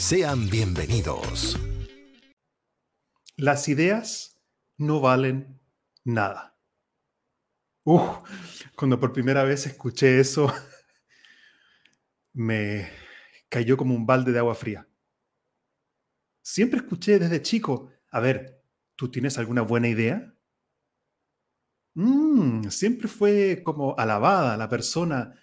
Sean 0.00 0.48
bienvenidos. 0.48 1.60
Las 3.36 3.68
ideas 3.68 4.40
no 4.78 5.02
valen 5.02 5.60
nada. 6.04 6.58
Uf, 7.84 8.00
cuando 8.76 8.98
por 8.98 9.12
primera 9.12 9.44
vez 9.44 9.66
escuché 9.66 10.18
eso, 10.18 10.50
me 12.32 12.88
cayó 13.50 13.76
como 13.76 13.94
un 13.94 14.06
balde 14.06 14.32
de 14.32 14.38
agua 14.38 14.54
fría. 14.54 14.88
Siempre 16.40 16.80
escuché 16.80 17.18
desde 17.18 17.42
chico, 17.42 17.92
a 18.10 18.20
ver, 18.20 18.64
¿tú 18.96 19.10
tienes 19.10 19.36
alguna 19.36 19.60
buena 19.60 19.88
idea? 19.88 20.34
Mm, 21.92 22.70
siempre 22.70 23.06
fue 23.06 23.60
como 23.62 23.94
alabada 23.98 24.56
la 24.56 24.70
persona 24.70 25.38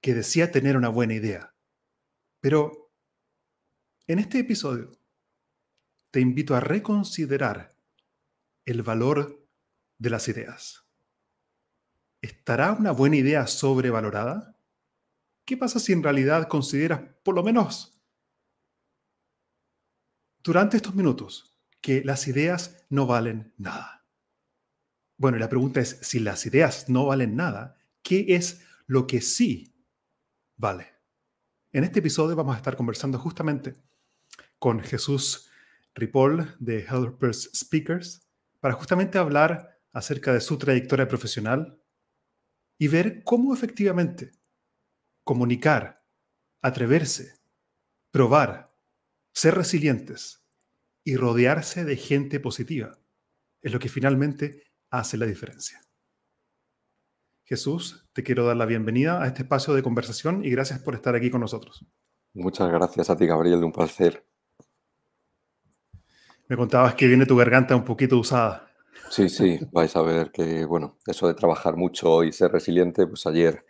que 0.00 0.14
decía 0.14 0.50
tener 0.50 0.78
una 0.78 0.88
buena 0.88 1.12
idea. 1.12 1.54
Pero 2.40 2.87
en 4.08 4.18
este 4.18 4.38
episodio 4.38 4.98
te 6.10 6.20
invito 6.20 6.54
a 6.54 6.60
reconsiderar 6.60 7.76
el 8.64 8.82
valor 8.82 9.46
de 9.98 10.10
las 10.10 10.28
ideas. 10.28 10.86
¿Estará 12.22 12.72
una 12.72 12.92
buena 12.92 13.16
idea 13.16 13.46
sobrevalorada? 13.46 14.58
¿Qué 15.44 15.58
pasa 15.58 15.78
si 15.78 15.92
en 15.92 16.02
realidad 16.02 16.48
consideras, 16.48 17.02
por 17.22 17.34
lo 17.34 17.42
menos 17.42 18.02
durante 20.42 20.78
estos 20.78 20.94
minutos, 20.94 21.58
que 21.82 22.02
las 22.02 22.26
ideas 22.28 22.86
no 22.88 23.06
valen 23.06 23.52
nada? 23.58 24.06
Bueno, 25.18 25.36
la 25.36 25.50
pregunta 25.50 25.80
es, 25.80 25.98
si 26.00 26.18
las 26.18 26.46
ideas 26.46 26.88
no 26.88 27.04
valen 27.06 27.36
nada, 27.36 27.76
¿qué 28.02 28.24
es 28.28 28.64
lo 28.86 29.06
que 29.06 29.20
sí 29.20 29.84
vale? 30.56 30.94
En 31.72 31.84
este 31.84 31.98
episodio 31.98 32.34
vamos 32.34 32.54
a 32.54 32.58
estar 32.58 32.74
conversando 32.74 33.18
justamente 33.18 33.76
con 34.58 34.80
Jesús 34.80 35.50
Ripoll 35.94 36.54
de 36.58 36.80
Helpers 36.80 37.50
Speakers 37.54 38.28
para 38.60 38.74
justamente 38.74 39.18
hablar 39.18 39.78
acerca 39.92 40.32
de 40.32 40.40
su 40.40 40.58
trayectoria 40.58 41.08
profesional 41.08 41.80
y 42.78 42.88
ver 42.88 43.22
cómo 43.24 43.54
efectivamente 43.54 44.32
comunicar, 45.24 46.04
atreverse, 46.62 47.34
probar, 48.10 48.68
ser 49.32 49.54
resilientes 49.54 50.44
y 51.04 51.16
rodearse 51.16 51.84
de 51.84 51.96
gente 51.96 52.40
positiva 52.40 52.98
es 53.62 53.72
lo 53.72 53.78
que 53.78 53.88
finalmente 53.88 54.62
hace 54.90 55.16
la 55.16 55.26
diferencia. 55.26 55.80
Jesús, 57.44 58.06
te 58.12 58.22
quiero 58.22 58.46
dar 58.46 58.56
la 58.56 58.66
bienvenida 58.66 59.22
a 59.22 59.26
este 59.26 59.42
espacio 59.42 59.74
de 59.74 59.82
conversación 59.82 60.44
y 60.44 60.50
gracias 60.50 60.80
por 60.80 60.94
estar 60.94 61.14
aquí 61.14 61.30
con 61.30 61.40
nosotros. 61.40 61.86
Muchas 62.34 62.70
gracias 62.70 63.08
a 63.10 63.16
ti, 63.16 63.26
Gabriel, 63.26 63.64
un 63.64 63.72
placer. 63.72 64.24
Me 66.48 66.56
contabas 66.56 66.94
que 66.94 67.06
viene 67.06 67.26
tu 67.26 67.36
garganta 67.36 67.76
un 67.76 67.84
poquito 67.84 68.18
usada. 68.18 68.70
Sí, 69.10 69.28
sí, 69.28 69.58
vais 69.72 69.94
a 69.96 70.02
ver 70.02 70.30
que, 70.30 70.64
bueno, 70.64 70.98
eso 71.06 71.28
de 71.28 71.34
trabajar 71.34 71.76
mucho 71.76 72.24
y 72.24 72.32
ser 72.32 72.50
resiliente, 72.52 73.06
pues 73.06 73.26
ayer 73.26 73.64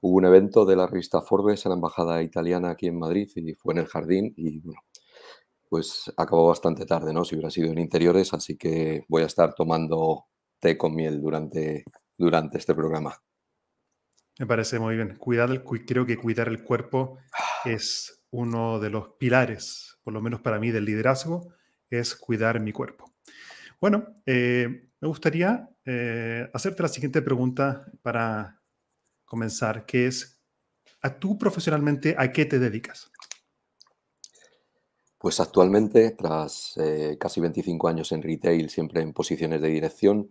hubo 0.00 0.16
un 0.16 0.24
evento 0.24 0.64
de 0.64 0.76
la 0.76 0.86
revista 0.86 1.20
Forbes 1.20 1.64
en 1.66 1.70
la 1.70 1.76
Embajada 1.76 2.22
Italiana 2.22 2.70
aquí 2.70 2.86
en 2.86 2.98
Madrid 2.98 3.28
y 3.34 3.54
fue 3.54 3.74
en 3.74 3.80
el 3.80 3.86
jardín 3.86 4.32
y, 4.36 4.60
bueno, 4.60 4.80
pues 5.68 6.12
acabó 6.16 6.48
bastante 6.48 6.86
tarde, 6.86 7.12
¿no? 7.12 7.24
Si 7.24 7.34
hubiera 7.34 7.50
sido 7.50 7.70
en 7.70 7.78
interiores, 7.78 8.32
así 8.32 8.56
que 8.56 9.04
voy 9.08 9.22
a 9.22 9.26
estar 9.26 9.54
tomando 9.54 10.26
té 10.58 10.78
con 10.78 10.94
miel 10.94 11.20
durante 11.20 11.84
durante 12.18 12.58
este 12.58 12.74
programa. 12.74 13.14
Me 14.38 14.46
parece 14.46 14.78
muy 14.78 14.96
bien. 14.96 15.16
Cuidar 15.16 15.50
el, 15.50 15.62
creo 15.62 16.04
que 16.04 16.18
cuidar 16.18 16.48
el 16.48 16.62
cuerpo 16.62 17.18
es 17.64 18.24
uno 18.30 18.78
de 18.80 18.90
los 18.90 19.10
pilares, 19.18 19.98
por 20.02 20.12
lo 20.12 20.20
menos 20.20 20.40
para 20.40 20.58
mí, 20.58 20.70
del 20.70 20.84
liderazgo, 20.84 21.54
es 21.90 22.14
cuidar 22.14 22.60
mi 22.60 22.72
cuerpo. 22.72 23.12
Bueno, 23.80 24.14
eh, 24.26 24.88
me 25.00 25.08
gustaría 25.08 25.68
eh, 25.84 26.48
hacerte 26.52 26.82
la 26.82 26.88
siguiente 26.88 27.22
pregunta 27.22 27.86
para 28.02 28.60
comenzar, 29.24 29.86
que 29.86 30.06
es, 30.06 30.40
¿a 31.02 31.18
tú 31.18 31.38
profesionalmente 31.38 32.14
a 32.18 32.32
qué 32.32 32.44
te 32.44 32.58
dedicas? 32.58 33.10
Pues 35.16 35.40
actualmente, 35.40 36.12
tras 36.12 36.74
eh, 36.76 37.16
casi 37.20 37.40
25 37.40 37.88
años 37.88 38.12
en 38.12 38.22
retail, 38.22 38.68
siempre 38.68 39.02
en 39.02 39.12
posiciones 39.12 39.60
de 39.60 39.68
dirección, 39.68 40.30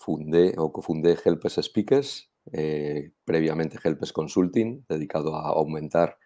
fundé 0.00 0.54
o 0.56 0.72
cofundé 0.72 1.16
Helpes 1.24 1.60
Speakers, 1.62 2.28
previamente 3.24 3.78
Helpes 3.84 4.12
Consulting, 4.12 4.84
dedicado 4.88 5.36
a 5.36 5.50
aumentar 5.50 6.18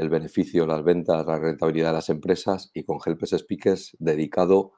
el 0.00 0.08
beneficio, 0.08 0.66
las 0.66 0.82
ventas, 0.82 1.26
la 1.26 1.38
rentabilidad 1.38 1.88
de 1.88 1.94
las 1.94 2.08
empresas 2.08 2.70
y 2.72 2.84
con 2.84 2.98
Helpes 3.04 3.30
Speakers 3.30 3.96
dedicado 3.98 4.72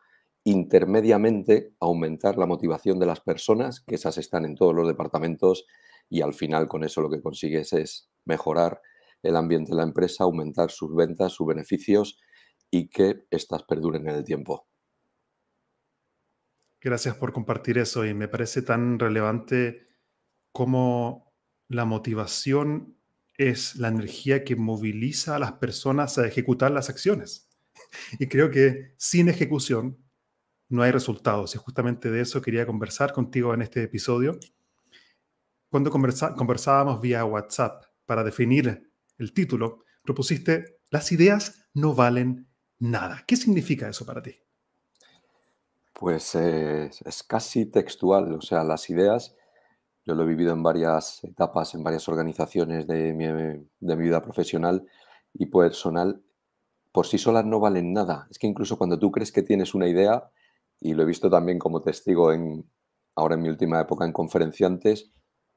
intermediamente 0.44 1.74
a 1.80 1.86
aumentar 1.86 2.36
la 2.36 2.46
motivación 2.46 2.98
de 2.98 3.06
las 3.06 3.20
personas, 3.20 3.80
que 3.80 3.94
esas 3.94 4.18
están 4.18 4.44
en 4.44 4.56
todos 4.56 4.74
los 4.74 4.88
departamentos 4.88 5.64
y 6.08 6.22
al 6.22 6.34
final 6.34 6.66
con 6.66 6.82
eso 6.82 7.00
lo 7.00 7.10
que 7.10 7.22
consigues 7.22 7.72
es 7.72 8.10
mejorar 8.24 8.80
el 9.22 9.36
ambiente 9.36 9.70
de 9.70 9.76
la 9.76 9.84
empresa, 9.84 10.24
aumentar 10.24 10.72
sus 10.72 10.92
ventas, 10.94 11.32
sus 11.32 11.46
beneficios 11.46 12.18
y 12.68 12.88
que 12.88 13.24
éstas 13.30 13.62
perduren 13.62 14.08
en 14.08 14.16
el 14.16 14.24
tiempo. 14.24 14.66
Gracias 16.80 17.14
por 17.14 17.32
compartir 17.32 17.78
eso 17.78 18.04
y 18.04 18.12
me 18.12 18.26
parece 18.26 18.62
tan 18.62 18.98
relevante 18.98 19.86
cómo 20.50 21.32
la 21.68 21.84
motivación 21.84 22.98
es 23.37 23.76
la 23.76 23.88
energía 23.88 24.44
que 24.44 24.56
moviliza 24.56 25.37
a 25.37 25.38
las 25.38 25.53
personas 25.53 26.19
a 26.19 26.26
ejecutar 26.26 26.70
las 26.70 26.91
acciones. 26.91 27.48
Y 28.19 28.26
creo 28.28 28.50
que 28.50 28.94
sin 28.97 29.28
ejecución 29.28 29.98
no 30.69 30.82
hay 30.82 30.91
resultados. 30.91 31.54
Y 31.54 31.59
justamente 31.59 32.10
de 32.10 32.20
eso 32.22 32.41
quería 32.41 32.66
conversar 32.66 33.12
contigo 33.12 33.53
en 33.53 33.62
este 33.62 33.82
episodio. 33.82 34.38
Cuando 35.69 35.91
conversábamos 35.91 37.00
vía 37.00 37.25
WhatsApp 37.25 37.84
para 38.06 38.25
definir 38.25 38.91
el 39.19 39.32
título, 39.32 39.84
propusiste, 40.03 40.81
las 40.91 41.12
ideas 41.12 41.66
no 41.75 41.94
valen 41.94 42.49
nada. 42.78 43.25
¿Qué 43.26 43.37
significa 43.37 43.88
eso 43.88 44.04
para 44.04 44.22
ti? 44.22 44.34
Pues 45.93 46.35
es 46.35 47.23
casi 47.23 47.67
textual, 47.67 48.32
o 48.32 48.40
sea, 48.40 48.64
las 48.64 48.90
ideas, 48.90 49.37
yo 50.04 50.14
lo 50.14 50.22
he 50.22 50.26
vivido 50.26 50.52
en 50.52 50.62
varias 50.62 51.22
etapas, 51.25 51.75
en 51.75 51.84
varias 51.84 52.08
organizaciones 52.08 52.87
de 52.87 53.12
mi, 53.12 53.26
de 53.26 53.96
mi 53.96 54.02
vida 54.04 54.22
profesional 54.22 54.87
y 55.34 55.46
personal, 55.46 56.22
por 56.93 57.06
sí 57.06 57.19
solas 57.19 57.44
no 57.44 57.60
valen 57.60 57.93
nada. 57.93 58.26
Es 58.31 58.38
que 58.38 58.46
incluso 58.46 58.76
cuando 58.76 58.99
tú 58.99 59.10
crees 59.10 59.32
que 59.32 59.43
tienes 59.43 59.75
una 59.75 59.88
idea, 59.88 60.31
y 60.81 60.94
lo 60.94 61.02
he 61.02 61.06
visto 61.06 61.31
también 61.31 61.58
como 61.58 61.81
testigo 61.81 62.32
en, 62.32 62.69
ahora 63.14 63.37
en 63.37 63.43
mi 63.43 63.49
última 63.49 63.81
época 63.81 64.04
en 64.04 64.12
conferenciantes, 64.12 65.12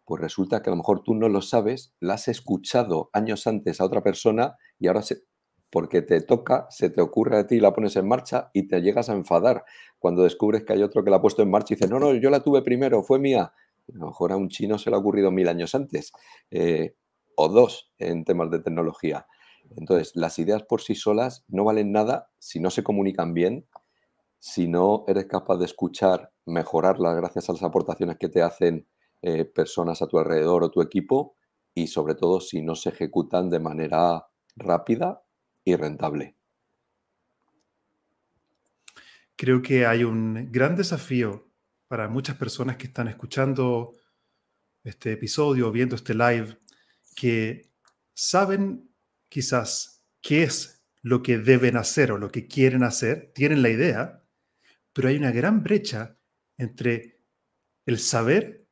pues 0.05 0.21
resulta 0.21 0.61
que 0.61 0.69
a 0.69 0.73
lo 0.73 0.77
mejor 0.77 1.01
tú 1.01 1.15
no 1.15 1.27
lo 1.29 1.41
sabes, 1.41 1.95
la 1.99 2.13
has 2.13 2.27
escuchado 2.27 3.09
años 3.11 3.47
antes 3.47 3.81
a 3.81 3.85
otra 3.85 4.03
persona 4.03 4.55
y 4.77 4.87
ahora 4.87 5.01
se, 5.01 5.23
porque 5.71 6.03
te 6.03 6.21
toca, 6.21 6.67
se 6.69 6.91
te 6.91 7.01
ocurre 7.01 7.37
a 7.37 7.47
ti, 7.47 7.59
la 7.59 7.73
pones 7.73 7.95
en 7.95 8.07
marcha 8.07 8.51
y 8.53 8.67
te 8.67 8.81
llegas 8.81 9.09
a 9.09 9.13
enfadar 9.13 9.65
cuando 9.97 10.23
descubres 10.23 10.63
que 10.63 10.73
hay 10.73 10.83
otro 10.83 11.03
que 11.03 11.09
la 11.09 11.17
ha 11.17 11.21
puesto 11.21 11.41
en 11.41 11.49
marcha 11.49 11.73
y 11.73 11.77
dice, 11.77 11.89
no, 11.89 11.99
no, 11.99 12.13
yo 12.13 12.29
la 12.29 12.41
tuve 12.41 12.61
primero, 12.61 13.01
fue 13.01 13.17
mía. 13.17 13.51
A 13.93 13.97
lo 13.97 14.07
mejor 14.07 14.31
a 14.31 14.37
un 14.37 14.49
chino 14.49 14.77
se 14.77 14.89
le 14.89 14.95
ha 14.95 14.99
ocurrido 14.99 15.31
mil 15.31 15.47
años 15.47 15.75
antes, 15.75 16.11
eh, 16.51 16.95
o 17.35 17.49
dos 17.49 17.91
en 17.97 18.23
temas 18.23 18.49
de 18.51 18.59
tecnología. 18.59 19.27
Entonces, 19.77 20.11
las 20.15 20.39
ideas 20.39 20.63
por 20.63 20.81
sí 20.81 20.95
solas 20.95 21.43
no 21.47 21.63
valen 21.63 21.91
nada 21.91 22.29
si 22.39 22.59
no 22.59 22.69
se 22.69 22.83
comunican 22.83 23.33
bien, 23.33 23.67
si 24.39 24.67
no 24.67 25.05
eres 25.07 25.25
capaz 25.25 25.57
de 25.57 25.65
escuchar, 25.65 26.31
mejorarla 26.45 27.13
gracias 27.15 27.49
a 27.49 27.53
las 27.53 27.63
aportaciones 27.63 28.17
que 28.17 28.29
te 28.29 28.41
hacen 28.41 28.87
eh, 29.21 29.45
personas 29.45 30.01
a 30.01 30.07
tu 30.07 30.19
alrededor 30.19 30.63
o 30.63 30.69
tu 30.69 30.81
equipo 30.81 31.35
y 31.73 31.87
sobre 31.87 32.15
todo 32.15 32.39
si 32.39 32.61
no 32.61 32.75
se 32.75 32.89
ejecutan 32.89 33.49
de 33.49 33.59
manera 33.59 34.27
rápida 34.55 35.23
y 35.63 35.75
rentable. 35.75 36.35
Creo 39.35 39.61
que 39.61 39.85
hay 39.85 40.03
un 40.03 40.49
gran 40.51 40.75
desafío 40.75 41.47
para 41.87 42.07
muchas 42.07 42.37
personas 42.37 42.77
que 42.77 42.87
están 42.87 43.07
escuchando 43.07 43.93
este 44.83 45.13
episodio, 45.13 45.71
viendo 45.71 45.95
este 45.95 46.13
live, 46.13 46.57
que 47.15 47.71
saben 48.13 48.89
quizás 49.29 50.03
qué 50.21 50.43
es 50.43 50.83
lo 51.01 51.21
que 51.21 51.37
deben 51.37 51.77
hacer 51.77 52.11
o 52.11 52.17
lo 52.17 52.31
que 52.31 52.47
quieren 52.47 52.83
hacer, 52.83 53.31
tienen 53.33 53.61
la 53.61 53.69
idea, 53.69 54.23
pero 54.93 55.09
hay 55.09 55.17
una 55.17 55.31
gran 55.31 55.63
brecha 55.63 56.17
entre 56.57 57.21
el 57.85 57.99
saber 57.99 58.67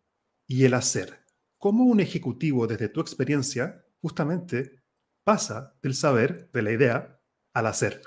y 0.47 0.65
el 0.65 0.73
hacer. 0.73 1.23
¿Cómo 1.57 1.85
un 1.85 1.99
ejecutivo, 1.99 2.67
desde 2.67 2.89
tu 2.89 3.01
experiencia, 3.01 3.85
justamente 4.01 4.83
pasa 5.23 5.77
del 5.81 5.93
saber, 5.93 6.49
de 6.51 6.61
la 6.61 6.71
idea, 6.71 7.21
al 7.53 7.67
hacer? 7.67 8.01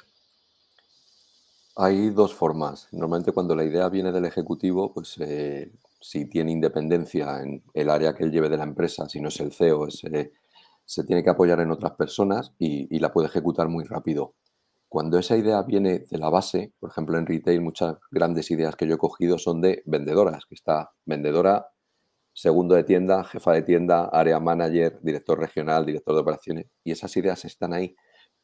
Hay 1.76 2.10
dos 2.10 2.34
formas. 2.34 2.88
Normalmente 2.92 3.32
cuando 3.32 3.54
la 3.54 3.64
idea 3.64 3.88
viene 3.88 4.10
del 4.12 4.24
ejecutivo, 4.24 4.92
pues 4.92 5.16
eh, 5.18 5.72
si 6.00 6.26
tiene 6.26 6.52
independencia 6.52 7.40
en 7.42 7.62
el 7.74 7.90
área 7.90 8.14
que 8.14 8.24
él 8.24 8.32
lleve 8.32 8.48
de 8.48 8.56
la 8.56 8.64
empresa, 8.64 9.08
si 9.08 9.20
no 9.20 9.28
es 9.28 9.38
el 9.40 9.52
CEO, 9.52 9.86
eh, 9.88 10.32
se 10.84 11.04
tiene 11.04 11.22
que 11.22 11.30
apoyar 11.30 11.60
en 11.60 11.70
otras 11.70 11.92
personas 11.92 12.52
y 12.58 12.98
la 12.98 13.12
puede 13.12 13.28
ejecutar 13.28 13.68
muy 13.68 13.84
rápido 13.84 14.34
cuando 14.88 15.18
esa 15.18 15.36
idea 15.36 15.62
viene 15.62 16.00
de 16.10 16.18
la 16.18 16.30
base, 16.30 16.72
por 16.78 16.90
ejemplo 16.90 17.18
en 17.18 17.26
retail 17.26 17.60
muchas 17.60 17.96
grandes 18.10 18.50
ideas 18.50 18.76
que 18.76 18.86
yo 18.86 18.94
he 18.94 18.98
cogido 18.98 19.38
son 19.38 19.60
de 19.60 19.82
vendedoras, 19.86 20.46
que 20.46 20.54
está 20.54 20.90
vendedora, 21.04 21.68
segundo 22.32 22.74
de 22.74 22.84
tienda, 22.84 23.24
jefa 23.24 23.52
de 23.52 23.62
tienda, 23.62 24.06
área 24.06 24.40
manager, 24.40 24.98
director 25.02 25.38
regional, 25.38 25.84
director 25.86 26.14
de 26.14 26.20
operaciones, 26.20 26.66
y 26.84 26.92
esas 26.92 27.16
ideas 27.16 27.44
están 27.44 27.72
ahí, 27.72 27.96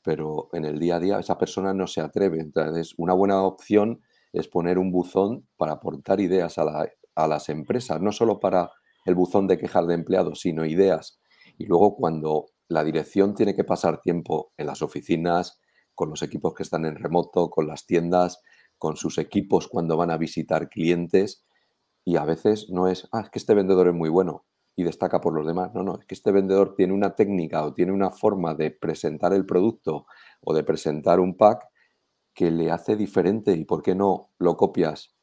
pero 0.03 0.49
en 0.53 0.65
el 0.65 0.79
día 0.79 0.97
a 0.97 1.01
día 1.01 1.19
esa 1.19 1.39
persona 1.39 1.73
no 1.73 1.87
se 1.87 2.01
atreve. 2.01 2.41
Entonces, 2.41 2.95
una 2.97 3.15
buena 3.15 3.43
opción 3.43 4.03
es 4.33 4.49
poner 4.49 4.79
un 4.79 4.91
buzón 4.91 5.47
para 5.57 5.73
aportar 5.73 6.21
ideas 6.21 6.59
a, 6.59 6.87
a 7.15 7.27
las 7.29 7.49
empresas, 7.49 8.01
no 8.01 8.13
solo 8.13 8.41
para 8.41 8.71
el 9.05 9.15
buzón 9.15 9.47
de 9.47 9.59
quejar 9.59 9.87
de 9.87 9.95
empleados, 9.95 10.41
sino 10.41 10.65
ideas. 10.65 11.21
Y 11.59 11.67
luego 11.67 11.97
cuando 11.97 12.47
la 12.69 12.85
dirección 12.85 13.35
tiene 13.35 13.55
que 13.55 13.65
pasar 13.65 14.01
tiempo 14.01 14.53
en 14.57 14.67
las 14.67 14.83
oficinas, 14.83 15.61
con 15.95 16.11
los 16.11 16.23
equipos 16.23 16.55
que 16.55 16.63
están 16.63 16.87
en 16.87 16.97
remoto, 16.97 17.51
con 17.51 17.67
las 17.67 17.87
tiendas, 17.87 18.41
con 18.79 18.97
sus 18.97 19.19
equipos 19.19 19.69
cuando 19.69 19.97
van 19.97 20.11
a 20.11 20.17
visitar 20.17 20.69
clientes. 20.69 21.45
Y 22.05 22.17
a 22.17 22.25
veces 22.25 22.69
no 22.71 22.89
es, 22.89 23.09
ah, 23.13 23.21
es 23.21 23.31
que 23.31 23.39
este 23.39 23.55
vendedor 23.55 23.89
es 23.89 23.95
muy 23.95 24.09
bueno 24.09 24.45
y 24.77 24.85
destaca 24.85 25.21
por 25.21 25.35
los 25.35 25.47
demás. 25.47 25.73
No, 25.75 25.83
no, 25.83 25.99
es 25.99 26.07
que 26.07 26.15
este 26.15 26.33
vendedor 26.33 26.75
tiene 26.75 26.93
una 26.93 27.15
técnica 27.15 27.65
o 27.65 27.75
tiene 27.75 27.93
una 27.93 28.11
forma 28.11 28.55
de 28.55 28.71
presentar 28.71 29.33
el 29.33 29.47
producto 29.47 30.07
o 30.41 30.55
de 30.55 30.65
presentar 30.65 31.21
un 31.21 31.37
pack 31.37 31.67
que 32.35 32.51
le 32.51 32.71
hace 32.71 32.97
diferente 32.97 33.53
y 33.53 33.65
por 33.65 33.83
qué 33.83 33.95
no 33.95 34.31
lo 34.39 34.57
copias 34.57 35.15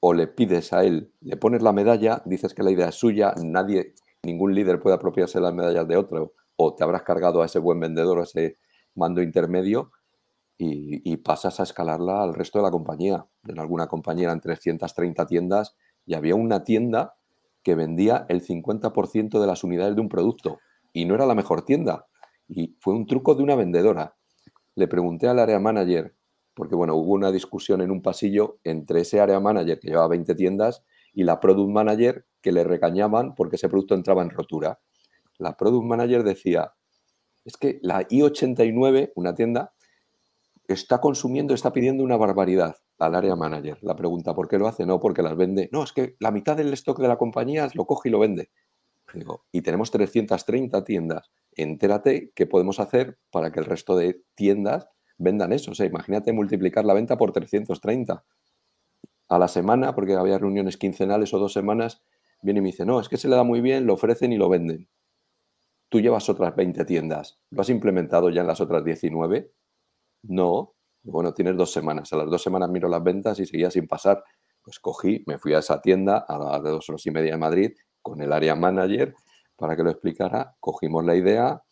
o 0.00 0.12
le 0.12 0.26
pides 0.26 0.72
a 0.72 0.84
él, 0.84 1.12
le 1.20 1.36
pones 1.38 1.62
la 1.62 1.72
medalla, 1.72 2.22
dices 2.26 2.52
que 2.52 2.62
la 2.62 2.70
idea 2.70 2.90
es 2.90 2.94
suya, 2.94 3.34
nadie, 3.42 3.94
ningún 4.22 4.54
líder 4.54 4.78
puede 4.78 4.96
apropiarse 4.96 5.40
las 5.40 5.54
medallas 5.54 5.88
de 5.88 5.96
otro 5.96 6.34
o 6.56 6.74
te 6.74 6.84
habrás 6.84 7.02
cargado 7.02 7.42
a 7.42 7.46
ese 7.46 7.58
buen 7.58 7.80
vendedor, 7.80 8.20
a 8.20 8.24
ese 8.24 8.58
mando 8.94 9.22
intermedio 9.22 9.90
y, 10.56 11.16
pasas 11.18 11.58
a 11.58 11.62
escalarla 11.62 12.22
al 12.22 12.34
resto 12.34 12.58
de 12.58 12.64
la 12.64 12.70
compañía. 12.70 13.26
En 13.48 13.58
alguna 13.58 13.86
compañía 13.86 14.26
eran 14.26 14.40
330 14.40 15.26
tiendas 15.26 15.74
y 16.06 16.14
había 16.14 16.34
una 16.34 16.64
tienda 16.64 17.16
que 17.64 17.74
vendía 17.74 18.26
el 18.28 18.42
50% 18.42 19.40
de 19.40 19.46
las 19.46 19.64
unidades 19.64 19.96
de 19.96 20.00
un 20.02 20.08
producto 20.08 20.58
y 20.92 21.06
no 21.06 21.14
era 21.14 21.26
la 21.26 21.34
mejor 21.34 21.64
tienda. 21.64 22.06
Y 22.46 22.76
fue 22.78 22.94
un 22.94 23.06
truco 23.06 23.34
de 23.34 23.42
una 23.42 23.56
vendedora. 23.56 24.16
Le 24.76 24.86
pregunté 24.86 25.26
al 25.28 25.38
área 25.38 25.58
manager, 25.58 26.14
porque 26.54 26.76
bueno, 26.76 26.94
hubo 26.94 27.14
una 27.14 27.32
discusión 27.32 27.80
en 27.80 27.90
un 27.90 28.02
pasillo 28.02 28.58
entre 28.64 29.00
ese 29.00 29.20
área 29.20 29.40
manager 29.40 29.80
que 29.80 29.88
llevaba 29.88 30.08
20 30.08 30.34
tiendas 30.34 30.84
y 31.12 31.24
la 31.24 31.40
product 31.40 31.70
manager 31.70 32.26
que 32.42 32.52
le 32.52 32.64
regañaban 32.64 33.34
porque 33.34 33.56
ese 33.56 33.68
producto 33.68 33.94
entraba 33.94 34.22
en 34.22 34.30
rotura. 34.30 34.80
La 35.38 35.56
product 35.56 35.84
manager 35.84 36.22
decía, 36.22 36.74
es 37.44 37.56
que 37.56 37.78
la 37.82 38.06
I89, 38.06 39.12
una 39.16 39.34
tienda, 39.34 39.73
está 40.68 41.00
consumiendo, 41.00 41.54
está 41.54 41.72
pidiendo 41.72 42.02
una 42.02 42.16
barbaridad 42.16 42.76
al 42.98 43.14
área 43.14 43.36
manager. 43.36 43.78
La 43.82 43.96
pregunta, 43.96 44.34
¿por 44.34 44.48
qué 44.48 44.58
lo 44.58 44.66
hace? 44.66 44.86
No, 44.86 45.00
porque 45.00 45.22
las 45.22 45.36
vende. 45.36 45.68
No, 45.72 45.82
es 45.82 45.92
que 45.92 46.16
la 46.20 46.30
mitad 46.30 46.56
del 46.56 46.72
stock 46.72 46.98
de 47.00 47.08
la 47.08 47.18
compañía 47.18 47.68
lo 47.74 47.86
coge 47.86 48.08
y 48.08 48.12
lo 48.12 48.18
vende. 48.18 48.50
Digo, 49.12 49.44
y 49.52 49.62
tenemos 49.62 49.90
330 49.90 50.82
tiendas. 50.84 51.30
Entérate 51.52 52.32
qué 52.34 52.46
podemos 52.46 52.80
hacer 52.80 53.18
para 53.30 53.52
que 53.52 53.60
el 53.60 53.66
resto 53.66 53.96
de 53.96 54.22
tiendas 54.34 54.88
vendan 55.18 55.52
eso. 55.52 55.70
O 55.70 55.74
sea, 55.74 55.86
imagínate 55.86 56.32
multiplicar 56.32 56.84
la 56.84 56.94
venta 56.94 57.16
por 57.16 57.32
330. 57.32 58.24
A 59.28 59.38
la 59.38 59.48
semana, 59.48 59.94
porque 59.94 60.14
había 60.14 60.38
reuniones 60.38 60.76
quincenales 60.76 61.32
o 61.32 61.38
dos 61.38 61.52
semanas, 61.52 62.02
viene 62.42 62.58
y 62.58 62.62
me 62.62 62.68
dice, 62.68 62.84
no, 62.84 63.00
es 63.00 63.08
que 63.08 63.16
se 63.16 63.28
le 63.28 63.36
da 63.36 63.44
muy 63.44 63.60
bien, 63.60 63.86
lo 63.86 63.94
ofrecen 63.94 64.32
y 64.32 64.36
lo 64.36 64.48
venden. 64.48 64.88
Tú 65.88 66.00
llevas 66.00 66.28
otras 66.28 66.56
20 66.56 66.84
tiendas. 66.84 67.40
¿Lo 67.50 67.62
has 67.62 67.70
implementado 67.70 68.30
ya 68.30 68.40
en 68.40 68.48
las 68.48 68.60
otras 68.60 68.84
19? 68.84 69.52
No, 70.26 70.74
bueno, 71.02 71.34
tienes 71.34 71.56
dos 71.56 71.70
semanas. 71.72 72.12
A 72.12 72.16
las 72.16 72.30
dos 72.30 72.42
semanas 72.42 72.70
miro 72.70 72.88
las 72.88 73.02
ventas 73.02 73.38
y 73.38 73.46
seguía 73.46 73.70
sin 73.70 73.86
pasar. 73.86 74.24
Pues 74.62 74.80
cogí, 74.80 75.22
me 75.26 75.38
fui 75.38 75.52
a 75.52 75.58
esa 75.58 75.80
tienda 75.80 76.24
a 76.26 76.38
las 76.38 76.62
dos 76.62 76.88
horas 76.88 77.04
y 77.06 77.10
media 77.10 77.32
de 77.32 77.38
Madrid 77.38 77.72
con 78.00 78.22
el 78.22 78.32
área 78.32 78.54
manager 78.54 79.14
para 79.56 79.76
que 79.76 79.82
lo 79.82 79.90
explicara. 79.90 80.56
Cogimos 80.60 81.04
la 81.04 81.14
idea, 81.14 81.62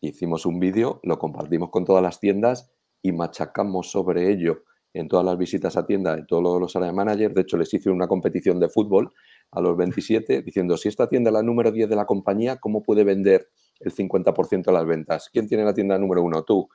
hicimos 0.00 0.46
un 0.46 0.58
vídeo, 0.58 1.00
lo 1.04 1.18
compartimos 1.18 1.70
con 1.70 1.84
todas 1.84 2.02
las 2.02 2.18
tiendas 2.18 2.72
y 3.02 3.12
machacamos 3.12 3.90
sobre 3.90 4.30
ello 4.30 4.64
en 4.94 5.08
todas 5.08 5.24
las 5.24 5.38
visitas 5.38 5.76
a 5.76 5.86
tienda 5.86 6.16
de 6.16 6.24
todos 6.24 6.60
los 6.60 6.74
área 6.74 6.92
managers. 6.92 7.34
De 7.34 7.42
hecho, 7.42 7.56
les 7.56 7.72
hice 7.72 7.88
una 7.90 8.08
competición 8.08 8.58
de 8.58 8.68
fútbol 8.68 9.12
a 9.52 9.60
los 9.60 9.76
27 9.76 10.42
diciendo, 10.42 10.76
si 10.76 10.88
esta 10.88 11.08
tienda 11.08 11.30
es 11.30 11.34
la 11.34 11.42
número 11.42 11.70
10 11.70 11.88
de 11.88 11.96
la 11.96 12.04
compañía, 12.04 12.56
¿cómo 12.56 12.82
puede 12.82 13.04
vender 13.04 13.48
el 13.78 13.92
50% 13.94 14.64
de 14.64 14.72
las 14.72 14.86
ventas? 14.86 15.30
¿Quién 15.32 15.46
tiene 15.46 15.64
la 15.64 15.72
tienda 15.72 15.96
número 15.98 16.22
1? 16.22 16.42
Tú 16.42 16.68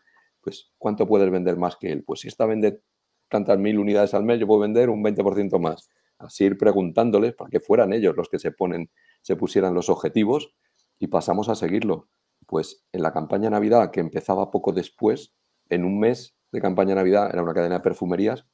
pues 0.47 0.71
¿cuánto 0.77 1.05
puedes 1.05 1.29
vender 1.29 1.57
más 1.57 1.75
que 1.75 1.91
él? 1.91 2.05
Pues 2.05 2.21
si 2.21 2.29
esta 2.29 2.45
vende 2.45 2.81
tantas 3.27 3.59
mil 3.59 3.79
unidades 3.79 4.13
al 4.13 4.23
mes, 4.23 4.39
yo 4.39 4.47
puedo 4.47 4.61
vender 4.61 4.89
un 4.89 5.03
20% 5.03 5.59
más. 5.59 5.89
Así 6.19 6.45
ir 6.45 6.57
preguntándoles 6.57 7.35
para 7.35 7.49
que 7.49 7.59
fueran 7.59 7.91
ellos 7.91 8.15
los 8.15 8.29
que 8.29 8.39
se 8.39 8.53
ponen, 8.53 8.89
se 9.21 9.35
pusieran 9.35 9.73
los 9.73 9.89
objetivos 9.89 10.55
y 10.99 11.07
pasamos 11.07 11.49
a 11.49 11.55
seguirlo. 11.55 12.07
Pues 12.45 12.85
en 12.93 13.01
la 13.01 13.11
campaña 13.11 13.49
Navidad, 13.49 13.91
que 13.91 13.99
empezaba 13.99 14.49
poco 14.49 14.71
después, 14.71 15.33
en 15.67 15.83
un 15.83 15.99
mes 15.99 16.37
de 16.53 16.61
campaña 16.61 16.95
Navidad, 16.95 17.29
era 17.29 17.43
una 17.43 17.53
cadena 17.53 17.79
de 17.79 17.81
perfumerías, 17.81 18.45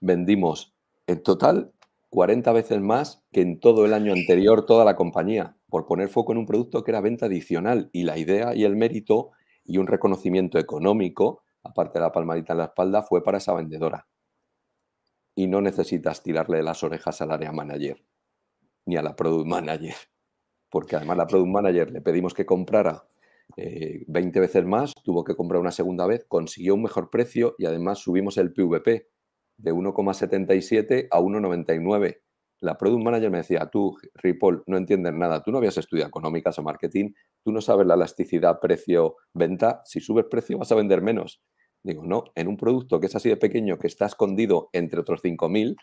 vendimos 0.00 0.74
en 1.06 1.22
total 1.22 1.74
40 2.08 2.50
veces 2.50 2.80
más 2.80 3.22
que 3.30 3.42
en 3.42 3.60
todo 3.60 3.86
el 3.86 3.94
año 3.94 4.12
anterior 4.12 4.66
toda 4.66 4.84
la 4.84 4.96
compañía, 4.96 5.56
por 5.68 5.86
poner 5.86 6.08
foco 6.08 6.32
en 6.32 6.38
un 6.38 6.46
producto 6.46 6.82
que 6.82 6.90
era 6.90 7.00
venta 7.00 7.26
adicional. 7.26 7.88
Y 7.92 8.02
la 8.02 8.18
idea 8.18 8.52
y 8.56 8.64
el 8.64 8.74
mérito 8.74 9.30
y 9.64 9.78
un 9.78 9.86
reconocimiento 9.86 10.58
económico, 10.58 11.44
aparte 11.62 11.98
de 11.98 12.04
la 12.04 12.12
palmadita 12.12 12.52
en 12.52 12.58
la 12.58 12.64
espalda, 12.66 13.02
fue 13.02 13.22
para 13.22 13.38
esa 13.38 13.54
vendedora. 13.54 14.06
Y 15.34 15.46
no 15.46 15.60
necesitas 15.60 16.22
tirarle 16.22 16.62
las 16.62 16.82
orejas 16.82 17.20
al 17.22 17.30
área 17.30 17.52
manager 17.52 18.04
ni 18.84 18.96
a 18.96 19.02
la 19.02 19.14
product 19.14 19.46
manager, 19.46 19.94
porque 20.68 20.96
además 20.96 21.16
la 21.16 21.26
product 21.26 21.50
manager 21.50 21.90
le 21.90 22.00
pedimos 22.00 22.34
que 22.34 22.44
comprara 22.44 23.06
20 23.56 24.38
eh, 24.38 24.40
veces 24.40 24.64
más, 24.64 24.92
tuvo 25.04 25.24
que 25.24 25.36
comprar 25.36 25.60
una 25.60 25.70
segunda 25.70 26.06
vez, 26.06 26.24
consiguió 26.26 26.74
un 26.74 26.82
mejor 26.82 27.10
precio 27.10 27.54
y 27.58 27.66
además 27.66 27.98
subimos 27.98 28.38
el 28.38 28.52
PVP 28.52 29.08
de 29.58 29.72
1,77 29.72 31.08
a 31.10 31.20
1,99 31.20 32.20
la 32.62 32.78
product 32.78 33.02
manager 33.02 33.30
me 33.30 33.38
decía, 33.38 33.68
tú, 33.70 33.98
Ripoll, 34.14 34.62
no 34.66 34.76
entiendes 34.76 35.12
nada, 35.14 35.42
tú 35.42 35.50
no 35.50 35.58
habías 35.58 35.76
estudiado 35.78 36.08
económicas 36.08 36.58
o 36.58 36.62
marketing, 36.62 37.10
tú 37.42 37.50
no 37.50 37.60
sabes 37.60 37.86
la 37.86 37.94
elasticidad 37.94 38.60
precio-venta, 38.60 39.82
si 39.84 40.00
subes 40.00 40.26
precio 40.30 40.58
vas 40.58 40.70
a 40.70 40.76
vender 40.76 41.02
menos. 41.02 41.42
Digo, 41.82 42.04
no, 42.04 42.24
en 42.36 42.46
un 42.46 42.56
producto 42.56 43.00
que 43.00 43.06
es 43.06 43.16
así 43.16 43.28
de 43.28 43.36
pequeño, 43.36 43.78
que 43.78 43.88
está 43.88 44.06
escondido 44.06 44.70
entre 44.72 45.00
otros 45.00 45.22
5.000, 45.24 45.76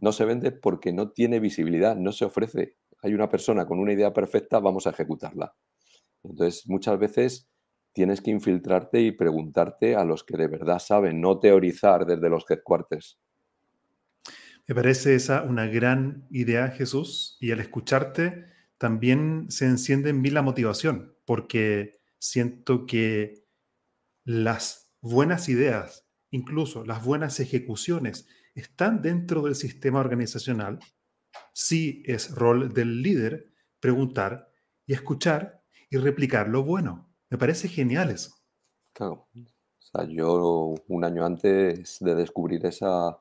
no 0.00 0.12
se 0.12 0.26
vende 0.26 0.52
porque 0.52 0.92
no 0.92 1.12
tiene 1.12 1.40
visibilidad, 1.40 1.96
no 1.96 2.12
se 2.12 2.26
ofrece. 2.26 2.76
Hay 3.02 3.14
una 3.14 3.30
persona 3.30 3.66
con 3.66 3.78
una 3.78 3.94
idea 3.94 4.12
perfecta, 4.12 4.60
vamos 4.60 4.86
a 4.86 4.90
ejecutarla. 4.90 5.54
Entonces, 6.22 6.68
muchas 6.68 6.98
veces 6.98 7.48
tienes 7.94 8.20
que 8.20 8.32
infiltrarte 8.32 9.00
y 9.00 9.12
preguntarte 9.12 9.96
a 9.96 10.04
los 10.04 10.24
que 10.24 10.36
de 10.36 10.48
verdad 10.48 10.78
saben, 10.78 11.22
no 11.22 11.38
teorizar 11.38 12.04
desde 12.04 12.28
los 12.28 12.44
headquarters. 12.50 13.18
Me 14.66 14.74
parece 14.74 15.14
esa 15.14 15.42
una 15.42 15.66
gran 15.66 16.26
idea, 16.30 16.68
Jesús, 16.68 17.36
y 17.40 17.52
al 17.52 17.60
escucharte 17.60 18.46
también 18.78 19.46
se 19.50 19.66
enciende 19.66 20.10
en 20.10 20.20
mí 20.20 20.30
la 20.30 20.42
motivación, 20.42 21.16
porque 21.24 22.00
siento 22.18 22.86
que 22.86 23.44
las 24.24 24.92
buenas 25.00 25.48
ideas 25.48 26.04
incluso 26.34 26.84
las 26.84 27.04
buenas 27.04 27.38
ejecuciones 27.38 28.26
están 28.56 29.02
dentro 29.02 29.42
del 29.42 29.54
sistema 29.54 30.00
organizacional, 30.00 30.80
sí 31.52 32.02
es 32.06 32.34
rol 32.34 32.74
del 32.74 33.02
líder 33.02 33.52
preguntar 33.78 34.50
y 34.84 34.94
escuchar 34.94 35.62
y 35.88 35.96
replicar 35.96 36.48
lo 36.48 36.64
bueno. 36.64 37.14
Me 37.30 37.38
parece 37.38 37.68
genial 37.68 38.10
eso. 38.10 38.34
Claro. 38.92 39.28
O 39.32 39.80
sea, 39.80 40.04
yo 40.08 40.74
un 40.88 41.04
año 41.04 41.24
antes 41.24 41.98
de 42.00 42.14
descubrir 42.16 42.66
esa 42.66 43.16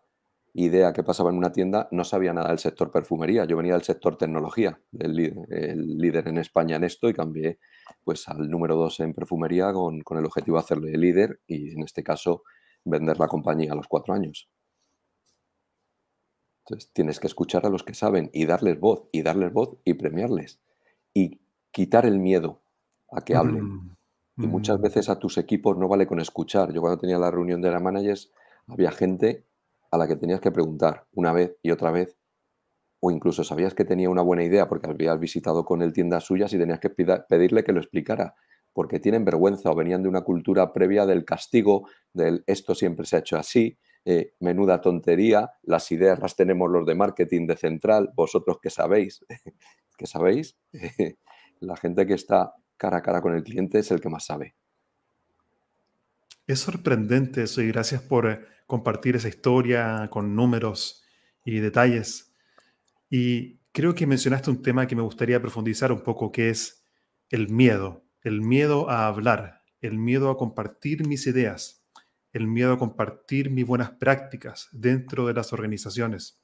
idea 0.53 0.93
que 0.93 1.03
pasaba 1.03 1.31
en 1.31 1.38
una 1.38 1.51
tienda, 1.51 1.88
no 1.91 2.03
sabía 2.03 2.33
nada 2.33 2.50
del 2.50 2.60
sector 2.60 2.91
perfumería. 2.91 3.45
Yo 3.45 3.57
venía 3.57 3.74
del 3.74 3.83
sector 3.83 4.17
tecnología, 4.17 4.79
el 5.00 5.15
líder, 5.15 6.27
en 6.27 6.38
España 6.38 6.75
en 6.75 6.83
esto, 6.83 7.10
y 7.10 7.13
cambié 7.13 7.60
pues, 8.03 8.27
al 8.27 8.50
número 8.50 8.75
dos 8.75 9.00
en 9.00 9.13
perfumería 9.13 9.74
con, 9.74 10.01
con 10.01 10.17
el 10.17 10.25
objetivo 10.25 10.57
de 10.57 10.63
hacerle 10.63 10.98
líder 10.98 11.39
y 11.48 11.72
en 11.72 11.83
este 11.83 12.03
caso 12.03 12.43
vender 12.86 13.19
la 13.19 13.27
compañía 13.27 13.72
a 13.72 13.75
los 13.75 13.88
cuatro 13.88 14.13
años. 14.13 14.50
Entonces 16.65 16.91
tienes 16.93 17.19
que 17.19 17.27
escuchar 17.27 17.65
a 17.65 17.69
los 17.69 17.83
que 17.83 17.93
saben 17.93 18.29
y 18.31 18.45
darles 18.45 18.79
voz, 18.79 19.03
y 19.12 19.22
darles 19.22 19.51
voz 19.51 19.77
y 19.83 19.95
premiarles. 19.95 20.62
Y 21.13 21.41
quitar 21.72 22.05
el 22.05 22.19
miedo 22.19 22.62
a 23.12 23.22
que 23.22 23.36
hablen. 23.36 23.63
Mm, 23.65 23.95
y 24.38 24.48
muchas 24.48 24.79
mm. 24.79 24.81
veces 24.81 25.10
a 25.10 25.19
tus 25.19 25.38
equipos 25.38 25.77
no 25.77 25.88
vale 25.88 26.07
con 26.07 26.19
escuchar. 26.19 26.72
Yo 26.72 26.79
cuando 26.79 27.00
tenía 27.00 27.19
la 27.19 27.31
reunión 27.31 27.62
de 27.62 27.72
la 27.72 27.79
managers, 27.79 28.31
había 28.67 28.91
gente 28.91 29.45
a 29.93 29.97
la 29.97 30.07
que 30.07 30.15
tenías 30.15 30.41
que 30.41 30.51
preguntar 30.51 31.05
una 31.13 31.31
vez 31.33 31.55
y 31.62 31.69
otra 31.69 31.91
vez, 31.91 32.17
o 33.00 33.12
incluso 33.12 33.43
sabías 33.43 33.75
que 33.75 33.85
tenía 33.85 34.09
una 34.09 34.23
buena 34.23 34.43
idea 34.43 34.67
porque 34.67 34.89
habías 34.89 35.19
visitado 35.19 35.65
con 35.65 35.83
él 35.83 35.93
tiendas 35.93 36.23
suyas 36.23 36.51
y 36.51 36.57
tenías 36.57 36.79
que 36.79 36.89
pedirle 36.89 37.63
que 37.63 37.73
lo 37.73 37.79
explicara, 37.79 38.33
porque 38.73 39.00
tienen 39.00 39.23
vergüenza 39.23 39.69
o 39.69 39.75
venían 39.75 40.01
de 40.01 40.09
una 40.09 40.21
cultura 40.21 40.73
previa 40.73 41.05
del 41.05 41.25
castigo, 41.25 41.88
del 42.12 42.43
esto 42.47 42.73
siempre 42.73 43.05
se 43.05 43.17
ha 43.17 43.19
hecho 43.19 43.38
así, 43.38 43.77
eh, 44.03 44.33
menuda 44.39 44.81
tontería, 44.81 45.51
las 45.62 45.91
ideas 45.91 46.19
las 46.19 46.35
tenemos 46.35 46.71
los 46.71 46.88
de 46.88 46.95
marketing 46.95 47.45
de 47.45 47.55
central, 47.55 48.09
vosotros 48.15 48.57
que 48.59 48.71
sabéis, 48.71 49.23
que 49.95 50.07
sabéis, 50.07 50.57
la 51.59 51.77
gente 51.77 52.07
que 52.07 52.15
está 52.15 52.55
cara 52.77 52.97
a 52.97 53.01
cara 53.03 53.21
con 53.21 53.35
el 53.35 53.43
cliente 53.43 53.77
es 53.77 53.91
el 53.91 54.01
que 54.01 54.09
más 54.09 54.25
sabe. 54.25 54.55
Es 56.45 56.59
sorprendente 56.59 57.43
eso 57.43 57.62
y 57.62 57.67
gracias 57.67 58.01
por 58.01 58.29
eh, 58.29 58.45
compartir 58.67 59.15
esa 59.15 59.29
historia 59.29 60.09
con 60.12 60.35
números 60.35 61.03
y 61.45 61.59
detalles. 61.59 62.33
Y 63.09 63.59
creo 63.71 63.95
que 63.95 64.05
mencionaste 64.05 64.50
un 64.50 64.62
tema 64.62 64.85
que 64.85 64.95
me 64.95 65.01
gustaría 65.03 65.41
profundizar 65.41 65.93
un 65.93 66.01
poco, 66.01 66.33
que 66.33 66.50
es 66.50 66.85
el 67.29 67.47
miedo, 67.50 68.05
el 68.21 68.41
miedo 68.41 68.89
a 68.89 69.07
hablar, 69.07 69.62
el 69.79 69.97
miedo 69.97 70.29
a 70.29 70.38
compartir 70.38 71.07
mis 71.07 71.27
ideas, 71.27 71.85
el 72.33 72.47
miedo 72.47 72.73
a 72.73 72.79
compartir 72.79 73.50
mis 73.50 73.65
buenas 73.65 73.91
prácticas 73.91 74.67
dentro 74.73 75.27
de 75.27 75.33
las 75.35 75.53
organizaciones. 75.53 76.41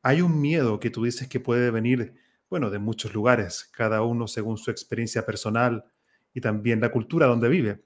Hay 0.00 0.22
un 0.22 0.40
miedo 0.40 0.80
que 0.80 0.90
tú 0.90 1.04
dices 1.04 1.28
que 1.28 1.38
puede 1.38 1.70
venir, 1.70 2.14
bueno, 2.48 2.70
de 2.70 2.78
muchos 2.78 3.12
lugares, 3.12 3.68
cada 3.72 4.00
uno 4.00 4.26
según 4.26 4.56
su 4.56 4.70
experiencia 4.70 5.26
personal 5.26 5.84
y 6.32 6.40
también 6.40 6.80
la 6.80 6.90
cultura 6.90 7.26
donde 7.26 7.50
vive 7.50 7.84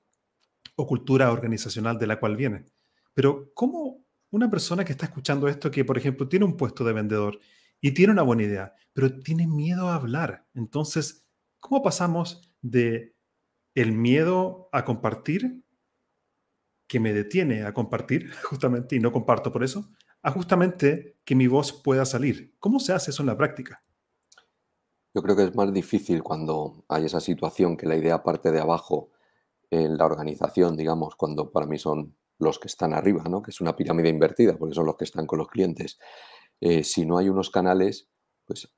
o 0.77 0.87
cultura 0.87 1.33
organizacional 1.33 1.99
de 1.99 2.07
la 2.07 2.21
cual 2.21 2.37
viene. 2.37 2.67
Pero 3.15 3.51
¿cómo 3.55 4.05
una 4.31 4.51
persona 4.51 4.85
que 4.85 4.93
está 4.93 5.07
escuchando 5.07 5.49
esto, 5.49 5.71
que 5.71 5.85
por 5.85 5.99
ejemplo 5.99 6.29
tiene 6.29 6.45
un 6.45 6.57
puesto 6.57 6.85
de 6.85 6.93
vendedor 6.93 7.39
y 7.81 7.93
tiene 7.93 8.13
una 8.13 8.23
buena 8.23 8.43
idea, 8.43 8.75
pero 8.93 9.19
tiene 9.21 9.47
miedo 9.47 9.89
a 9.89 9.97
hablar? 9.97 10.47
Entonces, 10.55 11.27
¿cómo 11.59 11.83
pasamos 11.83 12.53
de 12.61 13.17
el 13.75 13.93
miedo 13.93 14.69
a 14.73 14.85
compartir, 14.85 15.65
que 16.89 17.01
me 17.01 17.13
detiene 17.13 17.65
a 17.65 17.73
compartir 17.75 18.31
justamente 18.45 18.97
y 18.97 19.01
no 19.01 19.13
comparto 19.13 19.51
por 19.51 19.65
eso, 19.65 19.91
a 20.23 20.31
justamente 20.31 21.19
que 21.25 21.35
mi 21.35 21.47
voz 21.47 21.73
pueda 21.73 22.05
salir? 22.05 22.55
¿Cómo 22.59 22.81
se 22.81 22.93
hace 22.93 23.11
eso 23.11 23.23
en 23.23 23.29
la 23.29 23.37
práctica? 23.37 23.83
Yo 25.15 25.23
creo 25.23 25.35
que 25.35 25.45
es 25.45 25.55
más 25.55 25.73
difícil 25.73 26.23
cuando 26.23 26.85
hay 26.89 27.07
esa 27.07 27.21
situación 27.21 27.79
que 27.79 27.87
la 27.87 27.97
idea 27.97 28.23
parte 28.23 28.53
de 28.53 28.61
abajo 28.61 29.13
en 29.71 29.97
la 29.97 30.07
organización, 30.07 30.77
digamos, 30.77 31.17
cuando 31.17 31.51
para 31.51 31.67
mí 31.67 31.79
son 31.79 32.17
los 32.39 32.59
que 32.59 32.69
están 32.69 32.93
arriba, 32.93 33.25
¿no? 33.29 33.43
que 33.43 33.51
es 33.51 33.61
una 33.61 33.77
pirámide 33.77 34.09
invertida, 34.09 34.57
porque 34.57 34.75
son 34.75 34.87
los 34.87 34.97
que 34.97 35.05
están 35.05 35.27
con 35.27 35.39
los 35.39 35.49
clientes. 35.49 35.99
Eh, 36.61 36.85
si 36.85 37.07
no 37.07 37.19
hay 37.19 37.29
unos 37.29 37.51
canales, 37.51 38.09
pues 38.45 38.73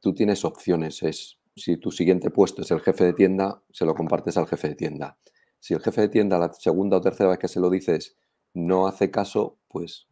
tú 0.00 0.14
tienes 0.14 0.44
opciones. 0.44 1.02
Es, 1.02 1.38
si 1.54 1.76
tu 1.76 1.90
siguiente 1.90 2.30
puesto 2.30 2.62
es 2.62 2.70
el 2.70 2.80
jefe 2.80 3.04
de 3.04 3.12
tienda, 3.12 3.62
se 3.70 3.84
lo 3.84 3.94
compartes 3.94 4.36
al 4.36 4.46
jefe 4.46 4.68
de 4.68 4.74
tienda. 4.74 5.18
Si 5.60 5.74
el 5.74 5.80
jefe 5.80 6.02
de 6.02 6.08
tienda 6.08 6.38
la 6.38 6.52
segunda 6.52 6.96
o 6.96 7.00
tercera 7.00 7.30
vez 7.30 7.38
que 7.38 7.48
se 7.48 7.60
lo 7.60 7.70
dices 7.70 8.16
no 8.54 8.86
hace 8.86 9.10
caso, 9.10 9.58
pues 9.68 10.08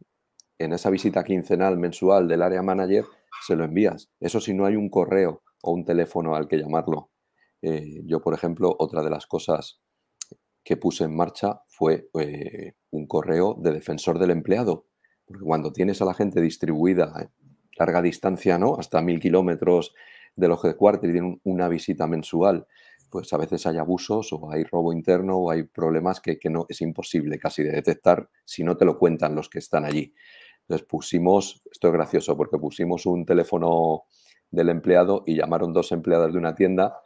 en 0.59 0.73
esa 0.73 0.89
visita 0.89 1.23
quincenal, 1.23 1.77
mensual 1.77 2.27
del 2.27 2.41
área 2.41 2.61
manager, 2.61 3.05
se 3.45 3.55
lo 3.55 3.63
envías. 3.63 4.09
Eso 4.19 4.39
si 4.39 4.53
no 4.53 4.65
hay 4.65 4.75
un 4.75 4.89
correo 4.89 5.43
o 5.61 5.71
un 5.71 5.85
teléfono 5.85 6.35
al 6.35 6.47
que 6.47 6.57
llamarlo. 6.57 7.11
Eh, 7.61 8.01
yo, 8.05 8.21
por 8.21 8.33
ejemplo, 8.33 8.75
otra 8.77 9.03
de 9.03 9.09
las 9.09 9.25
cosas 9.25 9.81
que 10.67 10.75
puse 10.75 11.05
en 11.05 11.15
marcha 11.15 11.61
fue 11.69 12.09
eh, 12.19 12.73
un 12.91 13.07
correo 13.07 13.55
de 13.57 13.71
defensor 13.71 14.19
del 14.19 14.31
empleado. 14.31 14.85
Porque 15.25 15.45
cuando 15.45 15.71
tienes 15.71 16.01
a 16.01 16.05
la 16.05 16.13
gente 16.13 16.41
distribuida 16.41 17.05
a 17.05 17.31
larga 17.79 18.01
distancia, 18.01 18.57
¿no? 18.57 18.75
Hasta 18.77 19.01
mil 19.01 19.21
kilómetros 19.21 19.93
de 20.35 20.49
los 20.49 20.61
headquarters 20.65 21.09
y 21.09 21.13
tienen 21.13 21.39
una 21.45 21.69
visita 21.69 22.05
mensual, 22.05 22.67
pues 23.09 23.31
a 23.31 23.37
veces 23.37 23.65
hay 23.65 23.77
abusos 23.77 24.33
o 24.33 24.51
hay 24.51 24.65
robo 24.65 24.91
interno 24.91 25.37
o 25.37 25.51
hay 25.51 25.63
problemas 25.63 26.19
que, 26.19 26.37
que, 26.37 26.49
no 26.49 26.65
es 26.67 26.81
imposible 26.81 27.39
casi 27.39 27.63
de 27.63 27.71
detectar 27.71 28.29
si 28.43 28.65
no 28.65 28.75
te 28.75 28.83
lo 28.83 28.99
cuentan 28.99 29.35
los 29.35 29.47
que 29.47 29.59
están 29.59 29.85
allí. 29.85 30.13
Entonces 30.63 30.85
pusimos, 30.85 31.63
esto 31.71 31.87
es 31.87 31.93
gracioso 31.93 32.35
porque 32.35 32.57
pusimos 32.57 33.05
un 33.05 33.25
teléfono 33.25 34.03
del 34.51 34.67
empleado 34.67 35.23
y 35.25 35.37
llamaron 35.37 35.71
dos 35.71 35.93
empleadas 35.93 36.33
de 36.33 36.39
una 36.39 36.55
tienda 36.55 36.99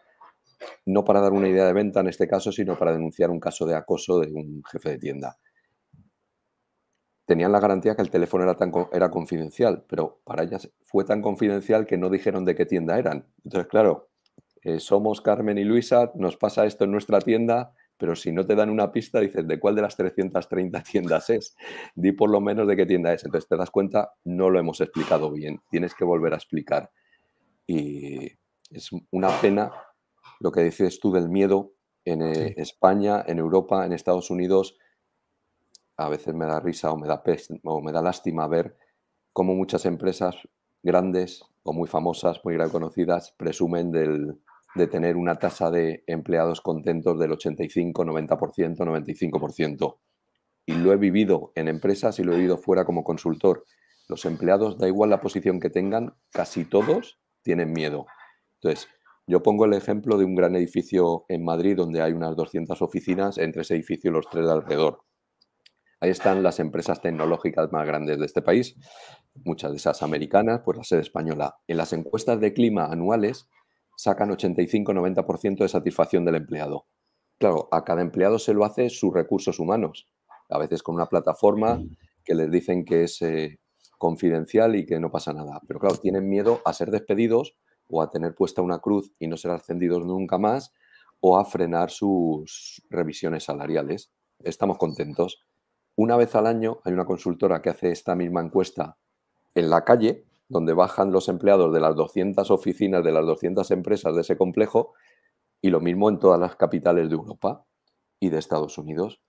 no 0.86 1.04
para 1.04 1.22
dar 1.22 1.34
una 1.34 1.48
idea 1.48 1.66
de 1.66 1.74
venta 1.74 2.00
en 2.00 2.08
este 2.08 2.28
caso, 2.28 2.52
sino 2.52 2.78
para 2.78 2.94
denunciar 2.94 3.30
un 3.30 3.40
caso 3.40 3.66
de 3.66 3.76
acoso 3.76 4.20
de 4.20 4.32
un 4.32 4.64
jefe 4.64 4.90
de 4.90 4.98
tienda. 4.98 5.38
Tenían 7.26 7.52
la 7.52 7.60
garantía 7.60 7.96
que 7.96 8.02
el 8.02 8.10
teléfono 8.10 8.44
era, 8.44 8.56
tan, 8.56 8.72
era 8.92 9.10
confidencial, 9.10 9.86
pero 9.88 10.20
para 10.24 10.44
ellas 10.44 10.70
fue 10.82 11.06
tan 11.06 11.22
confidencial 11.22 11.86
que 11.86 11.98
no 11.98 12.10
dijeron 12.10 12.44
de 12.46 12.56
qué 12.56 12.66
tienda 12.66 12.98
eran. 13.00 13.28
Entonces, 13.44 13.70
claro, 13.70 14.10
eh, 14.64 14.80
somos 14.80 15.22
Carmen 15.22 15.58
y 15.58 15.64
Luisa, 15.64 16.12
nos 16.16 16.38
pasa 16.38 16.66
esto 16.66 16.84
en 16.84 16.92
nuestra 16.92 17.20
tienda, 17.20 17.74
pero 17.98 18.16
si 18.16 18.32
no 18.32 18.46
te 18.46 18.56
dan 18.56 18.70
una 18.70 18.92
pista, 18.92 19.20
dices, 19.20 19.48
¿de 19.48 19.60
cuál 19.60 19.76
de 19.76 19.84
las 19.84 19.96
330 19.96 20.82
tiendas 20.84 21.30
es? 21.30 21.56
Di 21.96 22.12
por 22.12 22.30
lo 22.30 22.42
menos 22.42 22.68
de 22.68 22.76
qué 22.76 22.86
tienda 22.86 23.14
es. 23.14 23.24
Entonces 23.24 23.48
te 23.48 23.56
das 23.58 23.70
cuenta, 23.70 24.14
no 24.24 24.50
lo 24.50 24.60
hemos 24.60 24.82
explicado 24.82 25.32
bien, 25.32 25.62
tienes 25.70 25.94
que 25.94 26.04
volver 26.04 26.34
a 26.34 26.38
explicar. 26.38 26.90
Y 27.68 28.26
es 28.72 28.90
una 29.12 29.30
pena 29.40 29.72
lo 30.42 30.52
que 30.52 30.64
dices 30.64 31.00
tú 31.00 31.12
del 31.12 31.30
miedo 31.30 31.74
en 32.04 32.22
eh, 32.24 32.56
España, 32.58 33.24
en 33.28 33.38
Europa, 33.38 33.86
en 33.86 33.94
Estados 33.94 34.32
Unidos, 34.32 34.76
a 35.98 36.10
veces 36.10 36.34
me 36.34 36.46
da 36.46 36.60
risa 36.60 36.92
o 36.92 36.98
me 36.98 37.08
da, 37.08 37.22
o 37.64 37.82
me 37.82 37.92
da 37.92 38.02
lástima 38.02 38.48
ver 38.48 38.76
cómo 39.34 39.54
muchas 39.54 39.86
empresas 39.86 40.36
grandes 40.82 41.44
o 41.64 41.74
muy 41.74 41.88
famosas, 41.88 42.42
muy 42.44 42.58
reconocidas, 42.58 43.36
presumen 43.38 43.92
de 43.92 44.88
tener 44.88 45.16
una 45.16 45.38
tasa 45.38 45.70
de 45.70 46.04
empleados 46.08 46.60
contentos 46.62 47.20
del 47.20 47.34
85, 47.34 48.04
90%, 48.04 48.78
95%. 48.78 49.98
Y 50.66 50.74
lo 50.74 50.92
he 50.92 50.98
vivido 50.98 51.52
en 51.54 51.68
empresas 51.68 52.18
y 52.18 52.24
lo 52.24 52.34
he 52.34 52.38
vivido 52.38 52.58
fuera 52.58 52.84
como 52.84 53.04
consultor. 53.04 53.66
Los 54.08 54.26
empleados, 54.26 54.80
da 54.80 54.88
igual 54.88 55.12
la 55.12 55.22
posición 55.22 55.60
que 55.60 55.70
tengan, 55.70 56.16
casi 56.32 56.66
todos 56.66 57.20
tienen 57.44 57.74
miedo. 57.74 58.08
Entonces, 58.56 58.88
yo 59.28 59.44
pongo 59.44 59.66
el 59.66 59.74
ejemplo 59.74 60.18
de 60.18 60.26
un 60.26 60.36
gran 60.36 60.56
edificio 60.56 61.26
en 61.30 61.44
Madrid 61.44 61.76
donde 61.76 62.02
hay 62.02 62.14
unas 62.14 62.36
200 62.36 62.82
oficinas, 62.82 63.38
entre 63.38 63.62
ese 63.62 63.76
edificio 63.76 64.10
y 64.10 64.14
los 64.14 64.30
tres 64.30 64.46
de 64.46 64.52
alrededor. 64.52 65.04
Ahí 66.00 66.10
están 66.10 66.42
las 66.42 66.60
empresas 66.60 67.00
tecnológicas 67.00 67.72
más 67.72 67.86
grandes 67.86 68.18
de 68.18 68.26
este 68.26 68.42
país, 68.42 68.76
muchas 69.46 69.72
de 69.72 69.78
esas 69.78 70.02
americanas, 70.02 70.62
pues 70.66 70.78
la 70.78 70.84
sede 70.84 71.02
española. 71.02 71.58
En 71.68 71.78
las 71.78 71.94
encuestas 71.94 72.40
de 72.40 72.54
clima 72.54 72.86
anuales 72.86 73.48
sacan 73.96 74.32
85-90% 74.32 75.60
de 75.60 75.70
satisfacción 75.70 76.26
del 76.26 76.36
empleado. 76.36 76.88
Claro, 77.38 77.70
a 77.72 77.84
cada 77.84 78.02
empleado 78.02 78.40
se 78.40 78.54
lo 78.54 78.66
hace 78.66 78.90
sus 78.90 79.14
recursos 79.14 79.60
humanos, 79.60 80.08
a 80.50 80.58
veces 80.58 80.82
con 80.82 80.96
una 80.96 81.06
plataforma 81.06 81.84
que 82.26 82.34
les 82.34 82.50
dicen 82.50 82.84
que 82.84 83.04
es 83.04 83.22
eh, 83.22 83.60
confidencial 84.00 84.76
y 84.76 84.88
que 84.88 85.00
no 85.00 85.12
pasa 85.12 85.34
nada. 85.34 85.62
Pero 85.68 85.80
claro, 85.80 85.98
tienen 85.98 86.28
miedo 86.28 86.62
a 86.66 86.74
ser 86.74 86.90
despedidos 86.90 87.56
o 87.92 88.02
a 88.02 88.10
tener 88.10 88.34
puesta 88.34 88.62
una 88.62 88.80
cruz 88.80 89.12
y 89.20 89.28
no 89.28 89.38
ser 89.38 89.52
ascendidos 89.52 90.06
nunca 90.06 90.38
más, 90.38 90.74
o 91.20 91.38
a 91.38 91.46
frenar 91.46 91.92
sus 91.92 92.82
revisiones 92.90 93.44
salariales. 93.44 94.12
Estamos 94.40 94.78
contentos. 94.78 95.46
Una 95.96 96.18
vez 96.18 96.36
al 96.36 96.48
año 96.48 96.80
hay 96.84 96.94
una 96.94 97.06
consultora 97.06 97.62
que 97.62 97.70
hace 97.70 97.92
esta 97.92 98.16
misma 98.16 98.42
encuesta 98.42 98.98
en 99.54 99.70
la 99.70 99.84
calle, 99.84 100.26
donde 100.48 100.74
bajan 100.74 101.12
los 101.12 101.30
empleados 101.30 101.74
de 101.74 101.80
las 101.80 101.96
200 101.96 102.50
oficinas, 102.50 103.04
de 103.04 103.12
las 103.12 103.26
200 103.26 103.70
empresas 103.72 104.16
de 104.16 104.22
ese 104.22 104.38
complejo, 104.38 104.94
y 105.62 105.70
lo 105.70 105.80
mismo 105.80 106.10
en 106.10 106.18
todas 106.18 106.40
las 106.40 106.56
capitales 106.56 107.10
de 107.10 107.16
Europa 107.16 107.66
y 108.20 108.30
de 108.30 108.40
Estados 108.40 108.78
Unidos. 108.78 109.22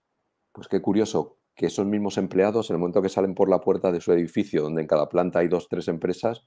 Pues 0.53 0.69
qué 0.69 0.81
curioso, 0.81 1.39
que 1.55 1.67
esos 1.67 1.87
mismos 1.87 2.17
empleados, 2.17 2.71
en 2.71 2.77
el 2.77 2.81
momento 2.81 3.03
que 3.03 3.09
salen 3.09 3.35
por 3.35 3.49
la 3.51 3.61
puerta 3.61 3.93
de 3.93 4.01
su 4.01 4.13
edificio, 4.13 4.63
donde 4.63 4.83
en 4.83 4.87
cada 4.87 5.09
planta 5.09 5.41
hay 5.41 5.49
dos, 5.49 5.69
tres 5.69 5.89
empresas, 5.89 6.47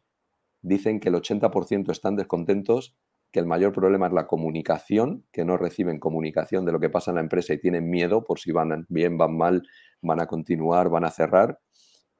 dicen 0.65 0.99
que 0.99 1.09
el 1.09 1.15
80% 1.15 1.91
están 1.91 2.15
descontentos, 2.15 2.95
que 3.31 3.39
el 3.39 3.45
mayor 3.45 3.71
problema 3.71 4.07
es 4.07 4.13
la 4.13 4.27
comunicación, 4.27 5.25
que 5.31 5.45
no 5.45 5.57
reciben 5.57 5.99
comunicación 5.99 6.65
de 6.65 6.71
lo 6.71 6.79
que 6.79 6.89
pasa 6.89 7.11
en 7.11 7.15
la 7.15 7.21
empresa 7.21 7.53
y 7.53 7.59
tienen 7.59 7.89
miedo 7.89 8.23
por 8.23 8.39
si 8.39 8.51
van 8.51 8.85
bien, 8.89 9.17
van 9.17 9.37
mal, 9.37 9.61
van 10.01 10.21
a 10.21 10.25
continuar, 10.25 10.89
van 10.89 11.05
a 11.05 11.11
cerrar, 11.11 11.59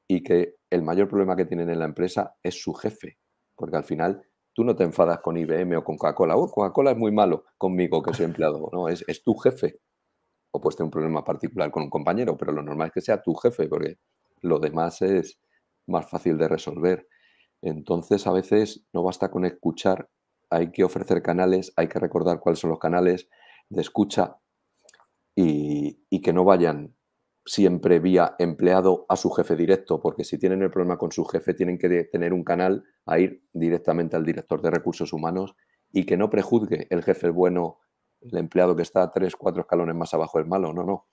y 0.06 0.22
que 0.22 0.54
el 0.70 0.82
mayor 0.82 1.08
problema 1.08 1.34
que 1.34 1.44
tienen 1.44 1.70
en 1.70 1.80
la 1.80 1.86
empresa 1.86 2.36
es 2.42 2.60
su 2.62 2.72
jefe, 2.74 3.18
porque 3.56 3.76
al 3.76 3.84
final 3.84 4.22
tú 4.52 4.62
no 4.62 4.76
te 4.76 4.84
enfadas 4.84 5.18
con 5.20 5.36
IBM 5.36 5.76
o 5.78 5.84
con 5.84 5.96
Coca-Cola. 5.96 6.36
Oh, 6.36 6.48
Coca-Cola 6.48 6.92
es 6.92 6.96
muy 6.96 7.10
malo 7.10 7.44
conmigo, 7.58 8.00
que 8.02 8.14
soy 8.14 8.26
empleado. 8.26 8.70
No, 8.72 8.88
es, 8.88 9.04
es 9.08 9.22
tu 9.22 9.34
jefe. 9.34 9.80
O 10.52 10.60
puedes 10.60 10.76
tener 10.76 10.86
un 10.86 10.92
problema 10.92 11.24
particular 11.24 11.70
con 11.70 11.82
un 11.82 11.90
compañero, 11.90 12.36
pero 12.36 12.52
lo 12.52 12.62
normal 12.62 12.88
es 12.88 12.94
que 12.94 13.00
sea 13.00 13.20
tu 13.20 13.34
jefe, 13.34 13.68
porque 13.68 13.98
lo 14.42 14.58
demás 14.58 15.02
es 15.02 15.38
más 15.86 16.08
fácil 16.08 16.38
de 16.38 16.48
resolver. 16.48 17.06
Entonces, 17.62 18.26
a 18.26 18.32
veces 18.32 18.86
no 18.92 19.02
basta 19.02 19.30
con 19.30 19.44
escuchar, 19.44 20.08
hay 20.50 20.70
que 20.70 20.84
ofrecer 20.84 21.22
canales, 21.22 21.72
hay 21.76 21.88
que 21.88 21.98
recordar 21.98 22.40
cuáles 22.40 22.60
son 22.60 22.70
los 22.70 22.78
canales 22.78 23.28
de 23.68 23.82
escucha 23.82 24.38
y, 25.34 26.20
que 26.22 26.32
no 26.32 26.44
vayan 26.44 26.96
siempre 27.44 28.00
vía 28.00 28.34
empleado 28.38 29.06
a 29.08 29.16
su 29.16 29.30
jefe 29.30 29.54
directo, 29.54 30.00
porque 30.00 30.24
si 30.24 30.38
tienen 30.38 30.62
el 30.62 30.70
problema 30.70 30.98
con 30.98 31.12
su 31.12 31.24
jefe, 31.24 31.54
tienen 31.54 31.78
que 31.78 32.04
tener 32.04 32.32
un 32.32 32.42
canal 32.42 32.84
a 33.04 33.20
ir 33.20 33.44
directamente 33.52 34.16
al 34.16 34.24
director 34.24 34.60
de 34.62 34.70
recursos 34.70 35.12
humanos 35.12 35.54
y 35.92 36.04
que 36.04 36.16
no 36.16 36.30
prejuzgue 36.30 36.88
el 36.90 37.04
jefe 37.04 37.30
bueno, 37.30 37.78
el 38.20 38.36
empleado 38.38 38.74
que 38.74 38.82
está 38.82 39.12
tres, 39.12 39.36
cuatro 39.36 39.62
escalones 39.62 39.94
más 39.94 40.12
abajo 40.14 40.40
es 40.40 40.46
malo, 40.46 40.72
no, 40.72 40.82
no. 40.82 41.06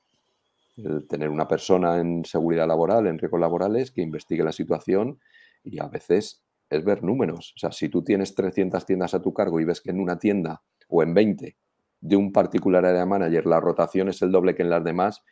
El 0.76 1.08
tener 1.08 1.30
una 1.30 1.48
persona 1.48 2.00
en 2.00 2.26
seguridad 2.26 2.68
laboral, 2.68 3.06
en 3.06 3.20
riesgos 3.20 3.40
laborales, 3.40 3.92
que 3.92 4.02
investigue 4.02 4.44
la 4.44 4.52
situación 4.52 5.20
y 5.64 5.80
a 5.80 5.88
veces 5.88 6.44
es 6.70 6.84
ver 6.84 7.04
números. 7.04 7.54
O 7.56 7.60
sea, 7.60 7.72
si 7.72 7.90
tú 7.90 8.04
tienes 8.04 8.36
300 8.36 8.86
tiendas 8.86 9.14
a 9.14 9.22
tu 9.22 9.34
cargo 9.34 9.60
y 9.60 9.66
ves 9.66 9.82
que 9.82 9.92
en 9.92 10.00
una 10.00 10.18
tienda 10.18 10.64
o 10.88 11.04
en 11.04 11.14
20 11.14 11.58
de 12.02 12.16
un 12.16 12.32
particular 12.34 12.86
área 12.86 13.06
manager 13.06 13.46
la 13.46 13.60
rotación 13.60 14.10
es 14.10 14.22
el 14.22 14.32
doble 14.32 14.56
que 14.56 14.64
en 14.64 14.70
las 14.70 14.84
demás, 14.84 15.24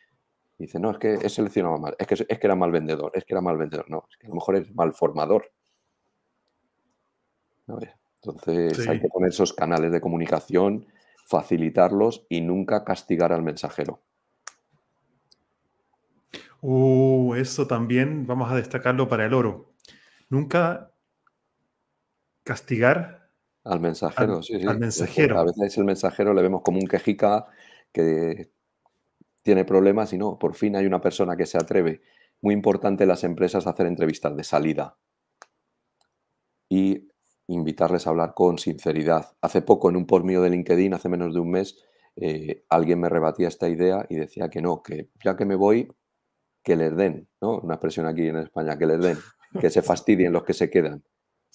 dice, 0.58 0.78
no, 0.78 0.90
es 0.90 0.98
que 0.98 1.14
he 1.14 1.28
seleccionado 1.28 1.78
mal, 1.78 1.94
es 1.98 2.06
que, 2.06 2.14
es 2.14 2.38
que 2.38 2.46
era 2.46 2.56
mal 2.56 2.70
vendedor, 2.70 3.10
es 3.14 3.24
que 3.24 3.34
era 3.34 3.40
mal 3.40 3.58
vendedor. 3.58 3.90
No, 3.90 4.06
es 4.10 4.16
que 4.16 4.26
a 4.26 4.30
lo 4.30 4.36
mejor 4.36 4.56
es 4.56 4.74
mal 4.74 4.94
formador. 4.94 5.52
Entonces 8.24 8.88
hay 8.88 9.00
que 9.00 9.08
poner 9.08 9.30
esos 9.30 9.52
canales 9.52 9.92
de 9.92 10.00
comunicación, 10.00 10.86
facilitarlos 11.26 12.26
y 12.28 12.40
nunca 12.40 12.84
castigar 12.84 13.32
al 13.32 13.42
mensajero. 13.42 14.00
Uh, 16.60 17.34
eso 17.34 17.66
también 17.66 18.26
vamos 18.26 18.50
a 18.50 18.54
destacarlo 18.54 19.08
para 19.08 19.26
el 19.26 19.34
oro. 19.34 19.71
Nunca 20.32 20.90
castigar 22.42 23.28
al 23.64 23.80
mensajero. 23.80 24.36
Al, 24.36 24.42
sí, 24.42 24.58
sí. 24.58 24.66
al 24.66 24.78
mensajero. 24.78 25.38
A 25.38 25.44
veces 25.44 25.76
el 25.76 25.84
mensajero 25.84 26.32
le 26.32 26.40
vemos 26.40 26.62
como 26.62 26.78
un 26.78 26.86
quejica 26.86 27.48
que 27.92 28.50
tiene 29.42 29.66
problemas 29.66 30.10
y 30.14 30.16
no, 30.16 30.38
por 30.38 30.54
fin 30.54 30.74
hay 30.74 30.86
una 30.86 31.02
persona 31.02 31.36
que 31.36 31.44
se 31.44 31.58
atreve. 31.58 32.00
Muy 32.40 32.54
importante 32.54 33.04
en 33.04 33.08
las 33.08 33.24
empresas 33.24 33.66
hacer 33.66 33.84
entrevistas 33.84 34.34
de 34.34 34.42
salida 34.42 34.96
y 36.70 37.10
invitarles 37.46 38.06
a 38.06 38.10
hablar 38.10 38.32
con 38.32 38.56
sinceridad. 38.56 39.36
Hace 39.42 39.60
poco 39.60 39.90
en 39.90 39.96
un 39.96 40.06
por 40.06 40.24
mío 40.24 40.40
de 40.40 40.48
LinkedIn, 40.48 40.94
hace 40.94 41.10
menos 41.10 41.34
de 41.34 41.40
un 41.40 41.50
mes, 41.50 41.76
eh, 42.16 42.64
alguien 42.70 43.00
me 43.00 43.10
rebatía 43.10 43.48
esta 43.48 43.68
idea 43.68 44.06
y 44.08 44.16
decía 44.16 44.48
que 44.48 44.62
no, 44.62 44.82
que 44.82 45.10
ya 45.22 45.36
que 45.36 45.44
me 45.44 45.56
voy, 45.56 45.92
que 46.62 46.74
les 46.74 46.96
den, 46.96 47.28
¿no? 47.42 47.58
Una 47.58 47.74
expresión 47.74 48.06
aquí 48.06 48.28
en 48.28 48.38
España, 48.38 48.78
que 48.78 48.86
les 48.86 49.00
den 49.02 49.18
que 49.60 49.70
se 49.70 49.82
fastidien 49.82 50.32
los 50.32 50.44
que 50.44 50.54
se 50.54 50.70
quedan. 50.70 51.04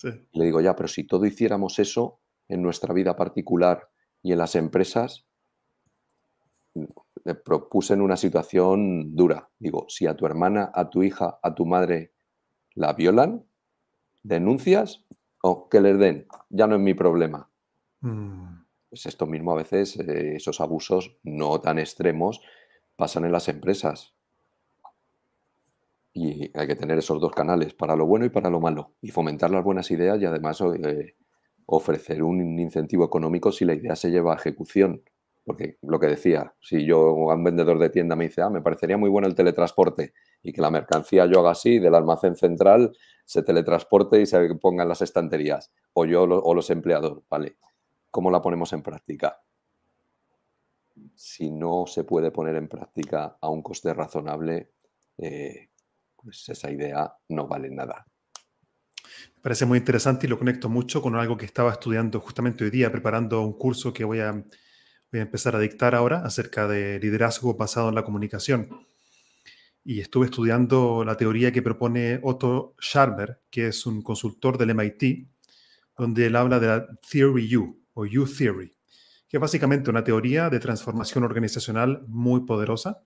le 0.04 0.46
digo, 0.46 0.62
ya, 0.62 0.76
pero 0.76 0.88
si 0.88 1.06
todo 1.06 1.26
hiciéramos 1.26 1.80
eso 1.80 2.20
en 2.48 2.62
nuestra 2.62 2.94
vida 2.94 3.16
particular 3.16 3.90
y 4.22 4.32
en 4.32 4.38
las 4.38 4.56
empresas, 4.56 5.28
le 7.24 7.36
propuse 7.36 7.94
en 7.94 8.02
una 8.02 8.18
situación 8.18 9.16
dura. 9.16 9.50
Digo, 9.60 9.86
si 9.90 10.08
a 10.08 10.16
tu 10.16 10.26
hermana, 10.26 10.72
a 10.74 10.90
tu 10.90 11.04
hija, 11.04 11.40
a 11.42 11.56
tu 11.56 11.66
madre 11.66 12.14
la 12.74 12.94
violan, 12.94 13.46
denuncias 14.24 15.06
o 15.42 15.70
que 15.70 15.82
les 15.82 15.98
den, 15.98 16.28
ya 16.50 16.68
no 16.68 16.76
es 16.76 16.82
mi 16.82 16.94
problema. 16.94 17.50
Mm. 18.02 18.58
Es 18.92 19.06
esto 19.06 19.26
mismo 19.26 19.52
a 19.52 19.56
veces, 19.56 19.98
eh, 20.00 20.36
esos 20.36 20.62
abusos 20.62 21.18
no 21.24 21.60
tan 21.60 21.80
extremos 21.80 22.42
pasan 22.96 23.26
en 23.26 23.32
las 23.32 23.50
empresas. 23.50 24.16
Y 26.18 26.50
hay 26.58 26.66
que 26.66 26.76
tener 26.76 26.98
esos 26.98 27.22
dos 27.22 27.32
canales, 27.32 27.76
para 27.76 27.96
lo 27.96 28.08
bueno 28.08 28.26
y 28.26 28.30
para 28.30 28.50
lo 28.50 28.60
malo, 28.60 28.96
y 29.02 29.12
fomentar 29.12 29.52
las 29.52 29.64
buenas 29.64 29.92
ideas 29.92 30.20
y 30.20 30.26
además 30.26 30.60
eh, 30.62 31.16
ofrecer 31.68 32.24
un 32.24 32.58
incentivo 32.58 33.06
económico 33.06 33.52
si 33.52 33.66
la 33.66 33.76
idea 33.76 33.96
se 33.96 34.10
lleva 34.10 34.34
a 34.34 34.38
ejecución. 34.38 35.04
Porque 35.46 35.78
lo 35.84 36.00
que 36.00 36.08
decía, 36.08 36.56
si 36.60 36.88
yo, 36.88 37.14
un 37.14 37.44
vendedor 37.44 37.78
de 37.78 37.92
tienda 37.92 38.16
me 38.16 38.30
dice, 38.30 38.42
ah, 38.42 38.50
me 38.50 38.62
parecería 38.62 38.98
muy 38.98 39.12
bueno 39.12 39.28
el 39.28 39.36
teletransporte 39.36 40.14
y 40.42 40.54
que 40.54 40.62
la 40.62 40.72
mercancía 40.72 41.28
yo 41.28 41.42
haga 41.42 41.52
así, 41.52 41.78
del 41.78 41.94
almacén 41.94 42.36
central, 42.36 42.98
se 43.24 43.44
teletransporte 43.44 44.20
y 44.20 44.26
se 44.26 44.56
ponga 44.56 44.82
en 44.82 44.90
las 44.90 45.04
estanterías, 45.04 45.72
o 45.94 46.06
yo 46.06 46.24
o 46.24 46.54
los 46.56 46.72
empleados, 46.72 47.22
¿vale? 47.30 47.58
¿Cómo 48.10 48.32
la 48.32 48.42
ponemos 48.42 48.74
en 48.74 48.82
práctica? 48.82 49.40
Si 51.14 51.52
no 51.52 51.86
se 51.86 52.04
puede 52.04 52.32
poner 52.32 52.56
en 52.56 52.68
práctica 52.68 53.38
a 53.40 53.50
un 53.50 53.62
coste 53.62 53.94
razonable, 53.94 54.72
eh, 55.20 55.67
pues 56.28 56.50
esa 56.50 56.70
idea 56.70 57.10
no 57.30 57.48
vale 57.48 57.70
nada. 57.70 58.06
Me 59.38 59.42
parece 59.42 59.66
muy 59.66 59.78
interesante 59.78 60.28
y 60.28 60.30
lo 60.30 60.38
conecto 60.38 60.68
mucho 60.68 61.02
con 61.02 61.16
algo 61.16 61.38
que 61.38 61.46
estaba 61.46 61.72
estudiando 61.72 62.20
justamente 62.20 62.66
hoy 62.66 62.70
día, 62.70 62.92
preparando 62.92 63.42
un 63.44 63.58
curso 63.58 63.94
que 63.94 64.04
voy 64.04 64.20
a, 64.20 64.34
voy 64.34 65.20
a 65.20 65.22
empezar 65.22 65.56
a 65.56 65.60
dictar 65.60 65.96
ahora 65.96 66.26
acerca 66.26 66.68
de 66.68 67.00
liderazgo 67.00 67.56
basado 67.56 67.88
en 67.88 67.96
la 67.96 68.04
comunicación. 68.04 68.86
Y 69.86 70.02
estuve 70.02 70.26
estudiando 70.26 71.06
la 71.06 71.16
teoría 71.16 71.54
que 71.54 71.62
propone 71.62 72.20
Otto 72.22 72.76
Scharmer, 72.78 73.40
que 73.50 73.68
es 73.68 73.86
un 73.86 74.02
consultor 74.02 74.58
del 74.58 74.76
MIT, 74.76 75.30
donde 75.98 76.26
él 76.26 76.36
habla 76.36 76.60
de 76.60 76.68
la 76.68 76.88
Theory 77.10 77.56
U 77.56 77.86
o 77.94 78.02
U 78.02 78.26
Theory, 78.28 78.76
que 79.30 79.38
es 79.38 79.42
básicamente 79.42 79.90
una 79.90 80.04
teoría 80.04 80.50
de 80.50 80.60
transformación 80.60 81.24
organizacional 81.24 82.04
muy 82.10 82.42
poderosa. 82.42 83.02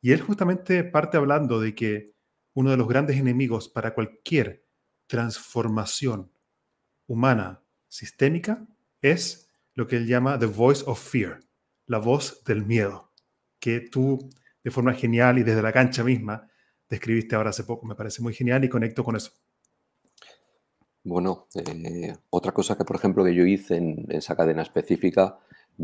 Y 0.00 0.12
él 0.12 0.20
justamente 0.20 0.84
parte 0.84 1.16
hablando 1.16 1.58
de 1.58 1.74
que 1.74 2.19
uno 2.54 2.70
de 2.70 2.76
los 2.76 2.88
grandes 2.88 3.16
enemigos 3.16 3.68
para 3.68 3.94
cualquier 3.94 4.66
transformación 5.06 6.32
humana 7.06 7.62
sistémica 7.88 8.66
es 9.02 9.50
lo 9.74 9.86
que 9.86 9.96
él 9.96 10.06
llama 10.06 10.38
the 10.38 10.46
voice 10.46 10.84
of 10.86 11.00
fear, 11.00 11.40
la 11.86 11.98
voz 11.98 12.44
del 12.44 12.64
miedo, 12.64 13.12
que 13.58 13.80
tú 13.80 14.30
de 14.62 14.70
forma 14.70 14.94
genial 14.94 15.38
y 15.38 15.42
desde 15.42 15.62
la 15.62 15.72
cancha 15.72 16.04
misma 16.04 16.48
describiste 16.88 17.36
ahora 17.36 17.50
hace 17.50 17.64
poco. 17.64 17.86
Me 17.86 17.94
parece 17.94 18.22
muy 18.22 18.34
genial 18.34 18.64
y 18.64 18.68
conecto 18.68 19.02
con 19.04 19.16
eso. 19.16 19.32
Bueno, 21.02 21.48
eh, 21.54 22.14
otra 22.28 22.52
cosa 22.52 22.76
que, 22.76 22.84
por 22.84 22.96
ejemplo, 22.96 23.24
que 23.24 23.34
yo 23.34 23.46
hice 23.46 23.76
en 23.76 24.06
esa 24.10 24.36
cadena 24.36 24.62
específica 24.62 25.38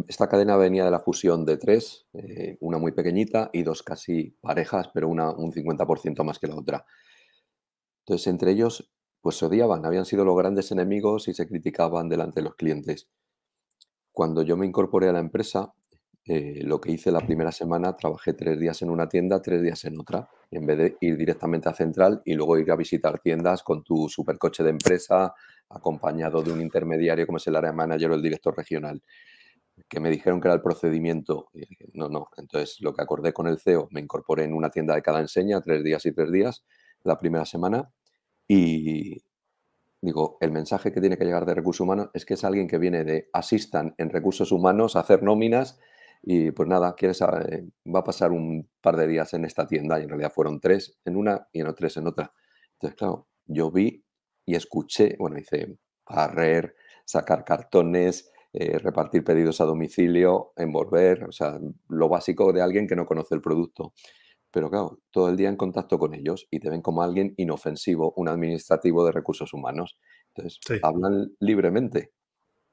esta 0.08 0.28
cadena 0.28 0.56
venía 0.56 0.84
de 0.84 0.90
la 0.90 1.00
fusión 1.00 1.44
de 1.44 1.56
tres, 1.56 2.06
eh, 2.12 2.56
una 2.60 2.78
muy 2.78 2.92
pequeñita 2.92 3.50
y 3.52 3.62
dos 3.62 3.82
casi 3.82 4.36
parejas, 4.40 4.90
pero 4.92 5.08
una 5.08 5.30
un 5.30 5.52
50% 5.52 6.24
más 6.24 6.38
que 6.38 6.46
la 6.46 6.56
otra. 6.56 6.84
Entonces, 8.00 8.26
entre 8.28 8.52
ellos, 8.52 8.90
pues 9.20 9.36
se 9.36 9.46
odiaban, 9.46 9.84
habían 9.84 10.04
sido 10.04 10.24
los 10.24 10.36
grandes 10.36 10.70
enemigos 10.70 11.28
y 11.28 11.34
se 11.34 11.48
criticaban 11.48 12.08
delante 12.08 12.40
de 12.40 12.44
los 12.44 12.54
clientes. 12.54 13.08
Cuando 14.12 14.42
yo 14.42 14.56
me 14.56 14.66
incorporé 14.66 15.08
a 15.08 15.12
la 15.12 15.20
empresa, 15.20 15.72
eh, 16.24 16.60
lo 16.62 16.80
que 16.80 16.92
hice 16.92 17.10
la 17.10 17.20
primera 17.20 17.52
semana, 17.52 17.96
trabajé 17.96 18.34
tres 18.34 18.58
días 18.58 18.82
en 18.82 18.90
una 18.90 19.08
tienda, 19.08 19.40
tres 19.40 19.62
días 19.62 19.84
en 19.84 19.98
otra, 19.98 20.28
en 20.50 20.66
vez 20.66 20.78
de 20.78 20.96
ir 21.00 21.16
directamente 21.16 21.68
a 21.68 21.74
Central 21.74 22.20
y 22.24 22.34
luego 22.34 22.58
ir 22.58 22.70
a 22.70 22.76
visitar 22.76 23.20
tiendas 23.20 23.62
con 23.62 23.82
tu 23.82 24.08
supercoche 24.08 24.62
de 24.62 24.70
empresa, 24.70 25.34
acompañado 25.68 26.42
de 26.42 26.52
un 26.52 26.60
intermediario 26.60 27.26
como 27.26 27.38
es 27.38 27.46
el 27.46 27.56
área 27.56 27.72
manager 27.72 28.10
o 28.10 28.14
el 28.14 28.22
director 28.22 28.56
regional 28.56 29.02
que 29.88 30.00
me 30.00 30.10
dijeron 30.10 30.40
que 30.40 30.48
era 30.48 30.54
el 30.54 30.62
procedimiento. 30.62 31.48
no, 31.94 32.08
no. 32.08 32.28
Entonces, 32.36 32.80
lo 32.80 32.94
que 32.94 33.02
acordé 33.02 33.32
con 33.32 33.46
el 33.46 33.58
CEO, 33.58 33.88
me 33.90 34.00
incorporé 34.00 34.44
en 34.44 34.54
una 34.54 34.70
tienda 34.70 34.94
de 34.94 35.02
cada 35.02 35.20
enseña, 35.20 35.60
tres 35.60 35.84
días 35.84 36.04
y 36.06 36.12
tres 36.12 36.32
días, 36.32 36.64
la 37.02 37.18
primera 37.18 37.44
semana. 37.44 37.90
Y 38.48 39.22
digo, 40.00 40.38
el 40.40 40.52
mensaje 40.52 40.92
que 40.92 41.00
tiene 41.00 41.18
que 41.18 41.24
llegar 41.24 41.46
de 41.46 41.54
recursos 41.54 41.80
humanos 41.80 42.10
es 42.14 42.24
que 42.24 42.34
es 42.34 42.44
alguien 42.44 42.68
que 42.68 42.78
viene 42.78 43.04
de 43.04 43.28
asistan 43.32 43.94
en 43.98 44.10
recursos 44.10 44.52
humanos 44.52 44.96
a 44.96 45.00
hacer 45.00 45.22
nóminas 45.22 45.78
y 46.22 46.50
pues 46.50 46.68
nada, 46.68 46.94
quieres 46.94 47.22
va 47.22 48.00
a 48.00 48.04
pasar 48.04 48.32
un 48.32 48.68
par 48.80 48.96
de 48.96 49.06
días 49.06 49.32
en 49.34 49.44
esta 49.44 49.66
tienda 49.66 49.98
y 50.00 50.04
en 50.04 50.08
realidad 50.08 50.32
fueron 50.32 50.60
tres 50.60 50.98
en 51.04 51.16
una 51.16 51.48
y 51.52 51.62
no 51.62 51.74
tres 51.74 51.96
en 51.98 52.08
otra. 52.08 52.32
Entonces, 52.72 52.96
claro, 52.96 53.28
yo 53.46 53.70
vi 53.70 54.04
y 54.44 54.54
escuché, 54.54 55.16
bueno, 55.18 55.38
hice 55.38 55.78
barrer, 56.08 56.74
sacar 57.04 57.44
cartones, 57.44 58.30
eh, 58.58 58.78
repartir 58.78 59.22
pedidos 59.22 59.60
a 59.60 59.66
domicilio, 59.66 60.54
envolver, 60.56 61.24
o 61.24 61.32
sea, 61.32 61.60
lo 61.90 62.08
básico 62.08 62.54
de 62.54 62.62
alguien 62.62 62.88
que 62.88 62.96
no 62.96 63.04
conoce 63.04 63.34
el 63.34 63.42
producto. 63.42 63.92
pero 64.50 64.70
claro, 64.70 65.00
todo 65.10 65.28
el 65.28 65.36
día 65.36 65.50
en 65.50 65.56
contacto 65.56 65.98
con 65.98 66.14
ellos 66.14 66.48
y 66.50 66.58
te 66.60 66.70
ven 66.70 66.80
como 66.80 67.02
alguien 67.02 67.34
inofensivo, 67.36 68.14
un 68.16 68.28
administrativo 68.28 69.04
de 69.04 69.12
recursos 69.12 69.52
humanos. 69.52 69.98
Entonces, 70.34 70.58
hablan 70.82 71.34
libremente. 71.38 72.14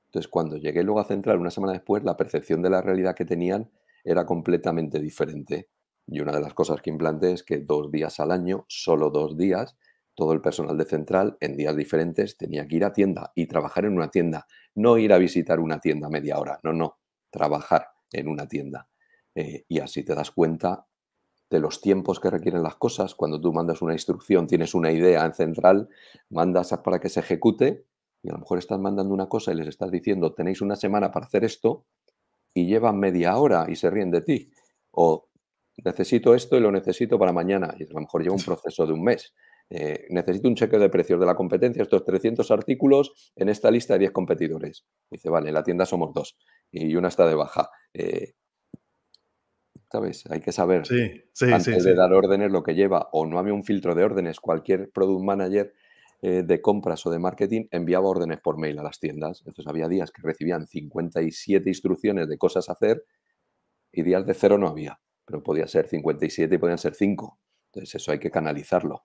Entonces, 0.05 0.29
cuando 0.29 0.55
llegué 0.55 0.83
luego 0.83 1.01
a 1.01 1.05
Central 1.05 1.39
una 1.39 1.51
semana 1.51 1.73
después, 1.73 2.05
la 2.05 2.15
percepción 2.15 2.61
de 2.61 2.69
la 2.69 2.81
realidad 2.81 3.13
que 3.13 3.25
tenían 3.25 3.69
era 4.05 4.25
completamente 4.25 5.01
diferente. 5.01 5.67
Y 6.07 6.21
una 6.21 6.31
de 6.31 6.39
las 6.39 6.53
cosas 6.53 6.81
que 6.81 6.91
implanté 6.91 7.33
es 7.33 7.43
que 7.43 7.57
dos 7.57 7.91
días 7.91 8.21
al 8.21 8.31
año, 8.31 8.63
solo 8.69 9.09
dos 9.09 9.35
días, 9.35 9.75
todo 10.15 10.33
el 10.33 10.41
personal 10.41 10.77
de 10.77 10.85
Central 10.85 11.37
en 11.39 11.57
días 11.57 11.75
diferentes 11.75 12.37
tenía 12.37 12.67
que 12.67 12.75
ir 12.75 12.85
a 12.85 12.93
tienda 12.93 13.31
y 13.35 13.47
trabajar 13.47 13.85
en 13.85 13.93
una 13.93 14.09
tienda. 14.09 14.47
No 14.75 14.97
ir 14.97 15.13
a 15.13 15.17
visitar 15.17 15.59
una 15.59 15.79
tienda 15.79 16.09
media 16.09 16.39
hora, 16.39 16.59
no, 16.63 16.73
no, 16.73 16.99
trabajar 17.29 17.87
en 18.11 18.27
una 18.27 18.47
tienda. 18.47 18.87
Eh, 19.35 19.65
y 19.67 19.79
así 19.79 20.03
te 20.03 20.13
das 20.13 20.31
cuenta 20.31 20.85
de 21.49 21.59
los 21.59 21.81
tiempos 21.81 22.19
que 22.19 22.29
requieren 22.29 22.63
las 22.63 22.75
cosas. 22.75 23.15
Cuando 23.15 23.39
tú 23.39 23.53
mandas 23.53 23.81
una 23.81 23.93
instrucción, 23.93 24.47
tienes 24.47 24.73
una 24.73 24.91
idea 24.91 25.25
en 25.25 25.33
Central, 25.33 25.89
mandas 26.29 26.73
para 26.83 26.99
que 26.99 27.09
se 27.09 27.19
ejecute 27.19 27.85
y 28.23 28.29
a 28.29 28.33
lo 28.33 28.39
mejor 28.39 28.57
estás 28.57 28.79
mandando 28.79 29.13
una 29.13 29.27
cosa 29.27 29.51
y 29.51 29.55
les 29.55 29.67
estás 29.67 29.91
diciendo, 29.91 30.33
tenéis 30.33 30.61
una 30.61 30.75
semana 30.75 31.11
para 31.11 31.25
hacer 31.25 31.43
esto 31.43 31.85
y 32.53 32.65
llevan 32.65 32.99
media 32.99 33.37
hora 33.37 33.65
y 33.67 33.75
se 33.75 33.89
ríen 33.89 34.11
de 34.11 34.21
ti. 34.21 34.51
O 34.91 35.27
necesito 35.83 36.33
esto 36.33 36.55
y 36.55 36.61
lo 36.61 36.71
necesito 36.71 37.19
para 37.19 37.33
mañana 37.33 37.75
y 37.77 37.83
a 37.83 37.87
lo 37.89 37.99
mejor 37.99 38.23
lleva 38.23 38.35
un 38.35 38.41
proceso 38.45 38.85
de 38.85 38.93
un 38.93 39.03
mes. 39.03 39.33
Eh, 39.69 40.05
necesito 40.09 40.47
un 40.47 40.55
cheque 40.55 40.77
de 40.77 40.89
precios 40.89 41.19
de 41.19 41.25
la 41.25 41.35
competencia, 41.35 41.81
estos 41.81 42.03
300 42.05 42.49
artículos 42.51 43.31
en 43.35 43.49
esta 43.49 43.71
lista 43.71 43.93
de 43.93 43.99
10 43.99 44.11
competidores. 44.11 44.85
Dice, 45.09 45.29
vale, 45.29 45.49
en 45.49 45.55
la 45.55 45.63
tienda 45.63 45.85
somos 45.85 46.13
dos 46.13 46.37
y 46.71 46.95
una 46.95 47.07
está 47.07 47.27
de 47.27 47.35
baja. 47.35 47.69
Eh, 47.93 48.33
¿Sabes? 49.91 50.23
Hay 50.29 50.41
que 50.41 50.51
saber 50.51 50.83
antes 51.51 51.83
de 51.83 51.93
dar 51.93 52.13
órdenes 52.13 52.51
lo 52.51 52.63
que 52.63 52.73
lleva 52.73 53.09
o 53.11 53.27
no 53.27 53.37
había 53.37 53.53
un 53.53 53.63
filtro 53.63 53.93
de 53.93 54.03
órdenes. 54.03 54.39
Cualquier 54.39 54.89
product 54.91 55.23
manager 55.23 55.73
eh, 56.25 56.41
de 56.41 56.61
compras 56.61 57.05
o 57.05 57.11
de 57.11 57.19
marketing 57.19 57.67
enviaba 57.69 58.07
órdenes 58.07 58.39
por 58.39 58.57
mail 58.57 58.79
a 58.79 58.83
las 58.83 58.99
tiendas. 58.99 59.41
Entonces 59.41 59.67
había 59.67 59.87
días 59.87 60.09
que 60.11 60.21
recibían 60.23 60.67
57 60.67 61.69
instrucciones 61.69 62.27
de 62.27 62.37
cosas 62.37 62.69
a 62.69 62.73
hacer 62.73 63.05
y 63.91 64.03
días 64.03 64.25
de 64.25 64.33
cero 64.33 64.57
no 64.57 64.67
había, 64.67 64.99
pero 65.25 65.43
podía 65.43 65.67
ser 65.67 65.87
57 65.87 66.55
y 66.55 66.57
podían 66.57 66.77
ser 66.77 66.95
5. 66.95 67.39
Entonces 67.67 67.95
eso 67.95 68.11
hay 68.11 68.19
que 68.19 68.31
canalizarlo. 68.31 69.03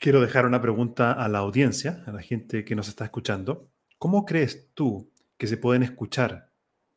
Quiero 0.00 0.22
dejar 0.22 0.46
una 0.46 0.62
pregunta 0.62 1.12
a 1.12 1.28
la 1.28 1.40
audiencia, 1.40 2.02
a 2.06 2.12
la 2.12 2.22
gente 2.22 2.64
que 2.64 2.74
nos 2.74 2.88
está 2.88 3.04
escuchando. 3.04 3.68
¿Cómo 3.98 4.24
crees 4.24 4.70
tú 4.72 5.12
que 5.36 5.46
se 5.46 5.58
pueden 5.58 5.82
escuchar 5.82 6.50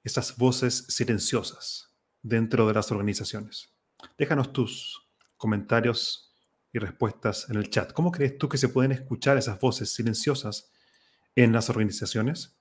esas 0.05 0.37
voces 0.37 0.85
silenciosas 0.87 1.91
dentro 2.21 2.65
de 2.65 2.73
las 2.73 2.93
organizaciones? 2.93 3.73
Déjanos 4.17 4.53
tus 4.53 5.05
comentarios 5.35 6.33
y 6.71 6.79
respuestas 6.79 7.49
en 7.49 7.57
el 7.57 7.69
chat. 7.69 7.91
¿Cómo 7.91 8.09
crees 8.09 8.37
tú 8.37 8.47
que 8.47 8.57
se 8.57 8.69
pueden 8.69 8.93
escuchar 8.93 9.35
esas 9.35 9.59
voces 9.59 9.93
silenciosas 9.93 10.71
en 11.35 11.51
las 11.51 11.69
organizaciones? 11.69 12.55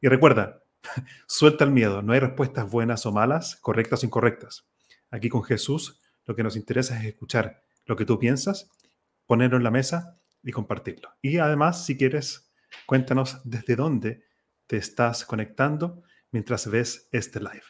Y 0.00 0.08
recuerda, 0.08 0.64
suelta 1.28 1.62
el 1.62 1.70
miedo, 1.70 2.02
no 2.02 2.14
hay 2.14 2.18
respuestas 2.18 2.68
buenas 2.68 3.06
o 3.06 3.12
malas, 3.12 3.54
correctas 3.60 4.02
o 4.02 4.06
incorrectas. 4.06 4.64
Aquí 5.12 5.28
con 5.28 5.44
Jesús 5.44 6.00
lo 6.24 6.34
que 6.34 6.42
nos 6.42 6.56
interesa 6.56 6.98
es 6.98 7.04
escuchar 7.04 7.62
lo 7.86 7.94
que 7.94 8.04
tú 8.04 8.18
piensas 8.18 8.68
ponerlo 9.26 9.56
en 9.56 9.64
la 9.64 9.70
mesa 9.70 10.20
y 10.42 10.52
compartirlo. 10.52 11.10
Y 11.22 11.38
además, 11.38 11.84
si 11.84 11.96
quieres, 11.96 12.52
cuéntanos 12.86 13.40
desde 13.44 13.76
dónde 13.76 14.24
te 14.66 14.76
estás 14.76 15.24
conectando 15.24 16.02
mientras 16.30 16.70
ves 16.70 17.08
este 17.12 17.40
live. 17.40 17.62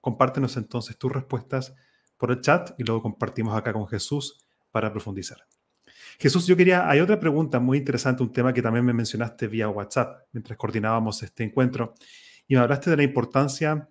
Compártenos 0.00 0.56
entonces 0.56 0.96
tus 0.98 1.12
respuestas 1.12 1.74
por 2.16 2.30
el 2.30 2.40
chat 2.40 2.70
y 2.78 2.84
luego 2.84 3.02
compartimos 3.02 3.56
acá 3.56 3.72
con 3.72 3.86
Jesús 3.88 4.46
para 4.70 4.92
profundizar. 4.92 5.38
Jesús, 6.18 6.46
yo 6.46 6.56
quería, 6.56 6.88
hay 6.88 7.00
otra 7.00 7.18
pregunta 7.18 7.58
muy 7.58 7.78
interesante, 7.78 8.22
un 8.22 8.32
tema 8.32 8.52
que 8.52 8.62
también 8.62 8.84
me 8.84 8.92
mencionaste 8.92 9.48
vía 9.48 9.68
WhatsApp 9.68 10.28
mientras 10.32 10.56
coordinábamos 10.56 11.22
este 11.22 11.42
encuentro, 11.44 11.94
y 12.46 12.54
me 12.54 12.60
hablaste 12.60 12.90
de 12.90 12.96
la 12.96 13.02
importancia 13.02 13.88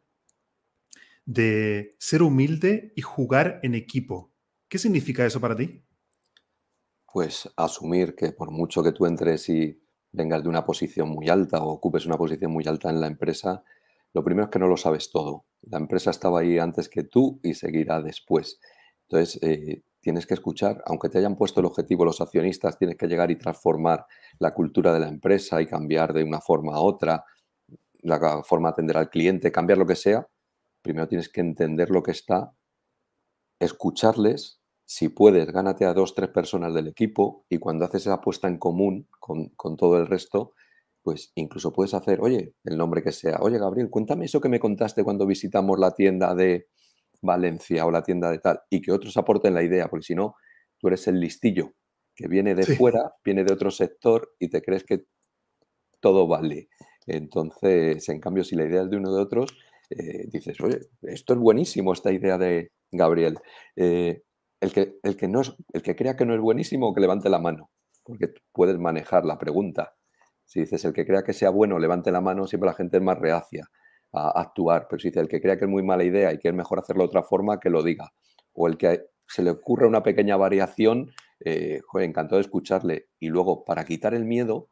de 1.25 1.95
ser 1.99 2.23
humilde 2.23 2.93
y 2.95 3.01
jugar 3.01 3.59
en 3.63 3.75
equipo. 3.75 4.33
¿Qué 4.67 4.77
significa 4.77 5.25
eso 5.25 5.39
para 5.39 5.55
ti? 5.55 5.83
Pues 7.13 7.49
asumir 7.55 8.15
que 8.15 8.31
por 8.31 8.51
mucho 8.51 8.83
que 8.83 8.91
tú 8.91 9.05
entres 9.05 9.49
y 9.49 9.81
vengas 10.11 10.43
de 10.43 10.49
una 10.49 10.65
posición 10.65 11.09
muy 11.09 11.29
alta 11.29 11.63
o 11.63 11.69
ocupes 11.69 12.05
una 12.05 12.17
posición 12.17 12.51
muy 12.51 12.65
alta 12.67 12.89
en 12.89 13.01
la 13.01 13.07
empresa, 13.07 13.63
lo 14.13 14.23
primero 14.23 14.45
es 14.45 14.51
que 14.51 14.59
no 14.59 14.67
lo 14.67 14.77
sabes 14.77 15.09
todo. 15.11 15.45
La 15.61 15.77
empresa 15.77 16.11
estaba 16.11 16.39
ahí 16.39 16.57
antes 16.59 16.89
que 16.89 17.03
tú 17.03 17.39
y 17.43 17.53
seguirá 17.53 18.01
después. 18.01 18.59
Entonces, 19.07 19.41
eh, 19.43 19.83
tienes 20.01 20.25
que 20.25 20.33
escuchar, 20.33 20.83
aunque 20.85 21.09
te 21.09 21.17
hayan 21.17 21.35
puesto 21.35 21.59
el 21.59 21.65
objetivo 21.65 22.03
los 22.03 22.21
accionistas, 22.21 22.77
tienes 22.77 22.97
que 22.97 23.07
llegar 23.07 23.31
y 23.31 23.37
transformar 23.37 24.05
la 24.39 24.51
cultura 24.51 24.93
de 24.93 24.99
la 24.99 25.07
empresa 25.07 25.61
y 25.61 25.67
cambiar 25.67 26.13
de 26.13 26.23
una 26.23 26.41
forma 26.41 26.75
a 26.75 26.79
otra, 26.79 27.23
la 28.01 28.43
forma 28.43 28.69
de 28.69 28.73
atender 28.73 28.97
al 28.97 29.09
cliente, 29.09 29.51
cambiar 29.51 29.77
lo 29.77 29.85
que 29.85 29.95
sea. 29.95 30.27
Primero 30.81 31.07
tienes 31.07 31.29
que 31.29 31.41
entender 31.41 31.91
lo 31.91 32.01
que 32.03 32.11
está, 32.11 32.53
escucharles 33.59 34.60
si 34.93 35.07
puedes, 35.07 35.47
gánate 35.47 35.85
a 35.85 35.93
dos, 35.93 36.13
tres 36.15 36.31
personas 36.31 36.73
del 36.73 36.89
equipo 36.89 37.45
y 37.47 37.59
cuando 37.59 37.85
haces 37.85 38.01
esa 38.01 38.15
apuesta 38.15 38.49
en 38.49 38.57
común 38.57 39.07
con, 39.21 39.77
todo 39.77 39.97
el 39.97 40.05
resto, 40.05 40.51
pues 41.01 41.31
incluso 41.35 41.71
puedes 41.71 41.93
hacer, 41.93 42.19
oye, 42.19 42.55
el 42.65 42.75
nombre 42.75 43.01
que 43.01 43.13
sea, 43.13 43.37
oye 43.39 43.57
Gabriel, 43.57 43.89
cuéntame 43.89 44.25
eso 44.25 44.41
que 44.41 44.49
me 44.49 44.59
contaste 44.59 45.05
cuando 45.05 45.25
visitamos 45.25 45.79
la 45.79 45.91
tienda 45.91 46.35
de 46.35 46.67
Valencia 47.21 47.85
o 47.85 47.91
la 47.91 48.03
tienda 48.03 48.29
de 48.31 48.39
tal, 48.39 48.59
y 48.69 48.81
que 48.81 48.91
otros 48.91 49.15
aporten 49.15 49.53
la 49.53 49.63
idea, 49.63 49.87
porque 49.87 50.07
si 50.07 50.13
no, 50.13 50.35
tú 50.77 50.89
eres 50.89 51.07
el 51.07 51.21
listillo 51.21 51.71
que 52.13 52.27
viene 52.27 52.53
de 52.53 52.65
fuera, 52.75 53.13
viene 53.23 53.45
de 53.45 53.53
otro 53.53 53.71
sector 53.71 54.33
y 54.39 54.49
te 54.49 54.61
crees 54.61 54.83
que 54.83 55.05
todo 56.01 56.27
vale. 56.27 56.67
Entonces, 57.07 58.09
en 58.09 58.19
cambio, 58.19 58.43
si 58.43 58.57
la 58.57 58.65
idea 58.65 58.81
es 58.81 58.89
de 58.89 58.97
uno 58.97 59.15
de 59.15 59.21
otros, 59.21 59.57
eh, 59.89 60.25
dices, 60.27 60.59
oye, 60.59 60.79
esto 61.03 61.33
es 61.33 61.39
buenísimo, 61.39 61.93
esta 61.93 62.11
idea 62.11 62.37
de 62.37 62.73
Gabriel. 62.91 63.39
Eh, 63.77 64.23
el 64.61 64.71
que, 64.71 64.99
el 65.03 65.17
que, 65.17 65.27
no 65.27 65.41
el 65.73 65.81
que 65.81 65.95
crea 65.95 66.15
que 66.15 66.25
no 66.25 66.33
es 66.33 66.39
buenísimo, 66.39 66.93
que 66.93 67.01
levante 67.01 67.29
la 67.29 67.39
mano, 67.39 67.71
porque 68.03 68.27
puedes 68.53 68.77
manejar 68.77 69.25
la 69.25 69.37
pregunta. 69.37 69.95
Si 70.45 70.61
dices 70.61 70.85
el 70.85 70.93
que 70.93 71.05
crea 71.05 71.23
que 71.23 71.33
sea 71.33 71.49
bueno, 71.49 71.79
levante 71.79 72.11
la 72.11 72.21
mano, 72.21 72.45
siempre 72.45 72.67
la 72.67 72.75
gente 72.75 72.97
es 72.97 73.03
más 73.03 73.17
reacia 73.17 73.67
a 74.13 74.39
actuar. 74.39 74.87
Pero 74.89 74.99
si 74.99 75.09
dice 75.09 75.19
el 75.19 75.27
que 75.27 75.41
crea 75.41 75.57
que 75.57 75.65
es 75.65 75.71
muy 75.71 75.83
mala 75.83 76.03
idea 76.03 76.31
y 76.33 76.37
que 76.37 76.49
es 76.49 76.53
mejor 76.53 76.79
hacerlo 76.79 77.03
de 77.03 77.07
otra 77.07 77.23
forma, 77.23 77.59
que 77.59 77.69
lo 77.69 77.83
diga. 77.83 78.11
O 78.53 78.67
el 78.67 78.77
que 78.77 79.05
se 79.27 79.43
le 79.43 79.51
ocurra 79.51 79.87
una 79.87 80.03
pequeña 80.03 80.37
variación, 80.37 81.11
eh, 81.39 81.79
joder, 81.87 82.09
encantado 82.09 82.35
de 82.35 82.41
escucharle. 82.41 83.07
Y 83.19 83.29
luego, 83.29 83.63
para 83.63 83.85
quitar 83.85 84.13
el 84.13 84.25
miedo, 84.25 84.69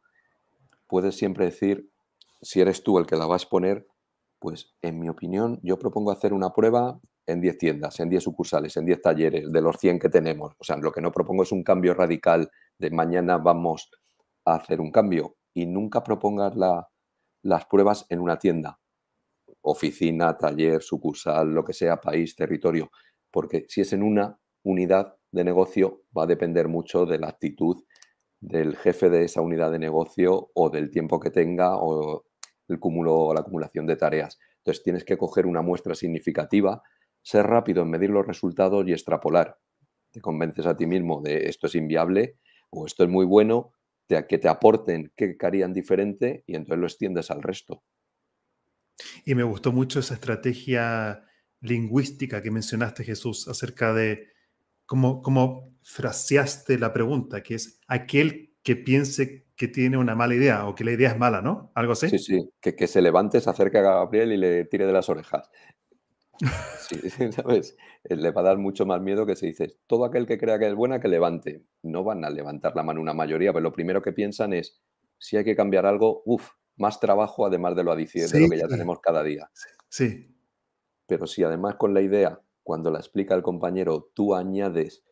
puedes 0.88 1.16
siempre 1.16 1.46
decir, 1.46 1.90
si 2.42 2.62
eres 2.62 2.84
tú 2.84 3.00
el 3.00 3.06
que 3.06 3.16
la 3.16 3.26
vas 3.26 3.42
a 3.42 3.44
exponer, 3.46 3.88
pues 4.40 4.76
en 4.82 5.00
mi 5.00 5.10
opinión, 5.10 5.60
yo 5.64 5.80
propongo 5.80 6.12
hacer 6.12 6.34
una 6.34 6.54
prueba 6.54 7.00
en 7.30 7.42
10 7.42 7.58
tiendas, 7.58 8.00
en 8.00 8.10
10 8.10 8.24
sucursales, 8.24 8.76
en 8.78 8.86
10 8.86 9.02
talleres, 9.02 9.52
de 9.52 9.62
los 9.62 9.78
100 9.78 10.00
que 10.00 10.10
tenemos. 10.10 10.54
O 10.58 10.64
sea, 10.64 10.78
lo 10.78 10.92
que 10.92 11.02
no 11.02 11.12
propongo 11.12 11.44
es 11.44 11.52
un 11.52 11.64
cambio 11.64 11.94
radical 11.94 12.50
de 12.78 12.92
mañana 12.92 13.38
vamos 13.38 13.90
a 14.46 14.56
hacer 14.56 14.82
un 14.82 14.92
cambio 14.92 15.36
y 15.54 15.66
nunca 15.66 16.04
propongas 16.04 16.54
las 17.42 17.66
pruebas 17.66 18.06
en 18.10 18.20
una 18.20 18.38
tienda, 18.38 18.80
oficina, 19.62 20.38
taller, 20.38 20.82
sucursal, 20.82 21.54
lo 21.54 21.64
que 21.64 21.74
sea, 21.74 21.98
país, 21.98 22.36
territorio, 22.36 22.90
porque 23.32 23.66
si 23.68 23.82
es 23.82 23.94
en 23.94 24.04
una 24.04 24.40
unidad 24.64 25.16
de 25.32 25.44
negocio 25.44 26.04
va 26.18 26.24
a 26.24 26.28
depender 26.28 26.68
mucho 26.68 27.06
de 27.06 27.20
la 27.20 27.28
actitud 27.28 27.84
del 28.42 28.78
jefe 28.78 29.10
de 29.10 29.26
esa 29.26 29.42
unidad 29.42 29.72
de 29.72 29.80
negocio 29.80 30.50
o 30.54 30.70
del 30.70 30.90
tiempo 30.90 31.20
que 31.20 31.30
tenga 31.30 31.78
o 31.78 32.24
el 32.68 32.80
cúmulo 32.80 33.16
o 33.16 33.34
la 33.34 33.42
acumulación 33.42 33.86
de 33.86 33.98
tareas. 33.98 34.40
Entonces 34.58 34.84
tienes 34.84 35.04
que 35.04 35.18
coger 35.18 35.46
una 35.46 35.62
muestra 35.62 35.96
significativa 35.96 36.82
ser 37.30 37.46
rápido 37.46 37.84
en 37.84 37.92
medir 37.92 38.10
los 38.10 38.26
resultados 38.26 38.88
y 38.88 38.92
extrapolar. 38.92 39.60
Te 40.12 40.20
convences 40.20 40.66
a 40.66 40.76
ti 40.76 40.88
mismo 40.88 41.22
de 41.22 41.48
esto 41.48 41.68
es 41.68 41.76
inviable 41.76 42.40
o 42.72 42.88
esto 42.88 43.04
es 43.04 43.10
muy 43.10 43.26
bueno, 43.26 43.72
que 44.08 44.40
te 44.40 44.48
aporten 44.48 45.14
qué 45.16 45.38
harían 45.44 45.72
diferente 45.72 46.44
y 46.48 46.56
entonces 46.56 46.80
lo 46.80 46.88
extiendes 46.88 47.30
al 47.30 47.44
resto. 47.44 47.84
Y 49.26 49.36
me 49.36 49.44
gustó 49.44 49.72
mucho 49.72 50.00
esa 50.00 50.16
estrategia 50.16 51.24
lingüística 51.62 52.42
que 52.42 52.50
mencionaste, 52.50 53.04
Jesús, 53.04 53.48
acerca 53.48 53.94
de 53.94 54.30
cómo, 54.88 55.22
cómo 55.22 55.78
fraseaste 55.84 56.80
la 56.80 56.92
pregunta, 56.92 57.44
que 57.44 57.56
es 57.56 57.80
aquel 57.88 58.56
que 58.64 58.76
piense 58.76 59.46
que 59.56 59.68
tiene 59.68 59.98
una 59.98 60.16
mala 60.16 60.34
idea 60.34 60.66
o 60.66 60.74
que 60.74 60.84
la 60.84 60.94
idea 60.94 61.12
es 61.12 61.18
mala, 61.20 61.44
¿no? 61.44 61.72
Algo 61.76 61.92
así. 61.92 62.10
Sí, 62.10 62.18
sí, 62.18 62.50
que, 62.60 62.76
que 62.76 62.88
se 62.88 63.04
levante, 63.04 63.40
se 63.40 63.50
acerque 63.52 63.78
a 63.78 63.82
Gabriel 63.82 64.32
y 64.32 64.38
le 64.38 64.66
tire 64.66 64.88
de 64.88 64.94
las 64.94 65.10
orejas. 65.10 65.50
Sí, 66.40 67.00
¿sabes? 67.32 67.78
Eh, 68.04 68.16
le 68.16 68.32
va 68.32 68.42
a 68.42 68.46
dar 68.46 68.58
mucho 68.58 68.86
más 68.86 69.02
miedo 69.02 69.26
que 69.26 69.36
si 69.36 69.48
dices, 69.48 69.80
todo 69.88 70.06
aquel 70.06 70.26
que 70.26 70.38
crea 70.38 70.60
que 70.60 70.68
es 70.68 70.76
buena, 70.76 71.00
que 71.00 71.08
levante. 71.08 71.66
No 71.84 72.04
van 72.04 72.24
a 72.26 72.30
levantar 72.30 72.76
la 72.76 72.84
mano 72.84 73.02
una 73.02 73.14
mayoría, 73.14 73.52
pero 73.52 73.64
lo 73.64 73.74
primero 73.74 74.02
que 74.02 74.14
piensan 74.14 74.54
es, 74.54 74.82
si 75.18 75.38
hay 75.38 75.44
que 75.44 75.56
cambiar 75.56 75.86
algo, 75.86 76.22
uff, 76.26 76.50
más 76.78 77.00
trabajo 77.00 77.46
además 77.46 77.76
de 77.76 77.84
lo 77.84 77.92
adicional, 77.92 78.32
de 78.32 78.40
lo 78.40 78.50
que 78.50 78.58
ya 78.58 78.68
tenemos 78.68 79.00
cada 79.02 79.22
día. 79.22 79.50
Sí. 79.90 80.36
Pero 81.06 81.28
si 81.28 81.44
además 81.44 81.76
con 81.76 81.94
la 81.94 82.02
idea 82.02 82.42
cuando 82.64 82.92
la 82.92 83.00
explica 83.00 83.36
el 83.36 83.42
compañero, 83.42 84.12
tú 84.14 84.36
añades, 84.36 85.04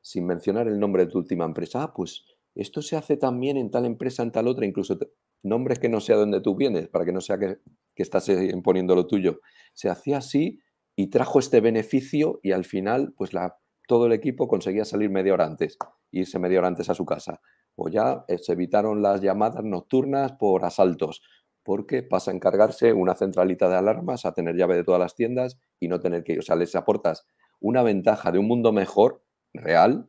sin 0.00 0.26
mencionar 0.26 0.66
el 0.66 0.80
nombre 0.80 1.04
de 1.04 1.12
tu 1.12 1.18
última 1.18 1.44
empresa, 1.44 1.82
ah, 1.82 1.92
pues 1.94 2.24
esto 2.54 2.82
se 2.82 2.96
hace 2.96 3.16
también 3.16 3.56
en 3.56 3.70
tal 3.70 3.86
empresa, 3.86 4.22
en 4.22 4.32
tal 4.32 4.48
otra, 4.48 4.66
incluso 4.66 4.98
nombres 5.42 5.78
que 5.78 5.88
no 5.88 6.00
sea 6.00 6.16
donde 6.16 6.40
tú 6.40 6.56
vienes, 6.56 6.88
para 6.88 7.04
que 7.04 7.12
no 7.12 7.20
sea 7.20 7.38
que, 7.38 7.58
estás 7.96 8.28
eh, 8.28 8.50
imponiendo 8.52 8.94
lo 8.94 9.06
tuyo. 9.06 9.40
Se 9.74 9.88
hacía 9.88 10.18
así 10.18 10.60
y 10.96 11.08
trajo 11.08 11.38
este 11.38 11.60
beneficio 11.60 12.40
y 12.42 12.52
al 12.52 12.64
final, 12.64 13.14
pues 13.16 13.32
la, 13.32 13.58
todo 13.86 14.06
el 14.06 14.12
equipo 14.12 14.48
conseguía 14.48 14.84
salir 14.84 15.10
media 15.10 15.34
hora 15.34 15.46
antes, 15.46 15.78
irse 16.10 16.38
media 16.38 16.58
hora 16.58 16.68
antes 16.68 16.90
a 16.90 16.94
su 16.94 17.04
casa. 17.04 17.40
O 17.74 17.88
ya 17.88 18.24
eh, 18.28 18.38
se 18.38 18.52
evitaron 18.52 19.02
las 19.02 19.20
llamadas 19.20 19.64
nocturnas 19.64 20.32
por 20.32 20.64
asaltos, 20.64 21.22
porque 21.62 22.02
pasa 22.02 22.30
a 22.30 22.34
encargarse 22.34 22.92
una 22.92 23.14
centralita 23.14 23.68
de 23.68 23.76
alarmas, 23.76 24.26
a 24.26 24.32
tener 24.32 24.56
llave 24.56 24.76
de 24.76 24.84
todas 24.84 25.00
las 25.00 25.14
tiendas 25.14 25.58
y 25.80 25.88
no 25.88 26.00
tener 26.00 26.24
que 26.24 26.32
ir. 26.32 26.40
O 26.40 26.42
sea, 26.42 26.56
les 26.56 26.74
aportas 26.74 27.26
una 27.60 27.82
ventaja 27.82 28.32
de 28.32 28.38
un 28.38 28.48
mundo 28.48 28.72
mejor, 28.72 29.24
real, 29.54 30.08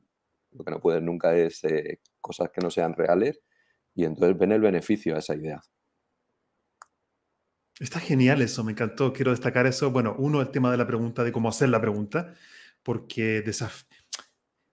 lo 0.52 0.64
que 0.64 0.72
no 0.72 0.80
puedes 0.80 1.02
nunca 1.02 1.36
es 1.36 1.64
eh, 1.64 2.00
cosas 2.22 2.50
que 2.52 2.62
no 2.62 2.70
sean 2.70 2.94
reales, 2.94 3.42
y 3.96 4.06
entonces 4.06 4.38
ven 4.38 4.52
el 4.52 4.62
beneficio 4.62 5.16
a 5.16 5.20
esa 5.20 5.36
idea. 5.36 5.62
Está 7.80 8.00
genial 8.00 8.42
eso, 8.42 8.64
me 8.64 8.72
encantó. 8.72 9.14
Quiero 9.14 9.32
destacar 9.32 9.66
eso. 9.66 9.92
Bueno, 9.92 10.16
uno, 10.18 10.42
el 10.42 10.52
tema 10.52 10.72
de 10.72 10.78
la 10.78 10.88
pregunta, 10.88 11.24
de 11.24 11.32
cómo 11.32 11.50
hacer 11.50 11.70
la 11.70 11.82
pregunta, 11.82 12.34
porque 12.84 13.44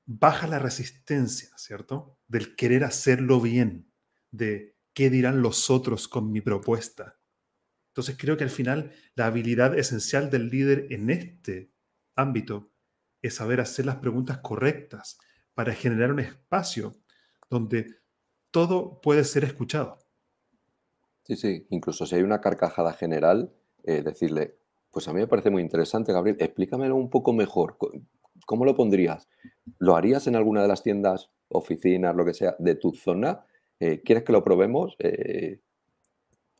baja 0.07 0.47
la 0.47 0.59
resistencia, 0.59 1.51
¿cierto? 1.57 2.19
Del 2.29 2.57
querer 2.57 2.85
hacerlo 2.85 3.41
bien, 3.41 3.91
de 4.31 4.77
qué 4.93 5.09
dirán 5.09 5.41
los 5.43 5.71
otros 5.71 6.09
con 6.09 6.31
mi 6.33 6.41
propuesta. 6.41 7.19
Entonces 7.91 8.17
creo 8.19 8.37
que 8.37 8.45
al 8.45 8.51
final 8.51 8.93
la 9.15 9.27
habilidad 9.27 9.79
esencial 9.79 10.31
del 10.31 10.49
líder 10.49 10.87
en 10.91 11.11
este 11.11 11.73
ámbito 12.17 12.73
es 13.23 13.35
saber 13.35 13.61
hacer 13.61 13.87
las 13.87 13.97
preguntas 13.97 14.39
correctas 14.39 15.19
para 15.55 15.75
generar 15.75 16.13
un 16.13 16.21
espacio 16.21 16.95
donde 17.49 18.01
todo 18.51 19.01
puede 19.01 19.25
ser 19.25 19.45
escuchado. 19.45 19.99
Sí, 21.31 21.37
sí, 21.37 21.64
incluso 21.71 22.07
si 22.07 22.16
hay 22.16 22.23
una 22.23 22.40
carcajada 22.40 22.93
general, 22.93 23.53
eh, 23.85 24.03
decirle, 24.03 24.57
pues 24.90 25.07
a 25.07 25.12
mí 25.12 25.21
me 25.21 25.29
parece 25.29 25.49
muy 25.51 25.62
interesante, 25.62 26.12
Gabriel, 26.12 26.37
explícamelo 26.40 26.97
un 26.97 27.09
poco 27.09 27.33
mejor. 27.33 27.77
¿Cómo 28.47 28.64
lo 28.64 28.75
pondrías? 28.75 29.29
¿Lo 29.79 29.95
harías 29.95 30.27
en 30.27 30.35
alguna 30.35 30.62
de 30.62 30.66
las 30.66 30.83
tiendas, 30.83 31.31
oficinas, 31.49 32.16
lo 32.16 32.25
que 32.25 32.35
sea, 32.35 32.57
de 32.59 32.75
tu 32.75 32.95
zona? 32.95 33.45
Eh, 33.79 34.03
¿Quieres 34.05 34.25
que 34.25 34.33
lo 34.33 34.43
probemos? 34.43 34.97
Eh, 34.99 35.61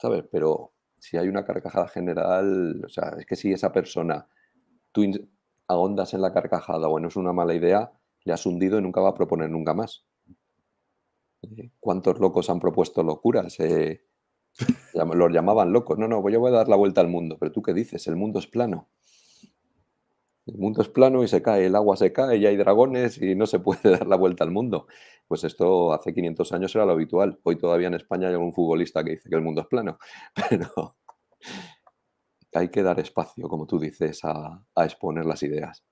¿Sabes? 0.01 0.23
Pero 0.31 0.73
si 1.01 1.17
hay 1.17 1.27
una 1.27 1.45
carcajada 1.45 1.89
general, 1.89 2.81
o 2.85 2.89
sea, 2.89 3.17
es 3.19 3.27
que 3.27 3.35
si 3.35 3.53
esa 3.53 3.73
persona, 3.73 4.29
tú 4.93 5.03
ahondas 5.67 6.15
en 6.15 6.23
la 6.23 6.33
carcajada 6.33 6.87
o 6.87 7.01
no 7.01 7.09
es 7.09 7.17
una 7.17 7.33
mala 7.33 7.55
idea, 7.55 7.91
le 8.25 8.33
has 8.33 8.47
hundido 8.47 8.79
y 8.79 8.83
nunca 8.83 9.01
va 9.01 9.09
a 9.09 9.15
proponer 9.15 9.51
nunca 9.51 9.75
más. 9.75 10.05
Eh, 11.43 11.71
¿Cuántos 11.81 12.21
locos 12.21 12.51
han 12.51 12.61
propuesto 12.61 13.03
locuras? 13.03 13.59
Los 14.95 15.33
llamaban 15.33 15.73
locos. 15.73 15.99
No, 15.99 16.09
no, 16.09 16.29
yo 16.29 16.41
voy 16.41 16.51
a 16.51 16.57
dar 16.57 16.69
la 16.69 16.77
vuelta 16.77 17.01
al 17.01 17.09
mundo. 17.09 17.37
Pero 17.39 17.53
tú 17.53 17.63
qué 17.63 17.73
dices, 17.73 18.07
el 18.07 18.17
mundo 18.17 18.39
es 18.39 18.47
plano. 18.47 18.89
El 20.47 20.59
mundo 20.59 20.83
es 20.83 20.89
plano 20.89 21.23
y 21.23 21.29
se 21.29 21.43
cae, 21.43 21.67
el 21.67 21.77
agua 21.77 21.97
se 21.97 22.13
cae 22.13 22.39
y 22.39 22.47
hay 22.47 22.57
dragones 22.57 23.21
y 23.21 23.35
no 23.35 23.47
se 23.47 23.61
puede 23.61 23.81
dar 23.91 24.07
la 24.07 24.17
vuelta 24.17 24.45
al 24.45 24.51
mundo. 24.51 24.87
Pues 25.29 25.45
esto 25.45 25.93
hace 25.93 26.13
500 26.13 26.53
años 26.53 26.75
era 26.75 26.85
lo 26.85 26.93
habitual. 26.93 27.39
Hoy 27.45 27.57
todavía 27.57 27.89
en 27.89 27.95
España 27.95 28.29
hay 28.29 28.35
un 28.35 28.53
futbolista 28.53 29.05
que 29.05 29.13
dice 29.13 29.29
que 29.29 29.37
el 29.37 29.43
mundo 29.43 29.61
es 29.63 29.69
plano. 29.69 29.99
Pero 30.51 30.97
hay 32.53 32.69
que 32.69 32.83
dar 32.83 32.99
espacio, 32.99 33.49
como 33.49 33.67
tú 33.67 33.79
dices, 33.79 34.25
a, 34.25 34.65
a 34.75 34.85
exponer 34.85 35.25
las 35.25 35.43
ideas. 35.43 35.85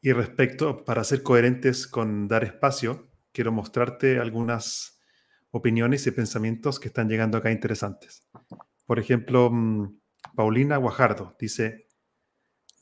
Y 0.00 0.12
respecto, 0.12 0.84
para 0.84 1.02
ser 1.02 1.24
coherentes 1.24 1.88
con 1.88 2.28
dar 2.28 2.44
espacio, 2.44 3.08
quiero 3.32 3.50
mostrarte 3.50 4.20
algunas 4.20 4.95
opiniones 5.50 6.06
y 6.06 6.10
pensamientos 6.10 6.78
que 6.80 6.88
están 6.88 7.08
llegando 7.08 7.38
acá 7.38 7.50
interesantes. 7.50 8.26
Por 8.84 8.98
ejemplo, 8.98 9.50
mm, 9.50 9.98
Paulina 10.34 10.76
Guajardo 10.76 11.34
dice, 11.38 11.86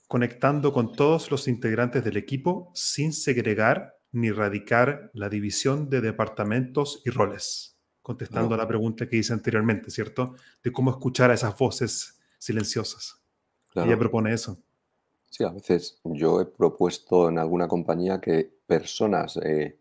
conectando 0.08 0.72
con 0.72 0.92
todos 0.92 1.30
los 1.30 1.48
integrantes 1.48 2.04
del 2.04 2.16
equipo 2.16 2.70
sin 2.74 3.12
segregar 3.12 3.98
ni 4.12 4.30
radicar 4.30 5.10
la 5.12 5.28
división 5.28 5.90
de 5.90 6.00
departamentos 6.00 7.02
y 7.04 7.10
roles, 7.10 7.76
contestando 8.00 8.54
a 8.54 8.58
la 8.58 8.68
pregunta 8.68 9.08
que 9.08 9.16
hice 9.16 9.32
anteriormente, 9.32 9.90
¿cierto? 9.90 10.34
De 10.62 10.70
cómo 10.70 10.90
escuchar 10.90 11.30
a 11.30 11.34
esas 11.34 11.56
voces 11.58 12.20
silenciosas. 12.38 13.20
Ella 13.74 13.98
propone 13.98 14.32
eso. 14.32 14.62
Sí, 15.30 15.42
a 15.42 15.50
veces 15.50 15.98
yo 16.04 16.40
he 16.40 16.46
propuesto 16.46 17.28
en 17.28 17.38
alguna 17.38 17.66
compañía 17.66 18.20
que 18.20 18.56
personas 18.66 19.36
eh, 19.38 19.80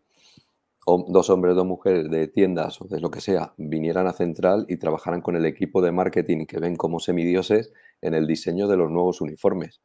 dos 0.86 1.30
hombres, 1.30 1.54
dos 1.54 1.66
mujeres 1.66 2.10
de 2.10 2.28
tiendas 2.28 2.80
o 2.80 2.86
de 2.86 3.00
lo 3.00 3.10
que 3.10 3.20
sea 3.20 3.54
vinieran 3.56 4.06
a 4.06 4.12
Central 4.12 4.66
y 4.68 4.76
trabajaran 4.76 5.20
con 5.20 5.36
el 5.36 5.46
equipo 5.46 5.80
de 5.80 5.92
marketing 5.92 6.46
que 6.46 6.58
ven 6.58 6.76
como 6.76 7.00
semidioses 7.00 7.72
en 8.02 8.14
el 8.14 8.26
diseño 8.26 8.68
de 8.68 8.76
los 8.76 8.90
nuevos 8.90 9.20
uniformes. 9.20 9.80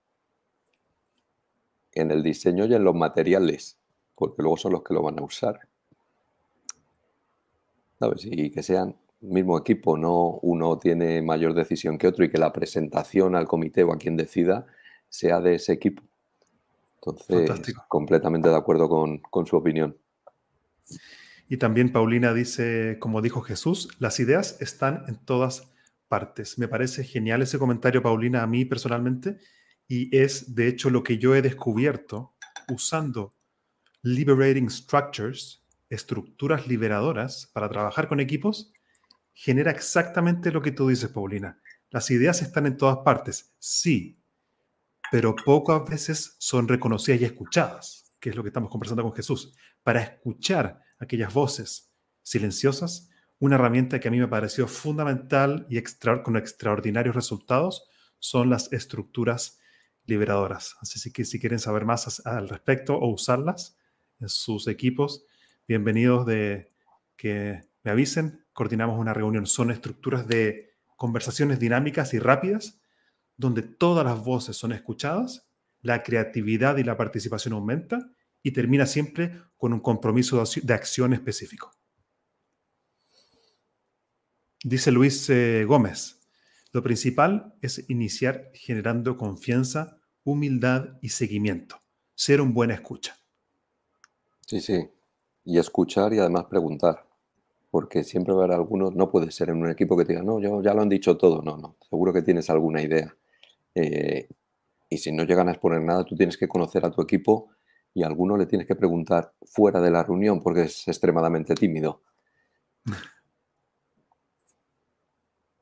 En 1.94 2.12
el 2.12 2.22
diseño 2.22 2.66
y 2.66 2.74
en 2.74 2.84
los 2.84 2.96
materiales, 2.96 3.78
porque 4.16 4.42
luego 4.42 4.58
son 4.58 4.74
los 4.74 4.84
que 4.84 4.94
lo 4.94 5.02
van 5.02 5.20
a 5.20 5.24
usar. 5.24 5.60
¿Sabes? 8.00 8.26
Y 8.26 8.52
que 8.52 8.64
sean 8.64 8.96
mismo 9.22 9.58
equipo, 9.58 9.98
no 9.98 10.40
uno 10.42 10.80
tiene 10.80 11.22
mayor 11.22 11.54
decisión 11.54 11.98
que 11.98 12.08
otro 12.08 12.24
y 12.24 12.30
que 12.30 12.38
la 12.38 12.54
presentación 12.54 13.36
al 13.36 13.48
comité 13.48 13.84
o 13.84 13.94
a 13.94 13.98
quien 13.98 14.16
decida 14.16 14.66
sea 15.10 15.42
de 15.42 15.56
ese 15.56 15.74
equipo. 15.74 16.04
Entonces, 16.96 17.74
completamente 17.88 18.50
de 18.50 18.56
acuerdo 18.56 18.90
con, 18.90 19.20
con 19.20 19.46
su 19.46 19.56
opinión. 19.56 19.98
Y 21.48 21.58
también 21.58 21.92
Paulina 21.92 22.34
dice, 22.34 22.98
como 23.00 23.22
dijo 23.22 23.42
Jesús, 23.42 23.90
las 24.00 24.20
ideas 24.20 24.58
están 24.62 25.04
en 25.08 25.18
todas 25.18 25.74
partes. 26.08 26.60
Me 26.60 26.68
parece 26.68 27.04
genial 27.04 27.42
ese 27.42 27.58
comentario, 27.58 28.04
Paulina, 28.04 28.44
a 28.44 28.48
mí 28.48 28.66
personalmente, 28.66 29.40
y 29.88 30.16
es 30.16 30.56
de 30.56 30.68
hecho 30.68 30.90
lo 30.90 31.04
que 31.04 31.18
yo 31.18 31.36
he 31.36 31.42
descubierto 31.42 32.36
usando 32.70 33.34
Liberating 34.04 34.70
Structures, 34.70 35.66
estructuras 35.90 36.68
liberadoras 36.68 37.50
para 37.54 37.70
trabajar 37.70 38.08
con 38.08 38.20
equipos, 38.20 38.72
genera 39.34 39.72
exactamente 39.72 40.52
lo 40.52 40.62
que 40.62 40.72
tú 40.72 40.90
dices, 40.90 41.10
Paulina. 41.10 41.60
Las 41.90 42.12
ideas 42.12 42.42
están 42.42 42.68
en 42.68 42.78
todas 42.78 43.00
partes, 43.00 43.56
sí, 43.58 44.20
pero 45.12 45.36
pocas 45.36 45.90
veces 45.90 46.36
son 46.38 46.68
reconocidas 46.68 47.22
y 47.22 47.26
escuchadas, 47.26 48.09
que 48.20 48.30
es 48.30 48.36
lo 48.36 48.44
que 48.44 48.50
estamos 48.50 48.70
conversando 48.70 49.04
con 49.04 49.14
Jesús 49.14 49.56
para 49.84 50.02
escuchar 50.02 50.82
aquellas 51.00 51.34
voces 51.34 51.92
silenciosas, 52.22 53.10
una 53.40 53.56
herramienta 53.56 54.00
que 54.00 54.10
a 54.10 54.12
mí 54.12 54.20
me 54.20 54.28
pareció 54.28 54.68
fundamental 54.68 55.66
y 55.70 55.82
con 56.24 56.36
extraordinarios 56.36 57.16
resultados 57.16 57.88
son 58.20 58.50
las 58.50 58.72
estructuras 58.74 59.60
liberadoras. 60.06 60.76
Así 60.82 61.12
que 61.14 61.24
si 61.24 61.40
quieren 61.40 61.60
saber 61.60 61.86
más 61.86 62.26
al 62.26 62.50
respecto 62.50 62.96
o 62.96 63.08
usarlas 63.08 63.78
en 64.20 64.28
sus 64.28 64.68
equipos, 64.68 65.24
bienvenidos 65.68 66.26
de 66.26 66.74
que 67.16 67.62
me 67.84 67.92
avisen. 67.92 68.46
Coordinamos 68.52 69.00
una 69.00 69.14
reunión. 69.14 69.46
Son 69.46 69.72
estructuras 69.72 70.28
de 70.28 70.74
conversaciones 70.98 71.60
dinámicas 71.60 72.14
y 72.14 72.20
rápidas 72.20 72.82
donde 73.38 73.62
todas 73.62 74.06
las 74.06 74.22
voces 74.22 74.58
son 74.58 74.74
escuchadas, 74.74 75.49
la 75.82 76.04
creatividad 76.04 76.78
y 76.78 76.84
la 76.84 76.98
participación 76.98 77.54
aumenta 77.54 78.12
y 78.44 78.52
termina 78.52 78.86
siempre 78.86 79.42
con 79.58 79.74
un 79.74 79.80
compromiso 79.80 80.44
de 80.62 80.74
acción 80.74 81.14
específico. 81.14 81.72
Dice 84.64 84.92
Luis 84.92 85.30
eh, 85.30 85.64
Gómez, 85.66 86.20
lo 86.72 86.84
principal 86.84 87.56
es 87.62 87.90
iniciar 87.90 88.52
generando 88.54 89.18
confianza, 89.18 90.00
humildad 90.24 90.98
y 91.02 91.10
seguimiento. 91.10 91.78
Ser 92.14 92.42
un 92.42 92.54
buen 92.54 92.70
escucha. 92.72 93.18
Sí, 94.46 94.60
sí. 94.62 94.90
Y 95.46 95.58
escuchar 95.58 96.14
y 96.14 96.20
además 96.20 96.46
preguntar. 96.46 97.08
Porque 97.72 98.04
siempre 98.04 98.34
va 98.34 98.42
a 98.42 98.44
haber 98.46 98.58
algunos, 98.58 98.96
no 98.96 99.10
puede 99.12 99.32
ser 99.32 99.50
en 99.50 99.58
un 99.58 99.70
equipo 99.70 99.96
que 99.96 100.04
diga, 100.04 100.22
no, 100.22 100.40
yo 100.40 100.62
ya 100.62 100.74
lo 100.74 100.82
han 100.82 100.90
dicho 100.90 101.18
todo. 101.18 101.42
No, 101.42 101.58
no. 101.58 101.78
Seguro 101.90 102.12
que 102.12 102.22
tienes 102.22 102.50
alguna 102.50 102.82
idea. 102.82 103.16
Eh, 103.76 104.28
y 104.90 104.98
si 104.98 105.12
no 105.12 105.24
llegan 105.24 105.48
a 105.48 105.52
exponer 105.52 105.82
nada, 105.82 106.04
tú 106.04 106.16
tienes 106.16 106.38
que 106.38 106.48
conocer 106.48 106.86
a 106.86 106.92
tu 106.92 107.02
equipo 107.02 107.52
y 107.94 108.04
a 108.04 108.08
alguno 108.08 108.38
le 108.38 108.46
tienes 108.46 108.68
que 108.68 108.76
preguntar 108.76 109.34
fuera 109.46 109.80
de 109.82 109.92
la 109.92 110.04
reunión 110.04 110.42
porque 110.42 110.64
es 110.64 110.88
extremadamente 110.88 111.56
tímido. 111.56 112.04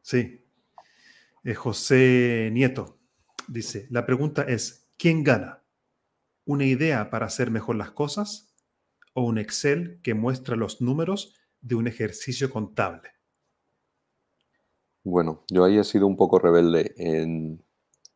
Sí. 0.01 0.41
Eh, 1.43 1.53
José 1.53 2.49
Nieto 2.53 2.97
dice, 3.49 3.87
la 3.89 4.05
pregunta 4.05 4.43
es, 4.43 4.89
¿quién 4.97 5.21
gana? 5.21 5.65
¿Una 6.45 6.63
idea 6.63 7.09
para 7.09 7.25
hacer 7.25 7.51
mejor 7.51 7.75
las 7.75 7.91
cosas 7.91 8.55
o 9.13 9.23
un 9.23 9.37
Excel 9.37 9.99
que 10.01 10.13
muestra 10.13 10.55
los 10.55 10.79
números 10.79 11.35
de 11.59 11.75
un 11.75 11.87
ejercicio 11.87 12.49
contable? 12.49 13.09
Bueno, 15.03 15.43
yo 15.49 15.65
ahí 15.65 15.77
he 15.77 15.83
sido 15.83 16.07
un 16.07 16.15
poco 16.15 16.39
rebelde. 16.39 16.93
En 16.95 17.66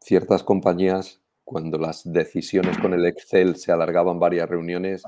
ciertas 0.01 0.43
compañías 0.43 1.21
cuando 1.43 1.77
las 1.77 2.01
decisiones 2.11 2.77
con 2.77 2.93
el 2.93 3.05
Excel 3.05 3.55
se 3.57 3.71
alargaban 3.71 4.19
varias 4.19 4.49
reuniones, 4.49 5.03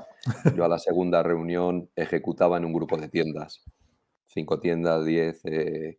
yo 0.54 0.64
a 0.64 0.68
la 0.68 0.78
segunda 0.78 1.22
reunión 1.22 1.88
ejecutaba 1.96 2.58
en 2.58 2.66
un 2.66 2.72
grupo 2.72 2.96
de 2.96 3.08
tiendas. 3.08 3.64
Cinco 4.26 4.60
tiendas, 4.60 5.04
diez, 5.06 5.40
eh, 5.44 5.98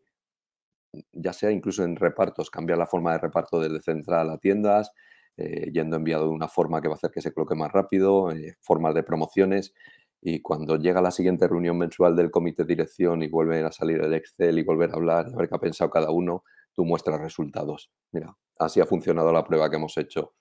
ya 1.11 1.33
sea 1.33 1.51
incluso 1.51 1.83
en 1.83 1.95
repartos, 1.95 2.49
cambiar 2.49 2.77
la 2.77 2.85
forma 2.85 3.13
de 3.13 3.19
reparto 3.19 3.59
desde 3.59 3.81
central 3.81 4.29
a 4.29 4.37
tiendas, 4.37 4.91
eh, 5.37 5.71
yendo 5.71 5.95
enviado 5.95 6.25
de 6.25 6.31
una 6.31 6.47
forma 6.47 6.81
que 6.81 6.87
va 6.87 6.93
a 6.93 6.97
hacer 6.97 7.11
que 7.11 7.21
se 7.21 7.33
coloque 7.33 7.55
más 7.55 7.71
rápido, 7.71 8.31
eh, 8.31 8.55
formas 8.61 8.93
de 8.93 9.03
promociones. 9.03 9.73
Y 10.21 10.41
cuando 10.41 10.77
llega 10.77 11.01
la 11.01 11.11
siguiente 11.11 11.47
reunión 11.47 11.77
mensual 11.77 12.15
del 12.15 12.31
comité 12.31 12.63
de 12.63 12.67
dirección 12.67 13.23
y 13.23 13.27
vuelve 13.27 13.63
a 13.63 13.71
salir 13.71 14.01
el 14.01 14.13
Excel 14.13 14.59
y 14.59 14.63
volver 14.63 14.91
a 14.91 14.95
hablar 14.95 15.27
a 15.27 15.37
ver 15.37 15.49
qué 15.49 15.55
ha 15.55 15.59
pensado 15.59 15.89
cada 15.89 16.11
uno, 16.11 16.43
tú 16.73 16.85
muestras 16.85 17.19
resultados. 17.19 17.91
Mira, 18.11 18.35
así 18.59 18.79
ha 18.79 18.85
funcionado 18.85 19.31
la 19.31 19.43
prueba 19.43 19.69
que 19.69 19.75
hemos 19.77 19.97
hecho. 19.97 20.33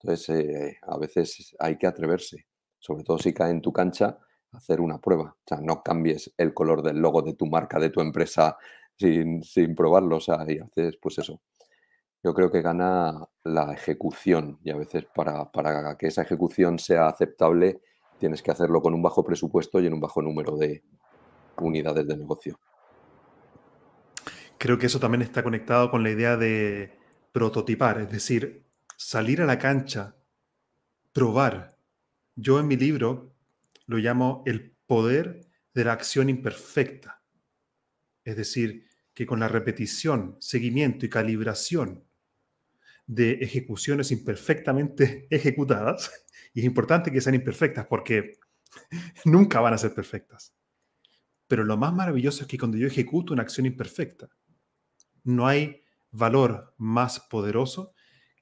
Entonces, 0.00 0.28
eh, 0.30 0.78
a 0.82 0.98
veces 0.98 1.54
hay 1.58 1.76
que 1.76 1.86
atreverse, 1.86 2.46
sobre 2.78 3.04
todo 3.04 3.18
si 3.18 3.34
cae 3.34 3.50
en 3.50 3.60
tu 3.60 3.72
cancha, 3.72 4.18
hacer 4.52 4.80
una 4.80 4.98
prueba. 4.98 5.36
O 5.38 5.42
sea, 5.46 5.58
no 5.60 5.82
cambies 5.82 6.32
el 6.36 6.54
color 6.54 6.82
del 6.82 6.98
logo 6.98 7.22
de 7.22 7.34
tu 7.34 7.46
marca, 7.46 7.78
de 7.78 7.90
tu 7.90 8.00
empresa, 8.00 8.56
sin, 8.96 9.42
sin 9.42 9.74
probarlo. 9.74 10.16
O 10.16 10.20
sea, 10.20 10.44
y 10.48 10.58
haces, 10.58 10.96
pues 11.00 11.18
eso. 11.18 11.40
Yo 12.22 12.34
creo 12.34 12.50
que 12.50 12.60
gana 12.60 13.28
la 13.44 13.72
ejecución 13.72 14.58
y 14.62 14.70
a 14.70 14.76
veces 14.76 15.06
para, 15.14 15.50
para 15.50 15.96
que 15.96 16.08
esa 16.08 16.22
ejecución 16.22 16.78
sea 16.78 17.08
aceptable 17.08 17.80
tienes 18.18 18.42
que 18.42 18.50
hacerlo 18.50 18.82
con 18.82 18.92
un 18.92 19.02
bajo 19.02 19.24
presupuesto 19.24 19.80
y 19.80 19.86
en 19.86 19.94
un 19.94 20.00
bajo 20.00 20.20
número 20.20 20.56
de 20.56 20.82
unidades 21.56 22.06
de 22.06 22.16
negocio. 22.16 22.60
Creo 24.58 24.76
que 24.78 24.86
eso 24.86 25.00
también 25.00 25.22
está 25.22 25.42
conectado 25.42 25.90
con 25.90 26.02
la 26.02 26.10
idea 26.10 26.36
de 26.36 26.99
prototipar, 27.32 28.00
es 28.00 28.10
decir, 28.10 28.64
salir 28.96 29.40
a 29.42 29.46
la 29.46 29.58
cancha, 29.58 30.16
probar. 31.12 31.78
Yo 32.36 32.60
en 32.60 32.66
mi 32.66 32.76
libro 32.76 33.34
lo 33.86 33.98
llamo 33.98 34.42
el 34.46 34.76
poder 34.86 35.46
de 35.74 35.84
la 35.84 35.92
acción 35.92 36.28
imperfecta. 36.28 37.22
Es 38.24 38.36
decir, 38.36 38.88
que 39.14 39.26
con 39.26 39.40
la 39.40 39.48
repetición, 39.48 40.36
seguimiento 40.40 41.06
y 41.06 41.10
calibración 41.10 42.04
de 43.06 43.32
ejecuciones 43.32 44.12
imperfectamente 44.12 45.26
ejecutadas, 45.30 46.10
y 46.54 46.60
es 46.60 46.66
importante 46.66 47.10
que 47.10 47.20
sean 47.20 47.34
imperfectas 47.34 47.86
porque 47.86 48.38
nunca 49.24 49.60
van 49.60 49.74
a 49.74 49.78
ser 49.78 49.94
perfectas. 49.94 50.54
Pero 51.46 51.64
lo 51.64 51.76
más 51.76 51.92
maravilloso 51.92 52.42
es 52.42 52.48
que 52.48 52.58
cuando 52.58 52.76
yo 52.76 52.86
ejecuto 52.86 53.32
una 53.32 53.42
acción 53.42 53.66
imperfecta, 53.66 54.28
no 55.24 55.46
hay 55.46 55.82
valor 56.10 56.74
más 56.76 57.20
poderoso 57.20 57.94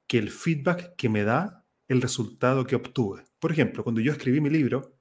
que 0.07 0.19
el 0.19 0.31
feedback 0.31 0.97
que 0.97 1.09
me 1.09 1.25
da 1.25 1.67
el 1.87 2.03
resultado 2.03 2.67
que 2.67 2.77
obtuve. 2.77 3.25
Por 3.39 3.53
ejemplo, 3.53 3.83
cuando 3.83 4.01
yo 4.01 4.13
escribí 4.13 4.41
mi 4.41 4.51
libro, 4.51 4.99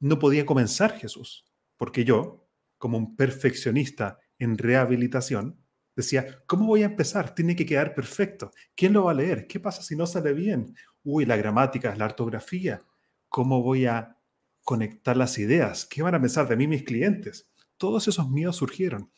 no 0.00 0.18
podía 0.18 0.46
comenzar 0.46 0.98
Jesús, 0.98 1.44
porque 1.76 2.04
yo, 2.04 2.48
como 2.76 2.98
un 2.98 3.16
perfeccionista 3.16 4.18
en 4.38 4.56
rehabilitación, 4.56 5.60
decía, 5.96 6.42
¿cómo 6.46 6.66
voy 6.66 6.82
a 6.82 6.86
empezar? 6.86 7.34
Tiene 7.34 7.56
que 7.56 7.66
quedar 7.66 7.94
perfecto. 7.94 8.52
¿Quién 8.76 8.92
lo 8.92 9.04
va 9.04 9.10
a 9.10 9.14
leer? 9.14 9.46
¿Qué 9.46 9.58
pasa 9.58 9.82
si 9.82 9.96
no 9.96 10.06
sale 10.06 10.32
bien? 10.32 10.74
Uy, 11.02 11.26
la 11.26 11.36
gramática, 11.36 11.94
la 11.96 12.06
ortografía. 12.06 12.82
¿Cómo 13.28 13.62
voy 13.62 13.86
a 13.86 14.16
conectar 14.62 15.16
las 15.16 15.38
ideas? 15.38 15.86
¿Qué 15.86 16.02
van 16.02 16.14
a 16.14 16.20
pensar 16.20 16.48
de 16.48 16.56
mí 16.56 16.66
mis 16.66 16.84
clientes? 16.84 17.50
Todos 17.76 18.06
esos 18.06 18.30
miedos 18.30 18.56
surgieron 18.56 19.10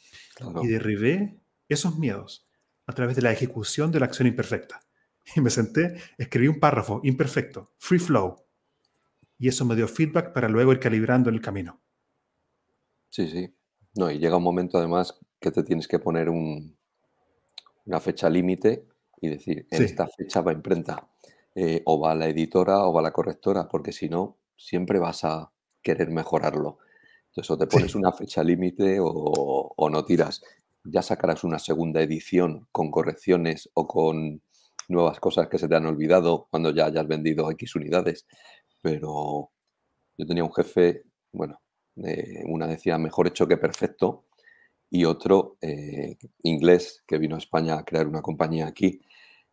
y 0.63 0.69
derribé 0.69 1.41
esos 1.69 1.99
miedos 1.99 2.50
a 2.87 2.93
través 2.93 3.17
de 3.17 3.23
la 3.23 3.33
ejecución 3.33 3.91
de 3.93 4.01
la 4.01 4.07
acción 4.07 4.29
imperfecta. 4.29 4.81
Y 5.37 5.41
me 5.41 5.51
senté, 5.51 5.97
escribí 6.19 6.49
un 6.49 6.59
párrafo 6.59 7.01
imperfecto, 7.05 7.73
free 7.79 8.01
flow. 8.01 8.37
Y 9.39 9.49
eso 9.49 9.65
me 9.65 9.77
dio 9.77 9.87
feedback 9.87 10.33
para 10.33 10.49
luego 10.49 10.73
ir 10.73 10.81
calibrando 10.81 11.29
en 11.29 11.37
el 11.37 11.41
camino. 11.41 11.81
Sí, 13.11 13.29
sí. 13.29 13.55
No, 13.95 14.11
y 14.11 14.19
llega 14.19 14.37
un 14.37 14.43
momento 14.43 14.79
además 14.79 15.19
que 15.39 15.51
te 15.51 15.63
tienes 15.63 15.87
que 15.87 15.99
poner 15.99 16.29
un, 16.29 16.77
una 17.85 18.01
fecha 18.01 18.29
límite 18.29 18.87
y 19.21 19.29
decir, 19.29 19.67
en 19.71 19.83
esta 19.83 20.07
fecha 20.09 20.41
va 20.41 20.53
imprenta. 20.53 21.09
Eh, 21.55 21.83
o 21.85 21.99
va 21.99 22.15
la 22.15 22.29
editora 22.29 22.87
o 22.87 22.93
va 22.93 23.03
la 23.03 23.11
correctora, 23.11 23.69
porque 23.69 23.93
si 23.93 24.09
no, 24.09 24.39
siempre 24.57 24.99
vas 24.99 25.25
a 25.25 25.51
querer 25.83 26.11
mejorarlo. 26.11 26.79
Entonces, 27.27 27.51
o 27.51 27.59
te 27.59 27.67
pones 27.67 27.95
una 27.95 28.13
fecha 28.13 28.43
límite 28.45 29.01
o, 29.01 29.09
o, 29.77 29.91
no 29.91 30.05
tiras. 30.05 30.43
Ya 30.85 31.03
sacarás 31.03 31.45
una 31.45 31.59
segunda 31.59 32.01
edición 32.03 32.69
con 32.73 32.91
correcciones 32.91 33.71
o 33.75 33.87
con 33.87 34.43
nuevas 34.89 35.21
cosas 35.21 35.49
que 35.49 35.59
se 35.59 35.69
te 35.69 35.77
han 35.77 35.87
olvidado 35.87 36.49
cuando 36.51 36.71
ya 36.75 36.87
hayas 36.87 37.07
vendido 37.07 37.51
X 37.51 37.77
unidades. 37.77 38.27
Pero 38.83 39.51
yo 40.17 40.27
tenía 40.27 40.45
un 40.45 40.53
jefe, 40.53 41.05
bueno, 41.33 41.61
eh, 41.97 42.43
una 42.47 42.67
decía 42.67 42.99
mejor 42.99 43.29
hecho 43.29 43.47
que 43.47 43.57
perfecto 43.57 44.27
y 44.91 45.05
otro 45.05 45.57
eh, 45.61 46.17
inglés 46.43 47.05
que 47.07 47.19
vino 47.19 47.37
a 47.37 47.39
España 47.39 47.79
a 47.79 47.85
crear 47.85 48.07
una 48.07 48.23
compañía 48.23 48.67
aquí. 48.67 49.01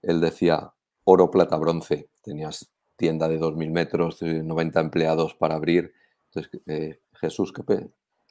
Él 0.02 0.20
decía 0.20 0.74
oro, 1.04 1.32
plata, 1.32 1.58
bronce. 1.58 2.10
Tenías 2.22 2.72
tienda 2.96 3.30
de 3.30 3.40
2.000 3.40 3.72
metros, 3.72 4.22
90 4.22 4.80
empleados 4.80 5.36
para 5.36 5.56
abrir. 5.56 5.94
Entonces, 6.26 6.62
eh, 6.66 7.00
Jesús, 7.14 7.54
¿qué 7.54 7.64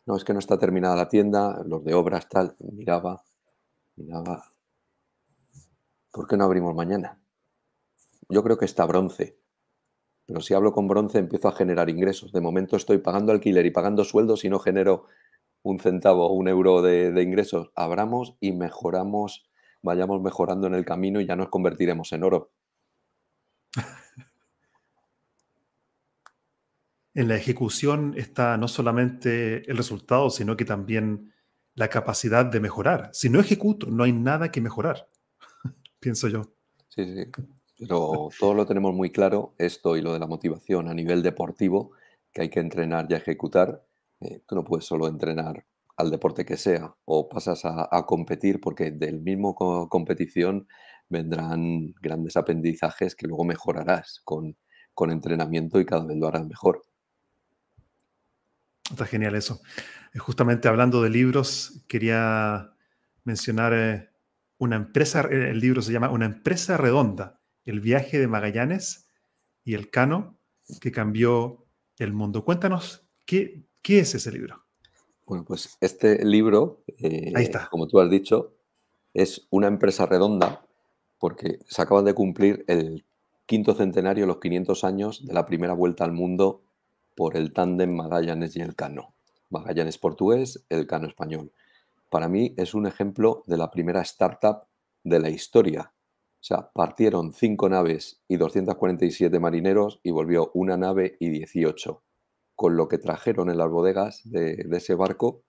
no, 0.06 0.16
es 0.16 0.24
que 0.24 0.32
no 0.32 0.38
está 0.38 0.58
terminada 0.58 0.96
la 0.96 1.08
tienda, 1.08 1.62
los 1.64 1.84
de 1.84 1.94
obras, 1.94 2.28
tal. 2.28 2.54
Miraba, 2.60 3.24
miraba, 3.96 4.44
¿por 6.12 6.28
qué 6.28 6.36
no 6.36 6.44
abrimos 6.44 6.74
mañana? 6.74 7.20
Yo 8.28 8.42
creo 8.42 8.56
que 8.56 8.64
está 8.64 8.86
bronce. 8.86 9.38
Pero 10.26 10.40
si 10.40 10.54
hablo 10.54 10.72
con 10.72 10.88
bronce 10.88 11.18
empiezo 11.18 11.48
a 11.48 11.52
generar 11.52 11.90
ingresos. 11.90 12.32
De 12.32 12.40
momento 12.40 12.76
estoy 12.76 12.98
pagando 12.98 13.32
alquiler 13.32 13.66
y 13.66 13.70
pagando 13.70 14.04
sueldos 14.04 14.44
y 14.44 14.48
no 14.48 14.58
genero 14.58 15.06
un 15.62 15.80
centavo 15.80 16.26
o 16.26 16.32
un 16.34 16.48
euro 16.48 16.82
de, 16.82 17.12
de, 17.12 17.22
ingresos. 17.22 17.70
Abramos 17.74 18.36
y 18.40 18.52
mejoramos, 18.52 19.50
vayamos 19.82 20.22
mejorando 20.22 20.66
en 20.68 20.74
el 20.74 20.84
camino 20.84 21.20
y 21.20 21.26
ya 21.26 21.36
nos 21.36 21.48
convertiremos 21.48 22.12
en 22.12 22.24
oro. 22.24 22.50
En 27.16 27.28
la 27.28 27.36
ejecución 27.36 28.12
está 28.16 28.58
no 28.58 28.68
solamente 28.68 29.68
el 29.70 29.78
resultado, 29.78 30.28
sino 30.28 30.54
que 30.54 30.66
también 30.66 31.32
la 31.74 31.88
capacidad 31.88 32.44
de 32.44 32.60
mejorar. 32.60 33.08
Si 33.14 33.30
no 33.30 33.40
ejecuto, 33.40 33.86
no 33.86 34.04
hay 34.04 34.12
nada 34.12 34.52
que 34.52 34.60
mejorar 34.60 35.08
pienso 35.98 36.28
yo. 36.28 36.42
Sí, 36.88 37.04
sí. 37.04 37.30
Pero 37.78 38.28
todo 38.38 38.52
lo 38.52 38.66
tenemos 38.66 38.94
muy 38.94 39.10
claro, 39.10 39.54
esto 39.56 39.96
y 39.96 40.02
lo 40.02 40.12
de 40.12 40.18
la 40.18 40.26
motivación 40.26 40.88
a 40.88 40.94
nivel 40.94 41.22
deportivo, 41.22 41.92
que 42.32 42.42
hay 42.42 42.50
que 42.50 42.60
entrenar 42.60 43.06
y 43.08 43.14
ejecutar. 43.14 43.82
Eh, 44.20 44.42
tú 44.46 44.54
no 44.54 44.62
puedes 44.62 44.84
solo 44.84 45.08
entrenar 45.08 45.64
al 45.96 46.10
deporte 46.10 46.44
que 46.44 46.58
sea 46.58 46.94
o 47.06 47.30
pasas 47.30 47.62
a, 47.64 48.04
competir 48.06 48.60
porque 48.60 48.90
del 48.90 49.20
mismo 49.20 49.54
competición 49.88 50.68
vendrán 51.08 51.94
grandes 52.02 52.36
aprendizajes 52.36 53.14
que 53.14 53.26
luego 53.26 53.44
mejorarás 53.44 54.20
con, 54.22 54.56
con 54.92 55.10
entrenamiento 55.10 55.80
y 55.80 55.86
cada 55.86 56.04
vez 56.04 56.18
lo 56.18 56.28
harás 56.28 56.46
mejor. 56.46 56.82
Está 58.90 59.06
genial 59.06 59.34
eso. 59.34 59.60
Eh, 60.14 60.18
justamente 60.18 60.68
hablando 60.68 61.02
de 61.02 61.10
libros, 61.10 61.82
quería 61.88 62.74
mencionar 63.24 63.72
eh, 63.74 64.10
una 64.58 64.76
empresa, 64.76 65.22
el 65.22 65.58
libro 65.60 65.82
se 65.82 65.92
llama 65.92 66.10
Una 66.10 66.26
empresa 66.26 66.76
redonda, 66.76 67.40
el 67.64 67.80
viaje 67.80 68.18
de 68.18 68.28
Magallanes 68.28 69.08
y 69.64 69.74
el 69.74 69.90
Cano 69.90 70.38
que 70.80 70.92
cambió 70.92 71.66
el 71.98 72.12
mundo. 72.12 72.44
Cuéntanos, 72.44 73.06
¿qué, 73.24 73.64
qué 73.82 74.00
es 74.00 74.14
ese 74.14 74.32
libro? 74.32 74.64
Bueno, 75.26 75.44
pues 75.44 75.76
este 75.80 76.24
libro, 76.24 76.84
eh, 76.98 77.32
Ahí 77.34 77.44
está. 77.44 77.68
como 77.68 77.88
tú 77.88 78.00
has 78.00 78.08
dicho, 78.08 78.56
es 79.12 79.46
una 79.50 79.66
empresa 79.66 80.06
redonda 80.06 80.64
porque 81.18 81.58
se 81.66 81.82
acaban 81.82 82.04
de 82.04 82.14
cumplir 82.14 82.64
el 82.68 83.04
quinto 83.46 83.74
centenario, 83.74 84.26
los 84.26 84.38
500 84.38 84.84
años 84.84 85.26
de 85.26 85.34
la 85.34 85.46
primera 85.46 85.72
vuelta 85.72 86.04
al 86.04 86.12
mundo 86.12 86.62
por 87.16 87.36
el 87.36 87.52
tándem 87.52 87.94
Magallanes 87.94 88.54
y 88.56 88.60
el 88.60 88.76
Cano. 88.76 89.14
Magallanes 89.50 89.98
portugués, 89.98 90.64
el 90.68 90.86
Cano 90.86 91.08
español 91.08 91.50
para 92.10 92.28
mí 92.28 92.54
es 92.56 92.74
un 92.74 92.86
ejemplo 92.86 93.42
de 93.46 93.56
la 93.56 93.70
primera 93.70 94.00
startup 94.02 94.62
de 95.04 95.20
la 95.20 95.30
historia. 95.30 95.92
O 96.40 96.44
sea, 96.46 96.70
partieron 96.72 97.32
cinco 97.32 97.68
naves 97.68 98.22
y 98.28 98.36
247 98.36 99.38
marineros 99.40 100.00
y 100.02 100.12
volvió 100.12 100.50
una 100.54 100.76
nave 100.76 101.16
y 101.18 101.30
18. 101.30 102.02
Con 102.54 102.76
lo 102.76 102.88
que 102.88 102.98
trajeron 102.98 103.50
en 103.50 103.58
las 103.58 103.68
bodegas 103.68 104.22
de, 104.24 104.66
ese 104.72 104.94
barco, 104.94 105.42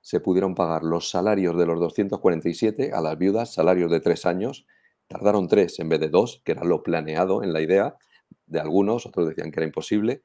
se 0.00 0.20
pudieron 0.20 0.54
pagar 0.54 0.84
los 0.84 1.10
salarios 1.10 1.56
de 1.58 1.66
los 1.66 1.80
247 1.80 2.92
a 2.92 3.00
las 3.00 3.18
viudas, 3.18 3.52
salarios 3.52 3.90
de 3.90 4.00
tres 4.00 4.24
años. 4.24 4.66
Tardaron 5.08 5.48
tres 5.48 5.78
en 5.80 5.88
vez 5.88 6.00
de 6.00 6.08
dos, 6.08 6.42
que 6.44 6.52
era 6.52 6.64
lo 6.64 6.82
planeado 6.82 7.42
en 7.42 7.52
la 7.52 7.60
idea 7.60 7.96
de 8.46 8.60
algunos, 8.60 9.06
otros 9.06 9.28
decían 9.28 9.50
que 9.50 9.60
era 9.60 9.66
imposible. 9.66 10.22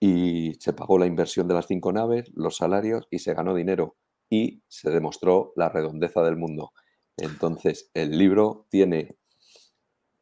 Y 0.00 0.54
se 0.60 0.72
pagó 0.72 0.98
la 0.98 1.06
inversión 1.06 1.46
de 1.46 1.54
las 1.54 1.66
cinco 1.66 1.92
naves, 1.92 2.32
los 2.34 2.56
salarios 2.56 3.06
y 3.10 3.18
se 3.18 3.34
ganó 3.34 3.54
dinero 3.54 3.96
y 4.30 4.62
se 4.68 4.90
demostró 4.90 5.52
la 5.56 5.68
redondeza 5.68 6.22
del 6.22 6.36
mundo. 6.36 6.72
Entonces, 7.16 7.90
el 7.92 8.16
libro 8.16 8.66
tiene 8.70 9.16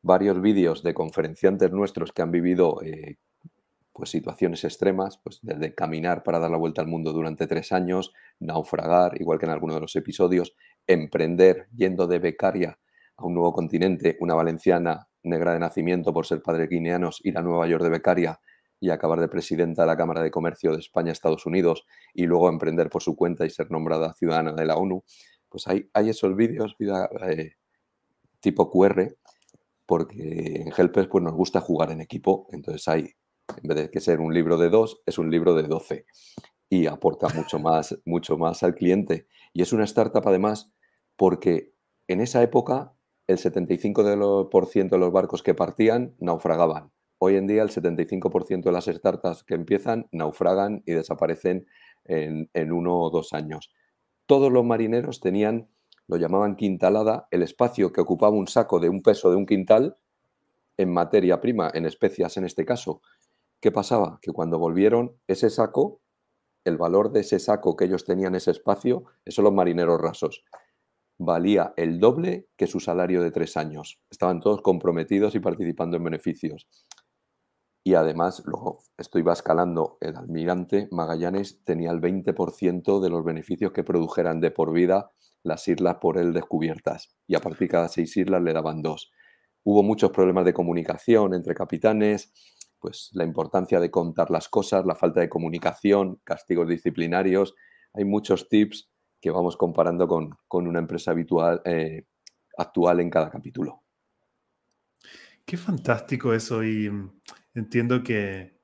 varios 0.03 0.41
vídeos 0.41 0.83
de 0.83 0.95
conferenciantes 0.95 1.71
nuestros 1.71 2.13
que 2.13 2.23
han 2.23 2.33
vivido 2.33 2.83
eh, 2.83 3.19
pues, 3.93 4.11
situaciones 4.11 4.65
extremas, 4.65 5.19
pues 5.23 5.41
desde 5.43 5.75
caminar 5.75 6.23
para 6.23 6.39
dar 6.39 6.51
la 6.51 6.57
vuelta 6.57 6.81
al 6.81 6.89
mundo 6.89 7.13
durante 7.13 7.47
tres 7.47 7.73
años, 7.73 8.13
naufragar, 8.41 9.21
igual 9.21 9.39
que 9.39 9.47
en 9.47 9.53
alguno 9.53 9.75
de 9.75 9.81
los 9.81 9.95
episodios, 9.97 10.55
emprender 10.87 11.69
yendo 11.75 12.07
de 12.07 12.19
becaria 12.19 12.79
a 13.17 13.27
un 13.27 13.35
nuevo 13.35 13.53
continente, 13.53 14.17
una 14.21 14.35
valenciana 14.35 15.09
negra 15.25 15.53
de 15.53 15.59
nacimiento 15.59 16.13
por 16.13 16.27
ser 16.27 16.43
padre 16.43 16.69
guineanos, 16.69 17.21
ir 17.25 17.37
a 17.37 17.43
Nueva 17.43 17.67
York 17.67 17.83
de 17.83 17.91
becaria 17.91 18.41
y 18.81 18.91
acabar 18.91 19.21
de 19.21 19.29
presidenta 19.29 19.83
de 19.83 19.89
la 19.89 19.97
Cámara 19.97 20.23
de 20.23 20.31
Comercio 20.31 20.73
de 20.73 20.79
España-Estados 20.79 21.47
Unidos 21.47 21.85
y 22.15 22.27
luego 22.27 22.49
emprender 22.49 22.91
por 22.91 23.03
su 23.03 23.17
cuenta 23.17 23.45
y 23.45 23.51
ser 23.51 23.71
nombrada 23.71 24.15
ciudadana 24.15 24.53
de 24.53 24.67
la 24.67 24.77
ONU, 24.77 25.05
pues 25.49 25.67
hay, 25.67 25.89
hay 25.95 26.11
esos 26.11 26.37
vídeos 26.37 26.77
eh, 26.79 27.53
tipo 28.41 28.71
QR, 28.71 29.17
porque 29.87 30.63
en 30.63 30.73
Helpers 30.77 31.09
pues, 31.09 31.25
nos 31.25 31.35
gusta 31.35 31.61
jugar 31.61 31.91
en 31.91 32.01
equipo, 32.01 32.47
entonces 32.51 32.87
hay 32.89 33.15
en 33.63 33.69
vez 33.69 33.77
de 33.77 33.91
que 33.91 34.01
ser 34.01 34.21
un 34.21 34.35
libro 34.35 34.59
de 34.59 34.69
dos, 34.69 35.01
es 35.07 35.19
un 35.19 35.31
libro 35.31 35.55
de 35.55 35.63
12 35.63 36.05
y 36.69 36.87
aporta 36.87 37.29
mucho 37.35 37.59
más, 37.59 37.99
mucho 38.05 38.37
más 38.37 38.63
al 38.63 38.75
cliente. 38.75 39.27
Y 39.53 39.63
es 39.63 39.73
una 39.73 39.85
startup 39.85 40.27
además 40.27 40.71
porque 41.17 41.73
en 42.07 42.21
esa 42.21 42.43
época 42.43 42.95
el 43.27 43.39
75% 43.39 44.91
de 44.91 44.99
los 44.99 45.13
barcos 45.13 45.43
que 45.43 45.55
partían 45.55 46.15
naufragaban. 46.19 46.93
Hoy 47.19 47.37
en 47.37 47.47
día 47.47 47.63
el 47.63 47.71
75% 47.71 48.63
de 48.63 48.73
las 48.73 48.87
startups 48.87 49.45
que 49.45 49.55
empiezan 49.55 50.09
naufragan 50.13 50.83
y 50.87 50.93
desaparecen 50.93 51.67
en, 52.05 52.51
en 52.55 52.73
uno 52.73 52.99
o 53.01 53.11
dos 53.11 53.33
años. 53.33 53.71
Todos 54.27 54.53
los 54.53 54.65
marineros 54.65 55.21
tenían, 55.21 55.69
lo 56.07 56.17
llamaban 56.17 56.57
quintalada, 56.57 57.29
el 57.31 57.43
espacio 57.43 57.93
que 57.93 58.01
ocupaba 58.01 58.37
un 58.37 58.49
saco 58.49 58.81
de 58.81 58.89
un 58.89 59.03
peso 59.03 59.31
de 59.31 59.37
un 59.37 59.47
quintal 59.47 59.97
en 60.77 60.93
materia 60.93 61.41
prima, 61.41 61.71
en 61.75 61.87
especias 61.87 62.37
en 62.37 62.45
este 62.45 62.65
caso, 62.65 63.03
¿Qué 63.61 63.73
pasaba? 63.73 64.21
Que 64.23 64.31
cuando 64.31 64.59
volvieron, 64.59 65.17
ese 65.27 65.51
saco, 65.51 66.01
el 66.65 66.77
valor 66.77 67.11
de 67.11 67.21
ese 67.21 67.41
saco 67.41 67.75
que 67.75 67.87
ellos 67.87 68.05
tenían, 68.05 68.37
ese 68.37 68.53
espacio, 68.53 69.05
esos 69.25 69.43
los 69.43 69.53
marineros 69.53 70.01
rasos, 70.01 70.45
valía 71.19 71.75
el 71.77 71.99
doble 71.99 72.47
que 72.57 72.69
su 72.69 72.79
salario 72.79 73.21
de 73.21 73.33
tres 73.33 73.57
años. 73.57 74.01
Estaban 74.11 74.41
todos 74.41 74.63
comprometidos 74.63 75.35
y 75.35 75.41
participando 75.41 75.97
en 75.97 76.05
beneficios. 76.05 76.69
Y 77.89 77.95
además, 77.95 78.43
luego 78.45 78.83
esto 78.99 79.19
iba 79.19 79.33
escalando, 79.33 79.97
el 80.03 80.15
almirante 80.15 80.89
Magallanes 80.91 81.65
tenía 81.65 81.91
el 81.91 82.03
20% 82.03 83.01
de 83.01 83.09
los 83.09 83.25
beneficios 83.25 83.73
que 83.73 83.83
produjeran 83.83 84.41
de 84.41 84.51
por 84.51 84.75
vida 84.75 85.11
las 85.43 85.67
islas 85.69 85.97
por 85.99 86.19
él 86.19 86.35
descubiertas. 86.35 87.17
Y 87.27 87.35
a 87.35 87.41
partir 87.41 87.61
de 87.61 87.69
cada 87.69 87.89
seis 87.89 88.15
islas 88.19 88.43
le 88.43 88.53
daban 88.53 88.83
dos. 88.83 89.11
Hubo 89.65 89.83
muchos 89.83 90.11
problemas 90.11 90.45
de 90.45 90.53
comunicación 90.53 91.33
entre 91.33 91.55
capitanes, 91.55 92.31
pues 92.79 93.09
la 93.15 93.25
importancia 93.25 93.81
de 93.81 93.91
contar 93.91 94.31
las 94.31 94.51
cosas, 94.51 94.85
la 94.85 94.95
falta 94.95 95.21
de 95.21 95.31
comunicación, 95.31 96.21
castigos 96.25 96.69
disciplinarios. 96.69 97.55
Hay 97.95 98.05
muchos 98.05 98.51
tips 98.51 98.91
que 99.19 99.31
vamos 99.31 99.57
comparando 99.57 100.07
con, 100.07 100.37
una 100.51 100.79
empresa 100.79 101.13
habitual, 101.13 101.63
eh, 101.65 102.05
actual 102.59 103.01
en 103.01 103.09
cada 103.09 103.31
capítulo. 103.31 103.83
Qué 105.47 105.57
fantástico 105.57 106.35
eso 106.35 106.63
y 106.63 106.91
entiendo 107.59 108.03
que 108.03 108.59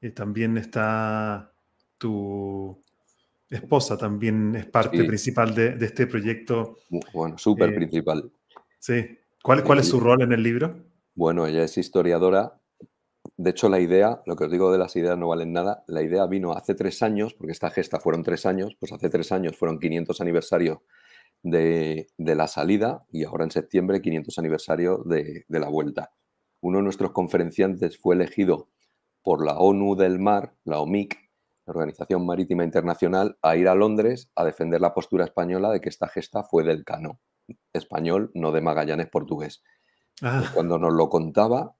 eh, 0.00 0.10
también 0.10 0.56
está 0.58 1.52
tu 1.98 2.80
esposa, 3.48 3.96
también 3.96 4.54
es 4.56 4.66
parte 4.66 5.04
principal 5.04 5.54
de, 5.54 5.76
este 5.80 6.06
proyecto. 6.06 6.76
Bueno, 7.12 7.38
súper 7.38 7.70
eh, 7.70 7.76
principal. 7.76 8.30
Sí. 8.78 9.18
¿Cuál, 9.42 9.62
¿Cuál 9.64 9.80
es 9.80 9.88
su 9.88 10.00
rol 10.00 10.22
en 10.22 10.32
el 10.32 10.42
libro? 10.42 10.84
Bueno, 11.14 11.46
ella 11.46 11.64
es 11.64 11.76
historiadora 11.78 12.60
de 13.36 13.50
hecho, 13.50 13.68
la 13.68 13.80
idea, 13.80 14.22
lo 14.26 14.36
que 14.36 14.44
os 14.44 14.50
digo 14.50 14.70
de 14.70 14.78
las 14.78 14.94
ideas 14.94 15.18
no 15.18 15.28
valen 15.28 15.52
nada, 15.52 15.82
la 15.88 16.02
idea 16.02 16.26
vino 16.26 16.52
hace 16.52 16.74
tres 16.74 17.02
años, 17.02 17.34
porque 17.34 17.52
esta 17.52 17.70
gesta 17.70 17.98
fueron 17.98 18.22
tres 18.22 18.46
años, 18.46 18.76
pues 18.78 18.92
hace 18.92 19.08
tres 19.08 19.32
años 19.32 19.56
fueron 19.56 19.80
500 19.80 20.20
aniversario 20.20 20.82
de, 21.42 22.06
la 22.18 22.46
salida 22.46 23.04
y 23.10 23.24
ahora 23.24 23.44
en 23.44 23.50
septiembre 23.50 24.00
500 24.00 24.38
aniversario 24.38 24.98
de, 25.04 25.44
de 25.48 25.58
la 25.58 25.68
vuelta. 25.68 26.12
Uno 26.64 26.78
de 26.78 26.84
nuestros 26.84 27.10
conferenciantes 27.10 27.98
fue 27.98 28.14
elegido 28.14 28.70
por 29.22 29.44
la 29.44 29.58
ONU 29.58 29.96
del 29.96 30.18
Mar, 30.18 30.54
la 30.64 30.80
OMIC, 30.80 31.14
la 31.66 31.72
Organización 31.72 32.24
Marítima 32.24 32.64
Internacional, 32.64 33.36
a 33.42 33.56
ir 33.56 33.68
a 33.68 33.74
Londres 33.74 34.30
a 34.34 34.46
defender 34.46 34.80
la 34.80 34.94
postura 34.94 35.26
española 35.26 35.70
de 35.70 35.82
que 35.82 35.90
esta 35.90 36.08
gesta 36.08 36.42
fue 36.42 36.64
del 36.64 36.82
Cano, 36.82 37.20
español, 37.74 38.30
no 38.32 38.50
de 38.50 38.62
Magallanes 38.62 39.10
portugués. 39.10 39.62
Ah. 40.22 40.50
Cuando 40.54 40.78
nos 40.78 40.94
lo 40.94 41.10
contaba, 41.10 41.76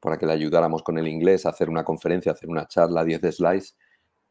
para 0.00 0.18
que 0.18 0.26
le 0.26 0.32
ayudáramos 0.32 0.82
con 0.82 0.98
el 0.98 1.08
inglés 1.08 1.46
a 1.46 1.48
hacer 1.48 1.70
una 1.70 1.84
conferencia, 1.84 2.30
a 2.30 2.34
hacer 2.34 2.50
una 2.50 2.68
charla, 2.68 3.04
10 3.04 3.34
slides, 3.34 3.74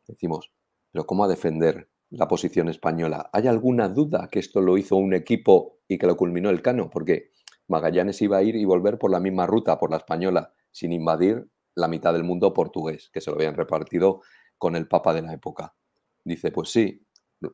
decimos, 0.06 0.52
pero 0.92 1.08
¿cómo 1.08 1.24
a 1.26 1.28
defender 1.28 1.90
la 2.12 2.28
posición 2.28 2.70
española? 2.70 3.32
¿Hay 3.34 3.48
alguna 3.48 3.90
duda 3.90 4.30
que 4.32 4.38
esto 4.38 4.62
lo 4.62 4.78
hizo 4.78 4.98
un 4.98 5.16
equipo 5.16 5.80
y 5.88 5.98
que 5.98 6.06
lo 6.06 6.16
culminó 6.16 6.52
el 6.52 6.62
Cano? 6.62 6.92
Porque 6.92 7.33
Magallanes 7.68 8.22
iba 8.22 8.38
a 8.38 8.44
ir 8.44 8.56
y 8.56 8.66
volver 8.66 8.98
por 8.98 9.12
la 9.12 9.20
misma 9.20 9.48
ruta, 9.48 9.78
por 9.78 9.92
la 9.92 9.98
española, 9.98 10.54
sin 10.72 10.92
invadir 10.92 11.48
la 11.76 11.88
mitad 11.88 12.14
del 12.14 12.24
mundo 12.24 12.54
portugués, 12.54 13.10
que 13.12 13.22
se 13.22 13.32
lo 13.32 13.38
habían 13.38 13.56
repartido 13.56 14.22
con 14.58 14.76
el 14.76 14.88
Papa 14.88 15.14
de 15.14 15.22
la 15.22 15.34
época. 15.34 15.76
Dice, 16.24 16.52
pues 16.52 16.70
sí, 16.70 17.06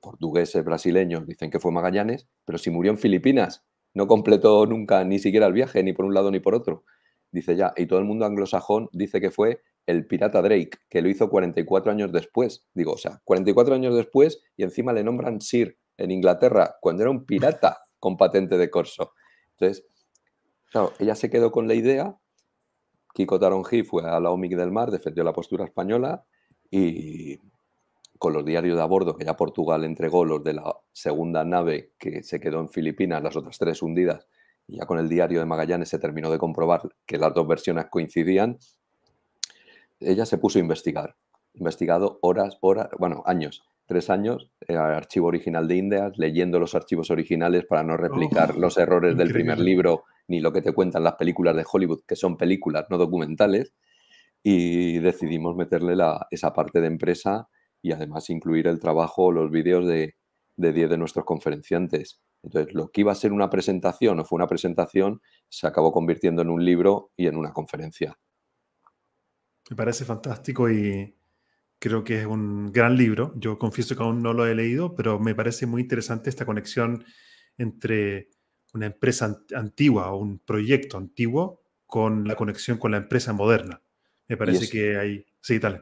portugueses, 0.01 0.63
brasileños 0.63 1.25
dicen 1.25 1.49
que 1.49 1.59
fue 1.59 1.71
Magallanes, 1.71 2.27
pero 2.45 2.57
si 2.57 2.69
murió 2.69 2.91
en 2.91 2.97
Filipinas, 2.97 3.65
no 3.93 4.07
completó 4.07 4.65
nunca 4.65 5.03
ni 5.03 5.19
siquiera 5.19 5.47
el 5.47 5.53
viaje, 5.53 5.83
ni 5.83 5.93
por 5.93 6.05
un 6.05 6.13
lado 6.13 6.31
ni 6.31 6.39
por 6.39 6.53
otro 6.53 6.83
dice 7.31 7.55
ya, 7.55 7.73
y 7.75 7.85
todo 7.85 7.99
el 7.99 8.05
mundo 8.05 8.25
anglosajón 8.25 8.89
dice 8.91 9.21
que 9.21 9.31
fue 9.31 9.61
el 9.85 10.05
pirata 10.05 10.41
Drake, 10.41 10.71
que 10.89 11.01
lo 11.01 11.09
hizo 11.09 11.29
44 11.29 11.91
años 11.91 12.11
después. 12.11 12.65
Digo, 12.73 12.93
o 12.93 12.97
sea, 12.97 13.21
44 13.23 13.75
años 13.75 13.95
después 13.95 14.41
y 14.55 14.63
encima 14.63 14.93
le 14.93 15.03
nombran 15.03 15.41
Sir 15.41 15.77
en 15.97 16.11
Inglaterra, 16.11 16.75
cuando 16.79 17.03
era 17.03 17.11
un 17.11 17.25
pirata 17.25 17.79
con 17.99 18.15
patente 18.15 18.57
de 18.57 18.69
corso. 18.69 19.13
Entonces, 19.57 19.85
claro, 20.69 20.93
ella 20.99 21.15
se 21.15 21.29
quedó 21.29 21.51
con 21.51 21.67
la 21.67 21.73
idea, 21.73 22.17
Kiko 23.13 23.39
Taronji 23.39 23.83
fue 23.83 24.03
a 24.09 24.19
la 24.19 24.31
OMIC 24.31 24.55
del 24.55 24.71
Mar, 24.71 24.91
defendió 24.91 25.23
la 25.23 25.33
postura 25.33 25.65
española 25.65 26.23
y 26.71 27.39
con 28.17 28.33
los 28.33 28.45
diarios 28.45 28.75
de 28.75 28.83
a 28.83 28.85
bordo 28.85 29.15
que 29.15 29.25
ya 29.25 29.35
Portugal 29.35 29.85
entregó, 29.85 30.25
los 30.25 30.43
de 30.43 30.53
la 30.53 30.75
segunda 30.91 31.43
nave 31.45 31.93
que 31.97 32.21
se 32.21 32.39
quedó 32.39 32.59
en 32.59 32.69
Filipinas, 32.69 33.23
las 33.23 33.35
otras 33.35 33.57
tres 33.57 33.81
hundidas, 33.81 34.27
y 34.67 34.77
ya 34.77 34.85
con 34.85 34.99
el 34.99 35.09
diario 35.09 35.39
de 35.39 35.45
Magallanes 35.45 35.89
se 35.89 35.99
terminó 35.99 36.29
de 36.29 36.37
comprobar 36.37 36.93
que 37.05 37.17
las 37.17 37.33
dos 37.33 37.47
versiones 37.47 37.85
coincidían, 37.89 38.59
ella 39.99 40.25
se 40.25 40.37
puso 40.37 40.59
a 40.59 40.61
investigar. 40.61 41.15
Investigado 41.53 42.19
horas, 42.21 42.57
horas, 42.61 42.89
bueno, 42.99 43.23
años, 43.25 43.63
tres 43.89 44.11
años, 44.11 44.51
el 44.61 44.77
archivo 44.77 45.27
original 45.29 45.67
de 45.67 45.75
Indias, 45.75 46.13
leyendo 46.15 46.59
los 46.59 46.75
archivos 46.75 47.09
originales 47.09 47.65
para 47.65 47.83
no 47.83 47.97
replicar 47.97 48.53
oh, 48.55 48.59
los 48.59 48.77
errores 48.77 49.17
del 49.17 49.33
primer 49.33 49.57
libro 49.59 50.03
ni 50.27 50.41
lo 50.41 50.53
que 50.53 50.61
te 50.61 50.73
cuentan 50.73 51.03
las 51.03 51.15
películas 51.15 51.55
de 51.55 51.65
Hollywood, 51.69 52.03
que 52.07 52.15
son 52.15 52.37
películas, 52.37 52.85
no 52.91 52.99
documentales, 52.99 53.73
y 54.43 54.99
decidimos 54.99 55.55
meterle 55.55 55.95
la, 55.95 56.27
esa 56.29 56.53
parte 56.53 56.81
de 56.81 56.85
empresa 56.85 57.49
y 57.81 57.91
además 57.91 58.29
incluir 58.29 58.67
el 58.67 58.79
trabajo, 58.79 59.31
los 59.31 59.49
vídeos 59.49 59.87
de, 59.87 60.17
de 60.55 60.71
10 60.71 60.91
de 60.91 60.97
nuestros 60.99 61.25
conferenciantes. 61.25 62.21
Entonces, 62.43 62.75
lo 62.75 62.91
que 62.91 63.01
iba 63.01 63.11
a 63.11 63.15
ser 63.15 63.33
una 63.33 63.49
presentación 63.49 64.19
o 64.19 64.23
fue 64.23 64.35
una 64.35 64.47
presentación, 64.47 65.19
se 65.49 65.65
acabó 65.65 65.91
convirtiendo 65.91 66.43
en 66.43 66.51
un 66.51 66.63
libro 66.63 67.11
y 67.17 67.25
en 67.25 67.37
una 67.37 67.53
conferencia. 67.53 68.19
Me 69.67 69.75
parece 69.75 70.05
fantástico 70.05 70.69
y 70.69 71.15
creo 71.79 72.03
que 72.03 72.19
es 72.21 72.25
un 72.25 72.71
gran 72.71 72.97
libro. 72.97 73.33
Yo 73.37 73.57
confieso 73.57 73.95
que 73.95 74.03
aún 74.03 74.21
no 74.21 74.33
lo 74.33 74.45
he 74.45 74.53
leído, 74.53 74.95
pero 74.95 75.19
me 75.19 75.33
parece 75.33 75.65
muy 75.65 75.81
interesante 75.81 76.29
esta 76.29 76.45
conexión 76.45 77.03
entre 77.57 78.29
una 78.73 78.87
empresa 78.87 79.43
antigua 79.55 80.11
o 80.11 80.17
un 80.17 80.39
proyecto 80.39 80.97
antiguo 80.97 81.61
con 81.87 82.27
la 82.27 82.35
conexión 82.35 82.77
con 82.77 82.91
la 82.91 82.97
empresa 82.97 83.33
moderna. 83.33 83.81
Me 84.27 84.37
parece 84.37 84.69
que 84.69 84.97
hay... 84.97 85.25
Sí, 85.41 85.57
dale. 85.57 85.81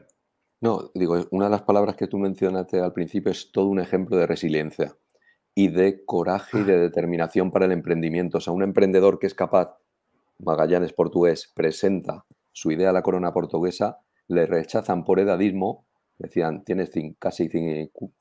No, 0.60 0.90
digo, 0.94 1.28
una 1.30 1.44
de 1.44 1.50
las 1.50 1.62
palabras 1.62 1.96
que 1.96 2.06
tú 2.06 2.18
mencionaste 2.18 2.80
al 2.80 2.92
principio 2.92 3.30
es 3.30 3.52
todo 3.52 3.66
un 3.66 3.78
ejemplo 3.78 4.16
de 4.16 4.26
resiliencia 4.26 4.96
y 5.54 5.68
de 5.68 6.04
coraje 6.04 6.60
y 6.60 6.64
de 6.64 6.74
ah. 6.74 6.78
determinación 6.78 7.50
para 7.50 7.66
el 7.66 7.72
emprendimiento. 7.72 8.38
O 8.38 8.40
sea, 8.40 8.52
un 8.52 8.62
emprendedor 8.62 9.18
que 9.18 9.26
es 9.26 9.34
capaz, 9.34 9.76
Magallanes 10.38 10.92
portugués, 10.92 11.52
presenta 11.54 12.24
su 12.52 12.70
idea 12.70 12.90
a 12.90 12.92
la 12.92 13.02
corona 13.02 13.32
portuguesa, 13.32 13.98
le 14.28 14.46
rechazan 14.46 15.04
por 15.04 15.20
edadismo, 15.20 15.87
decían, 16.18 16.64
tienes 16.64 16.90
casi 17.18 17.48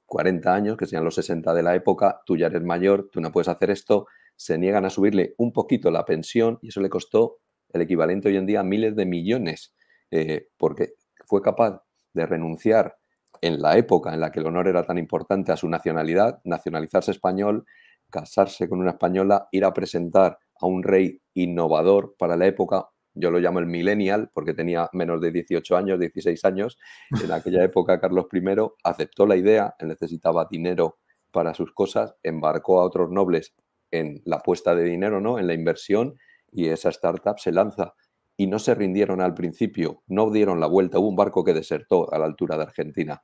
40 0.05 0.53
años, 0.53 0.77
que 0.77 0.85
sean 0.85 1.03
los 1.03 1.15
60 1.15 1.53
de 1.53 1.63
la 1.63 1.75
época, 1.75 2.21
tú 2.25 2.37
ya 2.37 2.47
eres 2.47 2.63
mayor, 2.63 3.09
tú 3.11 3.21
no 3.21 3.31
puedes 3.31 3.47
hacer 3.47 3.71
esto, 3.71 4.07
se 4.35 4.57
niegan 4.57 4.85
a 4.85 4.89
subirle 4.89 5.33
un 5.37 5.51
poquito 5.51 5.89
la 5.89 6.05
pensión 6.05 6.59
y 6.61 6.69
eso 6.69 6.79
le 6.79 6.89
costó 6.89 7.39
el 7.73 7.81
equivalente 7.81 8.29
hoy 8.29 8.37
en 8.37 8.45
día 8.45 8.61
a 8.61 8.63
miles 8.63 8.95
de 8.95 9.05
millones, 9.05 9.73
eh, 10.11 10.49
porque 10.57 10.93
fue 11.25 11.41
capaz 11.41 11.81
de 12.13 12.25
renunciar 12.25 12.97
en 13.41 13.61
la 13.61 13.77
época 13.77 14.13
en 14.13 14.19
la 14.19 14.31
que 14.31 14.39
el 14.39 14.47
honor 14.47 14.67
era 14.67 14.83
tan 14.83 14.97
importante 14.97 15.51
a 15.51 15.57
su 15.57 15.67
nacionalidad, 15.67 16.39
nacionalizarse 16.43 17.11
español, 17.11 17.65
casarse 18.09 18.69
con 18.69 18.79
una 18.79 18.91
española, 18.91 19.47
ir 19.51 19.65
a 19.65 19.73
presentar 19.73 20.39
a 20.59 20.65
un 20.65 20.83
rey 20.83 21.21
innovador 21.33 22.15
para 22.17 22.37
la 22.37 22.47
época, 22.47 22.87
yo 23.19 23.31
lo 23.31 23.39
llamo 23.39 23.59
el 23.59 23.65
millennial 23.65 24.29
porque 24.33 24.53
tenía 24.53 24.89
menos 24.93 25.21
de 25.21 25.31
18 25.31 25.75
años, 25.75 25.99
16 25.99 26.45
años. 26.45 26.77
En 27.23 27.31
aquella 27.31 27.63
época 27.63 27.99
Carlos 27.99 28.27
I 28.31 28.41
aceptó 28.83 29.25
la 29.25 29.35
idea, 29.35 29.75
él 29.79 29.89
necesitaba 29.89 30.47
dinero 30.49 30.97
para 31.31 31.53
sus 31.53 31.73
cosas, 31.73 32.15
embarcó 32.23 32.79
a 32.79 32.85
otros 32.85 33.09
nobles 33.11 33.55
en 33.91 34.21
la 34.25 34.39
puesta 34.39 34.75
de 34.75 34.83
dinero, 34.83 35.21
¿no? 35.21 35.39
en 35.39 35.47
la 35.47 35.53
inversión 35.53 36.15
y 36.51 36.67
esa 36.67 36.89
startup 36.89 37.39
se 37.39 37.51
lanza. 37.51 37.93
Y 38.37 38.47
no 38.47 38.59
se 38.59 38.75
rindieron 38.75 39.19
al 39.19 39.33
principio, 39.33 40.03
no 40.07 40.29
dieron 40.29 40.59
la 40.59 40.67
vuelta, 40.67 40.99
hubo 40.99 41.09
un 41.09 41.15
barco 41.15 41.43
que 41.43 41.53
desertó 41.53 42.13
a 42.13 42.19
la 42.19 42.25
altura 42.25 42.55
de 42.55 42.63
Argentina, 42.63 43.23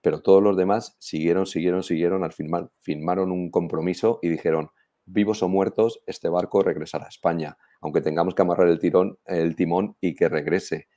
pero 0.00 0.22
todos 0.22 0.42
los 0.42 0.56
demás 0.56 0.96
siguieron, 1.00 1.46
siguieron, 1.46 1.82
siguieron, 1.82 2.22
al 2.22 2.32
final 2.32 2.70
firmaron 2.80 3.32
un 3.32 3.50
compromiso 3.50 4.20
y 4.22 4.28
dijeron, 4.28 4.70
vivos 5.06 5.42
o 5.42 5.48
muertos, 5.48 6.02
este 6.06 6.28
barco 6.28 6.62
regresará 6.62 7.06
a 7.06 7.08
España, 7.08 7.56
aunque 7.84 8.00
tengamos 8.00 8.34
que 8.34 8.40
amarrar 8.40 8.68
el, 8.68 8.78
tirón, 8.78 9.18
el 9.26 9.54
timón 9.56 9.94
y 10.00 10.14
que 10.14 10.30
regrese. 10.30 10.88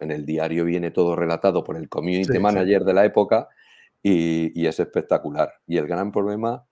en 0.00 0.10
el 0.10 0.24
diario 0.24 0.64
viene 0.64 0.90
todo 0.90 1.14
relatado 1.14 1.62
por 1.62 1.76
el 1.76 1.90
community 1.90 2.38
manager 2.38 2.84
de 2.84 2.94
la 2.94 3.04
época 3.04 3.48
y, 4.02 4.66
es 4.66 4.80
espectacular. 4.80 5.52
Y 5.66 5.76
el 5.76 5.86
gran 5.86 6.10
problema 6.10 6.66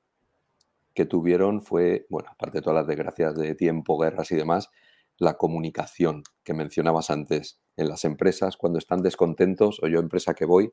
que 0.95 1.05
tuvieron 1.05 1.61
fue, 1.61 2.07
bueno, 2.09 2.31
aparte 2.33 2.59
de 2.59 2.63
todas 2.63 2.79
las 2.79 2.87
desgracias 2.87 3.37
de 3.37 3.55
tiempo, 3.55 3.99
guerras 3.99 4.33
y 4.33 4.37
demás, 4.37 4.71
la 5.19 5.35
comunicación 5.35 6.23
que 6.43 6.55
mencionabas 6.55 7.11
antes. 7.11 7.61
En 7.77 7.89
las 7.89 8.07
empresas, 8.07 8.57
cuando 8.57 8.79
están 8.79 9.03
descontentos, 9.03 9.79
o 9.83 9.89
yo 9.89 10.01
empresa 10.01 10.33
que 10.33 10.47
voy, 10.47 10.73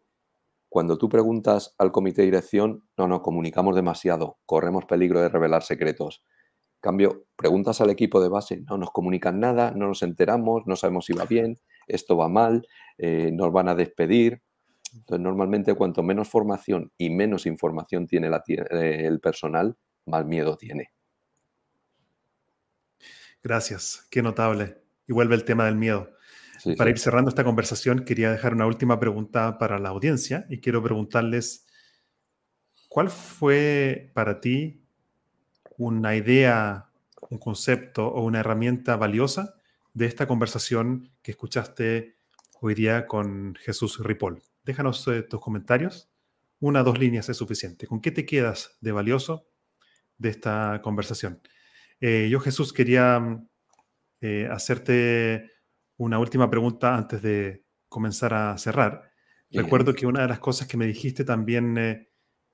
cuando 0.69 0.97
tú 0.97 1.09
preguntas 1.09 1.75
al 1.77 1.91
comité 1.91 2.21
de 2.21 2.27
dirección, 2.27 2.87
no, 2.95 3.09
no, 3.09 3.21
comunicamos 3.21 3.75
demasiado, 3.75 4.37
corremos 4.45 4.85
peligro 4.85 5.19
de 5.19 5.27
revelar 5.27 5.63
secretos. 5.63 6.23
Cambio, 6.79 7.25
preguntas 7.35 7.81
al 7.81 7.89
equipo 7.89 8.21
de 8.21 8.29
base, 8.29 8.61
no 8.61 8.77
nos 8.77 8.91
comunican 8.91 9.39
nada, 9.39 9.71
no 9.71 9.87
nos 9.87 10.03
enteramos, 10.03 10.63
no 10.67 10.75
sabemos 10.75 11.05
si 11.05 11.13
va 11.13 11.25
bien, 11.25 11.57
esto 11.87 12.15
va 12.15 12.29
mal, 12.29 12.67
eh, 12.97 13.31
nos 13.33 13.51
van 13.51 13.69
a 13.69 13.75
despedir. 13.75 14.41
Entonces, 14.93 15.23
normalmente, 15.23 15.73
cuanto 15.73 16.03
menos 16.03 16.29
formación 16.29 16.91
y 16.97 17.09
menos 17.09 17.45
información 17.45 18.07
tiene 18.07 18.29
eh, 18.29 19.05
el 19.05 19.19
personal, 19.19 19.75
más 20.05 20.25
miedo 20.25 20.55
tiene. 20.55 20.91
Gracias, 23.43 24.07
qué 24.09 24.21
notable. 24.21 24.77
Y 25.07 25.13
vuelve 25.13 25.35
el 25.35 25.45
tema 25.45 25.65
del 25.65 25.75
miedo. 25.75 26.11
Para 26.77 26.89
ir 26.89 26.99
cerrando 26.99 27.29
esta 27.29 27.43
conversación, 27.43 28.03
quería 28.03 28.31
dejar 28.31 28.53
una 28.53 28.65
última 28.65 28.99
pregunta 28.99 29.57
para 29.57 29.79
la 29.79 29.89
audiencia 29.89 30.45
y 30.49 30.59
quiero 30.59 30.81
preguntarles, 30.81 31.67
¿cuál 32.89 33.09
fue 33.09 34.11
para 34.13 34.41
ti 34.41 34.86
una 35.77 36.15
idea, 36.15 36.89
un 37.29 37.37
concepto 37.37 38.07
o 38.07 38.23
una 38.23 38.39
herramienta 38.39 38.97
valiosa 38.97 39.55
de 39.93 40.05
esta 40.07 40.27
conversación 40.27 41.11
que 41.21 41.31
escuchaste 41.31 42.17
hoy 42.59 42.73
día 42.73 43.07
con 43.07 43.55
Jesús 43.55 43.99
Ripoll? 44.03 44.41
Déjanos 44.63 45.07
eh, 45.07 45.21
tus 45.23 45.39
comentarios. 45.39 46.09
Una 46.59 46.81
o 46.81 46.83
dos 46.83 46.97
líneas 46.97 47.29
es 47.29 47.37
suficiente. 47.37 47.85
¿Con 47.85 48.01
qué 48.01 48.11
te 48.11 48.25
quedas 48.25 48.77
de 48.81 48.91
valioso 48.91 49.47
de 50.17 50.29
esta 50.29 50.81
conversación? 50.83 51.41
Eh, 51.99 52.27
yo, 52.31 52.39
Jesús, 52.39 52.73
quería 52.73 53.39
eh, 54.21 54.47
hacerte 54.51 55.51
una 55.97 56.17
última 56.17 56.49
pregunta 56.49 56.95
antes 56.95 57.21
de 57.21 57.63
comenzar 57.87 58.33
a 58.33 58.57
cerrar. 58.57 59.11
Recuerdo 59.51 59.93
que 59.93 60.07
una 60.07 60.23
de 60.23 60.27
las 60.27 60.39
cosas 60.39 60.67
que 60.67 60.77
me 60.77 60.87
dijiste 60.87 61.23
también 61.23 62.07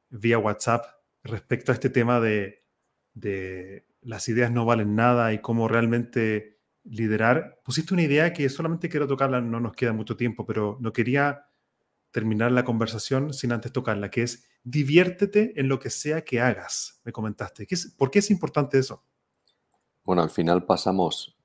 vía 0.09 0.37
WhatsApp 0.37 0.85
respecto 1.23 1.71
a 1.71 1.75
este 1.75 1.89
tema 1.89 2.19
de, 2.19 2.62
las 3.15 4.29
ideas 4.29 4.51
no 4.51 4.65
valen 4.65 4.95
nada 4.95 5.33
y 5.33 5.39
cómo 5.39 5.67
realmente 5.67 6.59
liderar, 6.83 7.61
pusiste 7.63 7.93
una 7.93 8.03
idea 8.03 8.33
que 8.33 8.49
solamente 8.49 8.89
quiero 8.89 9.07
tocarla, 9.07 9.41
no 9.41 9.59
nos 9.59 9.73
queda 9.73 9.93
mucho 9.93 10.17
tiempo, 10.17 10.45
pero 10.45 10.77
no 10.81 10.91
quería 10.91 11.47
terminar 12.11 12.51
la 12.51 12.65
conversación 12.65 13.33
sin 13.33 13.51
antes 13.51 13.71
tocarla, 13.71 14.11
que 14.11 14.23
es 14.23 14.47
diviértete 14.63 15.59
en 15.59 15.67
lo 15.67 15.79
que 15.79 15.89
sea 15.89 16.23
que 16.23 16.41
hagas, 16.41 17.01
me 17.03 17.11
comentaste. 17.11 17.67
¿Por 17.97 18.11
qué 18.11 18.19
es 18.19 18.29
importante 18.31 18.77
eso? 18.77 19.03
Bueno, 20.03 20.21
al 20.21 20.29
final 20.29 20.65
pasamos 20.65 21.37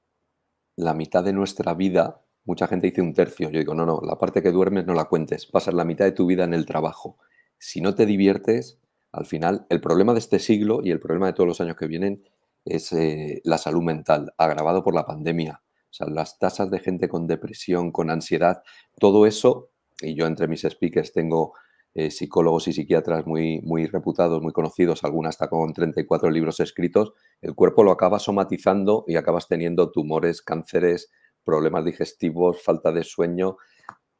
la 0.77 0.95
mitad 0.95 1.25
de 1.25 1.33
nuestra 1.33 1.75
vida, 1.75 2.25
mucha 2.45 2.67
gente 2.67 2.89
dice 2.89 3.03
un 3.03 3.15
tercio, 3.15 3.51
yo 3.51 3.59
digo, 3.59 3.75
no, 3.75 3.87
no, 3.87 4.01
la 4.05 4.19
parte 4.19 4.43
que 4.43 4.53
duermes 4.53 4.87
no 4.87 4.95
la 4.95 5.05
cuentes, 5.05 5.47
pasas 5.47 5.75
la 5.75 5.85
mitad 5.85 6.05
de 6.05 6.13
tu 6.13 6.27
vida 6.27 6.45
en 6.45 6.55
el 6.55 6.67
trabajo. 6.67 7.19
Si 7.59 7.81
no 7.81 7.95
te 7.95 8.07
diviertes, 8.07 8.81
al 9.13 9.27
final, 9.27 9.67
el 9.71 9.81
problema 9.81 10.13
de 10.13 10.19
este 10.19 10.39
siglo 10.39 10.81
y 10.83 10.91
el 10.91 11.01
problema 11.01 11.27
de 11.27 11.33
todos 11.33 11.49
los 11.49 11.61
años 11.61 11.77
que 11.77 11.87
vienen 11.87 12.25
es 12.65 12.93
eh, 12.93 13.41
la 13.45 13.59
salud 13.59 13.83
mental, 13.83 14.33
agravado 14.37 14.83
por 14.83 14.95
la 14.95 15.07
pandemia. 15.07 15.63
O 15.65 15.93
sea, 15.93 16.07
las 16.09 16.39
tasas 16.39 16.71
de 16.71 16.81
gente 16.81 17.09
con 17.09 17.27
depresión, 17.27 17.93
con 17.93 18.11
ansiedad, 18.11 18.63
todo 18.99 19.27
eso, 19.27 19.71
y 20.01 20.15
yo 20.15 20.27
entre 20.27 20.47
mis 20.47 20.63
speakers 20.63 21.13
tengo 21.13 21.55
eh, 21.95 22.11
psicólogos 22.11 22.69
y 22.69 22.73
psiquiatras 22.75 23.27
muy, 23.27 23.61
muy 23.63 23.87
reputados, 23.87 24.43
muy 24.43 24.53
conocidos, 24.53 25.03
algunos 25.05 25.31
hasta 25.31 25.49
con 25.49 25.73
34 25.73 26.31
libros 26.31 26.61
escritos, 26.61 27.15
el 27.41 27.55
cuerpo 27.55 27.83
lo 27.83 27.91
acaba 27.91 28.19
somatizando 28.19 29.05
y 29.09 29.17
acabas 29.17 29.49
teniendo 29.49 29.91
tumores, 29.91 30.43
cánceres, 30.43 31.11
problemas 31.43 31.85
digestivos, 31.87 32.63
falta 32.63 32.93
de 32.93 33.05
sueño, 33.05 33.57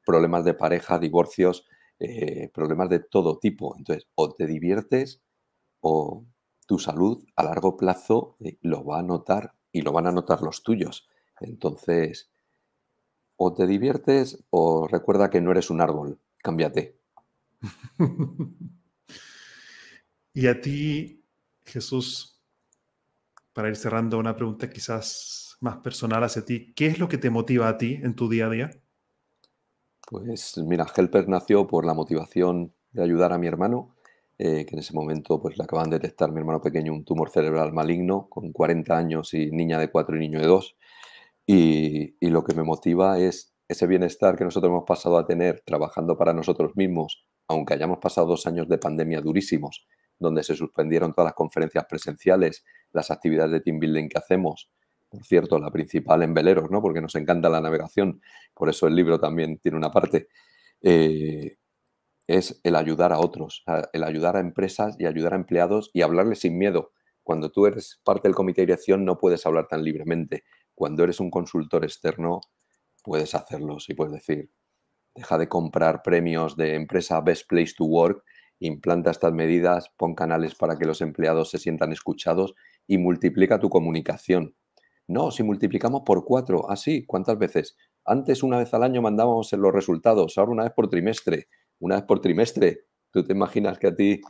problemas 0.05 0.45
de 0.45 0.55
pareja, 0.55 0.99
divorcios, 0.99 1.69
eh, 2.01 2.51
problemas 2.53 2.89
de 2.89 3.01
todo 3.01 3.39
tipo. 3.39 3.77
Entonces, 3.77 4.07
o 4.15 4.33
te 4.35 4.47
diviertes 4.47 5.21
o 5.81 6.25
tu 6.67 6.79
salud 6.79 7.25
a 7.37 7.45
largo 7.45 7.77
plazo 7.77 8.37
eh, 8.41 8.59
lo 8.63 8.85
va 8.85 9.01
a 9.01 9.03
notar 9.03 9.55
y 9.73 9.83
lo 9.83 9.93
van 9.93 10.07
a 10.07 10.13
notar 10.13 10.43
los 10.43 10.63
tuyos. 10.63 11.09
Entonces, 11.41 12.31
o 13.37 13.55
te 13.55 13.67
diviertes 13.67 14.45
o 14.51 14.87
recuerda 14.87 15.31
que 15.31 15.41
no 15.41 15.51
eres 15.51 15.71
un 15.71 15.81
árbol, 15.81 16.21
cámbiate. 16.39 16.99
y 20.35 20.47
a 20.47 20.61
ti, 20.61 21.25
Jesús, 21.65 22.41
para 23.53 23.69
ir 23.69 23.77
cerrando 23.77 24.19
una 24.19 24.37
pregunta 24.37 24.71
quizás 24.71 25.57
más 25.61 25.79
personal 25.79 26.23
hacia 26.23 26.45
ti, 26.45 26.73
¿qué 26.75 26.87
es 26.87 26.99
lo 26.99 27.09
que 27.09 27.19
te 27.19 27.31
motiva 27.31 27.69
a 27.69 27.79
ti 27.79 27.99
en 28.03 28.15
tu 28.15 28.29
día 28.29 28.47
a 28.47 28.51
día? 28.51 28.71
Pues 30.11 30.57
mira, 30.59 30.87
Helper 30.97 31.29
nació 31.29 31.67
por 31.67 31.85
la 31.85 31.93
motivación 31.93 32.75
de 32.93 33.03
ayudar 33.03 33.33
a 33.33 33.39
mi 33.39 33.47
hermano, 33.47 33.95
eh, 34.39 34.65
que 34.65 34.75
en 34.75 34.79
ese 34.79 34.95
momento 34.95 35.41
pues 35.41 35.59
le 35.59 35.65
acaban 35.65 35.91
de 35.91 35.99
detectar 35.99 36.33
mi 36.33 36.39
hermano 36.39 36.63
pequeño 36.63 36.93
un 36.95 37.05
tumor 37.05 37.31
cerebral 37.31 37.73
maligno 37.73 38.29
con 38.31 38.53
40 38.53 38.97
años 38.97 39.35
y 39.35 39.51
niña 39.51 39.79
de 39.79 39.91
4 39.91 40.17
y 40.17 40.21
niño 40.21 40.41
de 40.41 40.47
2. 40.47 40.77
Y, 41.47 42.17
y 42.21 42.31
lo 42.31 42.45
que 42.45 42.55
me 42.55 42.63
motiva 42.63 43.19
es 43.19 43.55
ese 43.69 43.87
bienestar 43.87 44.37
que 44.37 44.45
nosotros 44.45 44.71
hemos 44.71 44.85
pasado 44.85 45.19
a 45.19 45.27
tener 45.27 45.63
trabajando 45.67 46.17
para 46.17 46.33
nosotros 46.33 46.73
mismos 46.75 47.29
aunque 47.49 47.75
hayamos 47.75 47.99
pasado 47.99 48.29
dos 48.29 48.47
años 48.47 48.69
de 48.69 48.79
pandemia 48.79 49.21
durísimos, 49.21 49.87
donde 50.19 50.43
se 50.43 50.55
suspendieron 50.55 51.13
todas 51.13 51.29
las 51.29 51.35
conferencias 51.35 51.87
presenciales, 51.89 52.65
las 52.93 53.11
actividades 53.11 53.53
de 53.53 53.61
team 53.61 53.79
building 53.79 54.09
que 54.09 54.19
hacemos, 54.19 54.71
por 55.09 55.25
cierto, 55.25 55.59
la 55.59 55.71
principal 55.71 56.23
en 56.23 56.35
veleros, 56.35 56.71
¿no? 56.71 56.83
porque 56.83 57.01
nos 57.01 57.15
encanta 57.15 57.49
la 57.49 57.61
navegación, 57.61 58.21
por 58.55 58.69
eso 58.69 58.87
el 58.87 58.95
libro 58.95 59.19
también 59.19 59.59
tiene 59.59 59.79
una 59.79 59.91
parte, 59.91 60.29
eh, 60.83 61.57
es 62.27 62.61
el 62.63 62.77
ayudar 62.77 63.13
a 63.13 63.19
otros, 63.19 63.65
el 63.93 64.05
ayudar 64.05 64.37
a 64.37 64.41
empresas 64.41 64.97
y 64.99 65.07
ayudar 65.07 65.33
a 65.33 65.37
empleados 65.37 65.91
y 65.95 66.03
hablarles 66.03 66.41
sin 66.41 66.59
miedo. 66.59 66.93
Cuando 67.23 67.51
tú 67.51 67.67
eres 67.67 68.01
parte 68.05 68.29
del 68.29 68.35
comité 68.35 68.61
de 68.61 68.67
dirección 68.67 69.05
no 69.05 69.19
puedes 69.19 69.47
hablar 69.47 69.67
tan 69.67 69.83
libremente. 69.83 70.45
Cuando 70.75 71.05
eres 71.05 71.21
un 71.21 71.31
consultor 71.31 71.85
externo 71.85 72.41
puedes 73.03 73.35
hacerlo 73.35 73.79
y 73.87 73.95
puedes 73.95 74.13
decir, 74.13 74.51
deja 75.15 75.39
de 75.39 75.49
comprar 75.49 76.03
premios 76.03 76.57
de 76.57 76.75
empresa 76.75 77.21
Best 77.23 77.49
Place 77.49 77.73
to 77.77 77.85
Work, 77.85 78.23
implanta 78.61 79.11
estas 79.11 79.33
medidas, 79.33 79.91
pon 79.97 80.15
canales 80.15 80.55
para 80.55 80.77
que 80.77 80.85
los 80.85 81.01
empleados 81.01 81.51
se 81.51 81.59
sientan 81.59 81.93
escuchados 81.93 82.55
y 82.87 82.99
multiplica 82.99 83.59
tu 83.59 83.71
comunicación. 83.71 84.55
No, 85.09 85.31
si 85.31 85.43
multiplicamos 85.43 86.03
por 86.05 86.25
cuatro, 86.25 86.71
así, 86.71 87.07
¿cuántas 87.07 87.39
veces? 87.39 87.77
Antes 88.05 88.43
una 88.43 88.59
vez 88.59 88.73
al 88.75 88.83
año 88.83 89.01
mandábamos 89.01 89.51
los 89.55 89.73
resultados, 89.73 90.37
ahora 90.37 90.53
una 90.53 90.65
vez 90.65 90.73
por 90.73 90.89
trimestre, 90.89 91.49
una 91.81 91.97
vez 91.97 92.05
por 92.05 92.21
trimestre. 92.21 92.85
¿Tú 93.11 93.25
te 93.25 93.33
imaginas 93.33 93.79
que 93.79 93.87
a 93.87 93.97
ti, 93.97 94.21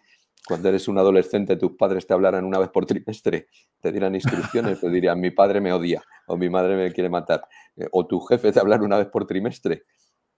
cuando 0.46 0.68
eres 0.68 0.86
un 0.86 0.98
adolescente, 0.98 1.56
tus 1.56 1.72
padres 1.72 2.06
te 2.06 2.14
hablaran 2.14 2.44
una 2.44 2.60
vez 2.60 2.68
por 2.68 2.86
trimestre, 2.86 3.48
te 3.80 3.90
dieran 3.90 4.14
instrucciones, 4.14 4.80
te 4.80 4.88
dirían, 4.88 5.18
mi 5.20 5.32
padre 5.32 5.60
me 5.60 5.72
odia 5.72 6.00
o 6.28 6.36
mi 6.36 6.48
madre 6.48 6.76
me 6.76 6.92
quiere 6.92 7.10
matar, 7.10 7.42
eh, 7.76 7.88
o 7.90 8.06
tu 8.06 8.20
jefe 8.20 8.52
te 8.52 8.60
hablara 8.60 8.84
una 8.84 8.98
vez 8.98 9.08
por 9.08 9.26
trimestre? 9.26 9.82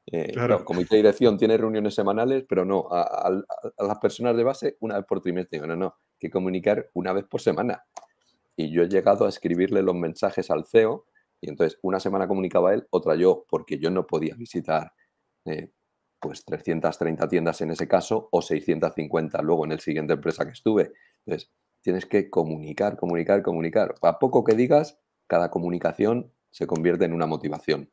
Eh, 0.07 0.33
claro. 0.33 0.59
El 0.59 0.65
comité 0.65 0.97
de 0.97 1.03
dirección 1.03 1.37
tiene 1.37 1.59
reuniones 1.59 1.95
semanales, 1.95 2.45
pero 2.49 2.65
no, 2.65 2.89
a, 2.91 3.31
las 3.79 3.99
personas 3.99 4.35
de 4.37 4.43
base 4.43 4.77
una 4.81 4.97
vez 4.97 5.05
por 5.07 5.21
trimestre. 5.21 5.61
No, 5.61 5.77
no, 5.77 5.97
que 6.19 6.31
comunicar 6.31 6.89
una 6.95 7.13
vez 7.13 7.27
por 7.27 7.43
semana. 7.43 7.85
Y 8.61 8.71
yo 8.71 8.83
he 8.83 8.89
llegado 8.89 9.25
a 9.25 9.31
escribirle 9.31 9.83
los 9.83 9.95
mensajes 9.95 10.51
al 10.51 10.67
CEO 10.67 11.07
y 11.41 11.49
entonces 11.49 11.79
una 11.83 11.99
semana 11.99 12.29
comunicaba 12.29 12.75
él, 12.75 12.87
otra 12.91 13.15
yo, 13.15 13.47
porque 13.49 13.79
yo 13.79 13.91
no 13.91 14.07
podía 14.07 14.35
visitar 14.35 14.93
eh, 15.47 15.71
pues 16.21 16.45
330 16.45 17.27
tiendas 17.29 17.63
en 17.63 17.71
ese 17.71 17.89
caso 17.89 18.29
o 18.31 18.43
650 18.43 19.41
luego 19.41 19.65
en 19.65 19.73
el 19.73 19.81
siguiente 19.81 20.13
empresa 20.13 20.45
que 20.45 20.53
estuve. 20.53 20.93
Entonces, 21.25 21.51
tienes 21.81 22.05
que 22.05 22.29
comunicar, 22.29 22.99
comunicar, 22.99 23.43
comunicar. 23.43 23.95
A 24.03 24.19
poco 24.19 24.45
que 24.45 24.55
digas, 24.55 24.99
cada 25.27 25.51
comunicación 25.51 26.31
se 26.51 26.67
convierte 26.67 27.07
en 27.07 27.15
una 27.15 27.27
motivación. 27.27 27.91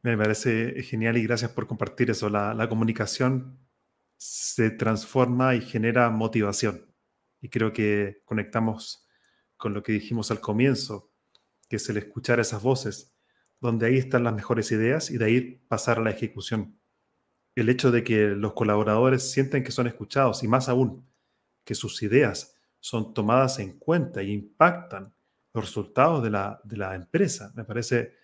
Me 0.00 0.16
parece 0.16 0.82
genial 0.84 1.18
y 1.18 1.24
gracias 1.24 1.50
por 1.50 1.66
compartir 1.66 2.08
eso. 2.10 2.30
La, 2.30 2.66
comunicación 2.70 3.58
se 4.16 4.70
transforma 4.70 5.54
y 5.54 5.60
genera 5.60 6.08
motivación. 6.08 6.87
Y 7.40 7.48
creo 7.48 7.72
que 7.72 8.22
conectamos 8.24 9.06
con 9.56 9.74
lo 9.74 9.82
que 9.82 9.92
dijimos 9.92 10.30
al 10.30 10.40
comienzo, 10.40 11.10
que 11.68 11.76
es 11.76 11.88
el 11.88 11.96
escuchar 11.96 12.40
esas 12.40 12.62
voces, 12.62 13.14
donde 13.60 13.86
ahí 13.86 13.98
están 13.98 14.24
las 14.24 14.34
mejores 14.34 14.70
ideas 14.72 15.10
y 15.10 15.18
de 15.18 15.24
ahí 15.24 15.40
pasar 15.68 15.98
a 15.98 16.02
la 16.02 16.10
ejecución. 16.10 16.78
El 17.54 17.68
hecho 17.68 17.90
de 17.90 18.04
que 18.04 18.28
los 18.28 18.52
colaboradores 18.52 19.30
sienten 19.30 19.64
que 19.64 19.72
son 19.72 19.86
escuchados 19.86 20.42
y 20.42 20.48
más 20.48 20.68
aún, 20.68 21.06
que 21.64 21.74
sus 21.74 22.02
ideas 22.02 22.56
son 22.80 23.12
tomadas 23.12 23.58
en 23.58 23.78
cuenta 23.78 24.20
e 24.20 24.26
impactan 24.30 25.12
los 25.52 25.64
resultados 25.64 26.22
de 26.22 26.30
la, 26.30 26.60
de 26.64 26.76
la 26.76 26.94
empresa, 26.94 27.52
me 27.56 27.64
parece 27.64 28.14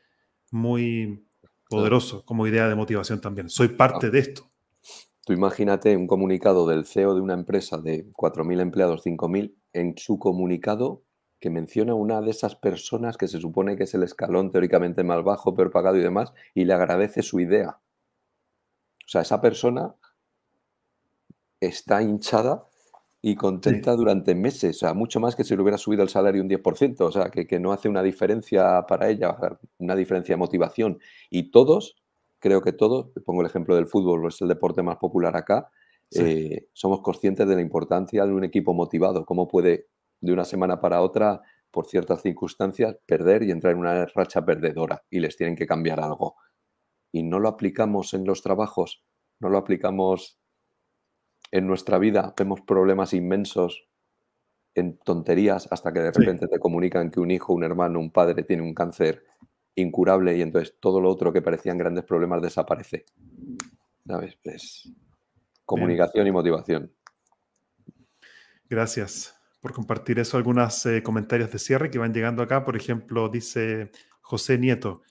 muy, 0.52 1.26
poderoso 1.68 2.24
como 2.24 2.46
idea 2.46 2.68
de 2.68 2.74
motivación 2.74 3.20
también. 3.20 3.48
Soy 3.48 3.68
parte 3.68 4.10
de 4.10 4.18
esto. 4.18 4.50
Tú 5.24 5.32
imagínate 5.32 5.96
un 5.96 6.06
comunicado 6.06 6.66
del 6.66 6.84
CEO 6.84 7.14
de 7.14 7.20
una 7.20 7.34
empresa 7.34 7.78
de 7.78 8.10
4.000 8.12 8.60
empleados, 8.60 9.04
5.000, 9.04 9.54
en 9.72 9.96
su 9.96 10.18
comunicado 10.18 11.02
que 11.40 11.50
menciona 11.50 11.94
una 11.94 12.20
de 12.20 12.30
esas 12.30 12.56
personas 12.56 13.16
que 13.16 13.28
se 13.28 13.40
supone 13.40 13.76
que 13.76 13.84
es 13.84 13.94
el 13.94 14.02
escalón 14.02 14.50
teóricamente 14.50 15.02
más 15.02 15.22
bajo, 15.24 15.54
peor 15.54 15.70
pagado 15.70 15.96
y 15.96 16.02
demás, 16.02 16.32
y 16.54 16.64
le 16.64 16.74
agradece 16.74 17.22
su 17.22 17.40
idea. 17.40 17.78
O 19.04 19.08
sea, 19.08 19.22
esa 19.22 19.40
persona 19.40 19.94
está 21.60 22.02
hinchada 22.02 22.66
y 23.20 23.36
contenta 23.36 23.96
durante 23.96 24.34
meses, 24.34 24.76
o 24.76 24.78
sea, 24.80 24.94
mucho 24.94 25.20
más 25.20 25.34
que 25.34 25.44
si 25.44 25.56
le 25.56 25.62
hubiera 25.62 25.78
subido 25.78 26.02
el 26.02 26.10
salario 26.10 26.42
un 26.42 26.48
10%, 26.48 27.00
o 27.00 27.12
sea, 27.12 27.30
que, 27.30 27.58
no 27.58 27.72
hace 27.72 27.88
una 27.88 28.02
diferencia 28.02 28.84
para 28.86 29.08
ella, 29.08 29.34
una 29.78 29.96
diferencia 29.96 30.34
de 30.34 30.38
motivación. 30.38 30.98
Y 31.30 31.50
todos, 31.50 31.96
creo 32.44 32.60
que 32.60 32.74
todos, 32.74 33.10
pongo 33.24 33.40
el 33.40 33.46
ejemplo 33.46 33.74
del 33.74 33.86
fútbol, 33.86 34.28
es 34.28 34.38
el 34.42 34.48
deporte 34.48 34.82
más 34.82 34.98
popular 34.98 35.34
acá, 35.34 35.70
eh, 36.14 36.68
somos 36.74 37.00
conscientes 37.00 37.48
de 37.48 37.54
la 37.54 37.62
importancia 37.62 38.26
de 38.26 38.34
un 38.34 38.44
equipo 38.44 38.74
motivado, 38.74 39.24
cómo 39.24 39.48
puede 39.48 39.86
de 40.20 40.30
una 40.30 40.44
semana 40.44 40.78
para 40.78 41.00
otra, 41.00 41.40
por 41.70 41.86
ciertas 41.86 42.20
circunstancias, 42.20 42.98
perder 43.06 43.44
y 43.44 43.50
entrar 43.50 43.72
en 43.72 43.78
una 43.78 44.04
racha 44.04 44.44
perdedora 44.44 45.02
y 45.08 45.20
les 45.20 45.38
tienen 45.38 45.56
que 45.56 45.66
cambiar 45.66 46.00
algo. 46.00 46.36
Y 47.10 47.22
no 47.22 47.40
lo 47.40 47.48
aplicamos 47.48 48.12
en 48.12 48.26
los 48.26 48.42
trabajos, 48.42 49.02
no 49.40 49.48
lo 49.48 49.56
aplicamos 49.56 50.38
en 51.50 51.66
nuestra 51.66 51.96
vida 51.96 52.34
vemos 52.36 52.60
problemas 52.60 53.14
inmensos 53.14 53.88
en 54.74 54.98
tonterías 54.98 55.66
hasta 55.70 55.94
que 55.94 56.00
de 56.00 56.12
repente 56.12 56.46
te 56.46 56.58
comunican 56.58 57.10
que 57.10 57.20
un 57.20 57.30
hijo, 57.30 57.54
un 57.54 57.64
hermano, 57.64 58.00
un 58.00 58.10
padre 58.10 58.42
tiene 58.42 58.62
un 58.62 58.74
cáncer 58.74 59.24
incurable 59.76 60.36
y 60.36 60.42
entonces 60.42 60.76
todo 60.80 61.00
lo 61.00 61.10
otro 61.10 61.32
que 61.32 61.42
parecían 61.42 61.78
grandes 61.78 62.04
problemas 62.04 62.42
desaparece. 62.42 63.04
¿Sabes? 64.06 64.36
Pues, 64.42 64.92
comunicación 65.64 66.26
y 66.26 66.32
motivación. 66.32 66.92
Gracias 68.68 69.34
por 69.60 69.72
compartir 69.72 70.18
eso. 70.18 70.36
Algunos 70.36 70.84
eh, 70.86 71.02
comentarios 71.02 71.50
de 71.50 71.58
cierre 71.58 71.90
que 71.90 71.98
van 71.98 72.12
llegando 72.12 72.42
acá. 72.42 72.64
Por 72.64 72.76
ejemplo, 72.76 73.28
dice 73.28 73.90
José 74.20 74.58
Nieto, 74.58 75.02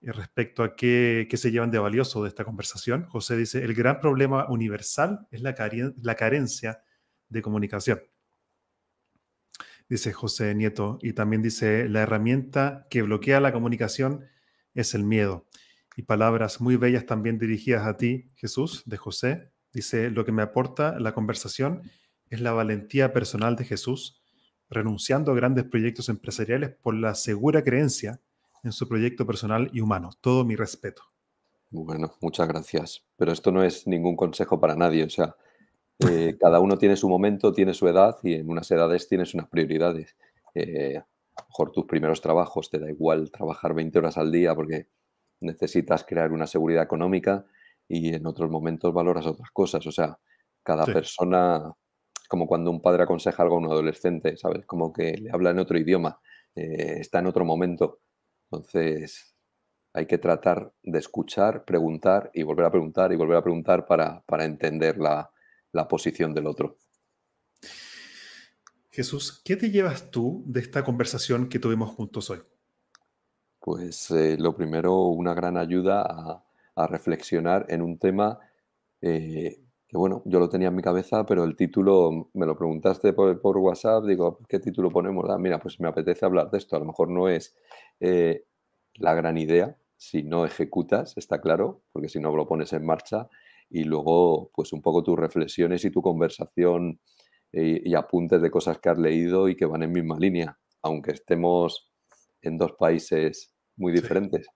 respecto 0.00 0.62
a 0.62 0.76
qué, 0.76 1.28
se 1.32 1.50
llevan 1.50 1.70
de 1.70 1.78
valioso 1.78 2.22
de 2.22 2.28
esta 2.28 2.44
conversación. 2.44 3.06
José 3.06 3.36
dice, 3.36 3.62
el 3.64 3.74
gran 3.74 4.00
problema 4.00 4.46
universal 4.48 5.26
es 5.30 5.42
la, 5.42 5.54
la 6.02 6.14
carencia 6.14 6.82
de 7.28 7.42
comunicación. 7.42 8.00
Dice 9.88 10.12
José 10.12 10.54
Nieto. 10.54 10.98
Y 11.02 11.12
también 11.12 11.42
dice, 11.42 11.88
la 11.88 12.02
herramienta 12.02 12.86
que 12.90 13.02
bloquea 13.02 13.40
la 13.40 13.52
comunicación 13.52 14.24
es 14.74 14.94
el 14.94 15.04
miedo. 15.04 15.46
Y 15.96 16.02
palabras 16.02 16.60
muy 16.60 16.76
bellas 16.76 17.06
también 17.06 17.38
dirigidas 17.38 17.86
a 17.86 17.96
ti, 17.96 18.30
Jesús, 18.34 18.82
de 18.86 18.96
José. 18.96 19.52
Dice, 19.72 20.10
lo 20.10 20.24
que 20.24 20.32
me 20.32 20.42
aporta 20.42 20.98
la 20.98 21.14
conversación 21.14 21.82
es 22.30 22.40
la 22.40 22.52
valentía 22.52 23.12
personal 23.12 23.56
de 23.56 23.64
Jesús, 23.64 24.20
renunciando 24.68 25.32
a 25.32 25.36
grandes 25.36 25.64
proyectos 25.64 26.08
empresariales 26.08 26.70
por 26.82 26.94
la 26.94 27.14
segura 27.14 27.62
creencia 27.62 28.20
en 28.64 28.72
su 28.72 28.88
proyecto 28.88 29.26
personal 29.26 29.70
y 29.72 29.80
humano. 29.80 30.10
Todo 30.20 30.44
mi 30.44 30.56
respeto. 30.56 31.02
Bueno, 31.70 32.14
muchas 32.20 32.48
gracias. 32.48 33.04
Pero 33.16 33.32
esto 33.32 33.52
no 33.52 33.62
es 33.62 33.86
ningún 33.86 34.16
consejo 34.16 34.60
para 34.60 34.74
nadie. 34.74 35.04
O 35.04 35.10
sea, 35.10 35.36
eh, 36.00 36.36
cada 36.40 36.60
uno 36.60 36.76
tiene 36.76 36.96
su 36.96 37.08
momento, 37.08 37.52
tiene 37.52 37.74
su 37.74 37.86
edad 37.88 38.16
y 38.22 38.34
en 38.34 38.48
unas 38.48 38.70
edades 38.70 39.08
tienes 39.08 39.34
unas 39.34 39.48
prioridades. 39.48 40.16
Eh, 40.54 40.96
a 40.96 41.42
lo 41.42 41.48
mejor 41.48 41.72
tus 41.72 41.86
primeros 41.86 42.20
trabajos 42.20 42.70
te 42.70 42.78
da 42.78 42.90
igual 42.90 43.30
trabajar 43.30 43.74
20 43.74 43.98
horas 43.98 44.18
al 44.18 44.30
día 44.30 44.54
porque 44.54 44.88
necesitas 45.40 46.04
crear 46.04 46.32
una 46.32 46.46
seguridad 46.46 46.82
económica 46.82 47.44
y 47.88 48.14
en 48.14 48.26
otros 48.26 48.50
momentos 48.50 48.92
valoras 48.92 49.26
otras 49.26 49.50
cosas. 49.50 49.86
O 49.86 49.92
sea, 49.92 50.18
cada 50.62 50.84
persona, 50.86 51.72
como 52.28 52.46
cuando 52.46 52.70
un 52.70 52.80
padre 52.80 53.04
aconseja 53.04 53.42
algo 53.42 53.56
a 53.56 53.58
un 53.58 53.66
adolescente, 53.66 54.36
¿sabes? 54.36 54.66
Como 54.66 54.92
que 54.92 55.16
le 55.18 55.30
habla 55.30 55.50
en 55.50 55.58
otro 55.58 55.78
idioma, 55.78 56.18
eh, 56.54 56.96
está 57.00 57.18
en 57.18 57.26
otro 57.26 57.44
momento. 57.44 58.00
Entonces, 58.50 59.34
hay 59.92 60.06
que 60.06 60.18
tratar 60.18 60.72
de 60.82 60.98
escuchar, 60.98 61.64
preguntar 61.64 62.30
y 62.34 62.42
volver 62.42 62.66
a 62.66 62.70
preguntar 62.70 63.12
y 63.12 63.16
volver 63.16 63.36
a 63.36 63.42
preguntar 63.42 63.86
para, 63.86 64.24
entender 64.44 64.98
la, 64.98 65.30
posición 65.88 66.32
del 66.32 66.46
otro. 66.46 66.78
Jesús, 68.90 69.42
¿qué 69.44 69.56
te 69.56 69.70
llevas 69.70 70.10
tú 70.12 70.44
de 70.46 70.60
esta 70.60 70.84
conversación 70.84 71.48
que 71.48 71.58
tuvimos 71.58 71.90
juntos 71.90 72.30
hoy? 72.30 72.38
Pues 73.58 74.10
eh, 74.12 74.36
lo 74.38 74.54
primero, 74.54 75.08
una 75.08 75.34
gran 75.34 75.56
ayuda 75.56 76.02
a, 76.76 76.86
reflexionar 76.86 77.66
en 77.68 77.82
un 77.82 77.98
tema 77.98 78.38
eh, 79.00 79.64
que, 79.88 79.96
bueno, 79.96 80.22
yo 80.26 80.38
lo 80.38 80.48
tenía 80.48 80.68
en 80.68 80.76
mi 80.76 80.82
cabeza, 80.82 81.26
pero 81.26 81.44
el 81.44 81.56
título 81.56 82.30
me 82.34 82.46
lo 82.46 82.56
preguntaste 82.56 83.12
por, 83.12 83.40
por 83.40 83.58
WhatsApp, 83.58 84.04
digo, 84.04 84.38
¿qué 84.48 84.60
título 84.60 84.90
ponemos? 84.90 85.24
Ah, 85.28 85.38
mira, 85.38 85.58
pues 85.58 85.80
me 85.80 85.88
apetece 85.88 86.24
hablar 86.24 86.50
de 86.50 86.58
esto, 86.58 86.76
a 86.76 86.78
lo 86.80 86.84
mejor 86.84 87.10
no 87.10 87.28
es 87.28 87.56
eh, 88.00 88.44
la 88.94 89.14
gran 89.14 89.38
idea 89.38 89.76
si 89.96 90.22
no 90.22 90.44
ejecutas, 90.44 91.16
está 91.16 91.40
claro, 91.40 91.80
porque 91.92 92.08
si 92.08 92.20
no 92.20 92.34
lo 92.36 92.46
pones 92.46 92.72
en 92.72 92.84
marcha 92.84 93.28
y 93.74 93.82
luego 93.82 94.50
pues 94.54 94.72
un 94.72 94.80
poco 94.80 95.02
tus 95.02 95.18
reflexiones 95.18 95.84
y 95.84 95.90
tu 95.90 96.00
conversación 96.00 97.00
eh, 97.52 97.82
y, 97.84 97.94
apuntes 97.96 98.40
de 98.40 98.48
cosas 98.48 98.78
que 98.78 98.88
has 98.88 98.98
leído 98.98 99.48
y 99.48 99.56
que 99.56 99.66
van 99.66 99.82
en 99.82 99.90
misma 99.90 100.16
línea, 100.16 100.56
aunque 100.80 101.10
estemos 101.10 101.90
en 102.40 102.56
dos 102.56 102.74
países 102.78 103.52
muy 103.76 103.92
diferentes. 103.92 104.46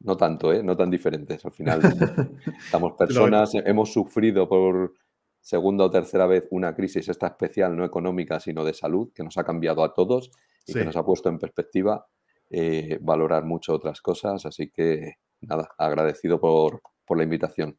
No 0.00 0.18
tanto, 0.18 0.52
¿eh? 0.52 0.62
No 0.62 0.76
tan 0.76 0.90
diferentes. 0.90 1.42
Al 1.46 1.52
final 1.52 1.80
estamos 2.64 2.92
personas, 2.92 3.54
hemos 3.54 3.90
sufrido 3.90 4.46
por 4.46 4.92
segunda 5.40 5.84
o 5.84 5.90
tercera 5.90 6.26
vez 6.26 6.46
una 6.50 6.74
crisis 6.74 7.08
esta 7.08 7.28
especial, 7.28 7.74
no 7.74 7.86
económica, 7.86 8.38
sino 8.38 8.64
de 8.64 8.74
salud, 8.74 9.12
que 9.14 9.22
nos 9.22 9.38
ha 9.38 9.44
cambiado 9.44 9.82
a 9.82 9.94
todos 9.94 10.30
y 10.66 10.74
que 10.74 10.84
nos 10.84 10.96
ha 10.96 11.04
puesto 11.04 11.30
en 11.30 11.38
perspectiva 11.38 12.06
eh, 12.50 12.98
valorar 13.00 13.44
mucho 13.46 13.72
otras 13.72 14.02
cosas. 14.02 14.44
Así 14.44 14.70
que 14.70 15.14
nada, 15.40 15.70
agradecido 15.78 16.38
por, 16.38 16.82
la 17.16 17.24
invitación. 17.24 17.78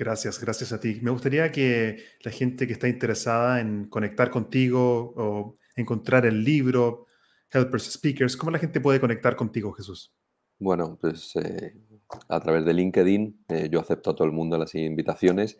Gracias, 0.00 0.40
gracias 0.40 0.72
a 0.72 0.80
ti. 0.80 0.98
Me 1.02 1.10
gustaría 1.10 1.52
que 1.52 1.98
la 2.24 2.30
gente 2.30 2.66
que 2.66 2.72
está 2.72 2.88
interesada 2.88 3.60
en 3.60 3.84
conectar 3.90 4.30
contigo 4.30 5.12
o 5.14 5.54
encontrar 5.76 6.24
el 6.24 6.42
libro, 6.42 7.04
Helpers 7.52 7.92
Speakers, 7.92 8.34
¿cómo 8.34 8.50
la 8.50 8.58
gente 8.58 8.80
puede 8.80 8.98
conectar 8.98 9.36
contigo, 9.36 9.72
Jesús? 9.72 10.14
Bueno, 10.58 10.96
pues 10.98 11.36
eh, 11.36 11.74
a 12.30 12.40
través 12.40 12.64
de 12.64 12.72
LinkedIn 12.72 13.44
eh, 13.48 13.68
yo 13.70 13.78
acepto 13.78 14.08
a 14.08 14.14
todo 14.14 14.24
el 14.26 14.32
mundo 14.32 14.56
las 14.56 14.74
invitaciones 14.74 15.58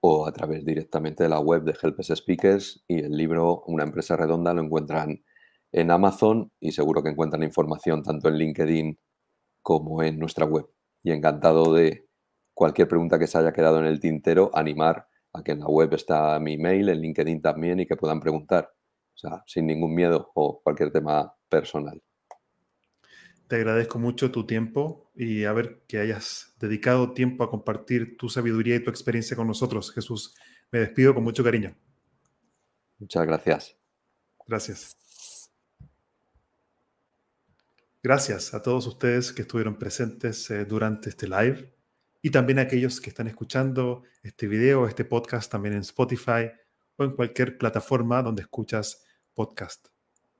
o 0.00 0.26
a 0.26 0.32
través 0.32 0.64
directamente 0.64 1.24
de 1.24 1.28
la 1.28 1.40
web 1.40 1.62
de 1.64 1.76
Helpers 1.78 2.14
Speakers 2.16 2.82
y 2.88 3.00
el 3.00 3.14
libro 3.14 3.62
Una 3.66 3.84
empresa 3.84 4.16
redonda 4.16 4.54
lo 4.54 4.62
encuentran 4.62 5.22
en 5.70 5.90
Amazon 5.90 6.50
y 6.60 6.72
seguro 6.72 7.02
que 7.02 7.10
encuentran 7.10 7.42
información 7.42 8.02
tanto 8.02 8.30
en 8.30 8.38
LinkedIn 8.38 8.98
como 9.60 10.02
en 10.02 10.18
nuestra 10.18 10.46
web. 10.46 10.64
Y 11.02 11.10
encantado 11.10 11.74
de 11.74 12.06
cualquier 12.54 12.88
pregunta 12.88 13.18
que 13.18 13.26
se 13.26 13.38
haya 13.38 13.52
quedado 13.52 13.78
en 13.78 13.86
el 13.86 14.00
tintero, 14.00 14.50
animar 14.54 15.08
a 15.32 15.42
que 15.42 15.52
en 15.52 15.60
la 15.60 15.66
web 15.66 15.92
está 15.94 16.38
mi 16.38 16.54
email, 16.54 16.88
en 16.88 17.00
LinkedIn 17.00 17.40
también 17.40 17.80
y 17.80 17.86
que 17.86 17.96
puedan 17.96 18.20
preguntar. 18.20 18.72
O 19.14 19.18
sea, 19.18 19.42
sin 19.46 19.66
ningún 19.66 19.94
miedo 19.94 20.30
o 20.34 20.60
cualquier 20.62 20.90
tema 20.90 21.34
personal. 21.48 22.02
Te 23.48 23.56
agradezco 23.56 23.98
mucho 23.98 24.30
tu 24.30 24.46
tiempo 24.46 25.10
y 25.14 25.44
a 25.44 25.52
ver 25.52 25.82
que 25.86 25.98
hayas 25.98 26.54
dedicado 26.58 27.12
tiempo 27.12 27.44
a 27.44 27.50
compartir 27.50 28.16
tu 28.16 28.28
sabiduría 28.28 28.76
y 28.76 28.84
tu 28.84 28.90
experiencia 28.90 29.36
con 29.36 29.46
nosotros, 29.46 29.92
Jesús. 29.92 30.34
Me 30.70 30.78
despido 30.78 31.14
con 31.14 31.22
mucho 31.22 31.44
cariño. 31.44 31.76
Muchas 32.98 33.26
gracias. 33.26 33.76
Gracias. 34.46 34.96
Gracias 38.02 38.54
a 38.54 38.62
todos 38.62 38.86
ustedes 38.86 39.32
que 39.32 39.42
estuvieron 39.42 39.78
presentes 39.78 40.50
eh, 40.50 40.64
durante 40.64 41.10
este 41.10 41.28
live 41.28 41.72
y 42.22 42.30
también 42.30 42.60
a 42.60 42.62
aquellos 42.62 43.00
que 43.00 43.10
están 43.10 43.26
escuchando 43.26 44.04
este 44.22 44.46
video, 44.46 44.86
este 44.86 45.04
podcast 45.04 45.50
también 45.50 45.74
en 45.74 45.80
Spotify 45.80 46.50
o 46.96 47.04
en 47.04 47.10
cualquier 47.10 47.58
plataforma 47.58 48.22
donde 48.22 48.42
escuchas 48.42 49.04
podcast. 49.34 49.88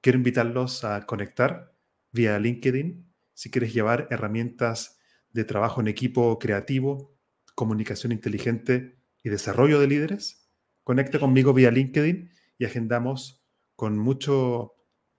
Quiero 0.00 0.18
invitarlos 0.18 0.84
a 0.84 1.04
conectar 1.06 1.74
vía 2.12 2.38
LinkedIn 2.38 3.12
si 3.34 3.50
quieres 3.50 3.74
llevar 3.74 4.06
herramientas 4.10 5.00
de 5.30 5.44
trabajo 5.44 5.80
en 5.80 5.88
equipo 5.88 6.38
creativo, 6.38 7.16
comunicación 7.56 8.12
inteligente 8.12 8.98
y 9.24 9.30
desarrollo 9.30 9.80
de 9.80 9.88
líderes. 9.88 10.48
Conecta 10.84 11.18
conmigo 11.18 11.52
vía 11.52 11.72
LinkedIn 11.72 12.30
y 12.58 12.64
agendamos 12.64 13.44
con 13.74 13.98
mucho 13.98 14.74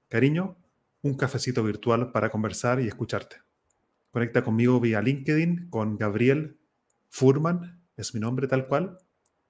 cariño 0.08 0.58
un 1.02 1.16
cafecito 1.16 1.64
virtual 1.64 2.12
para 2.14 2.30
conversar 2.30 2.80
y 2.80 2.88
escucharte. 2.88 3.38
Conecta 4.14 4.44
conmigo 4.44 4.80
vía 4.80 5.02
LinkedIn 5.02 5.70
con 5.72 5.98
Gabriel 5.98 6.60
Furman, 7.10 7.82
es 7.98 8.14
mi 8.14 8.20
nombre 8.20 8.48
tal 8.48 8.68
cual. 8.68 9.00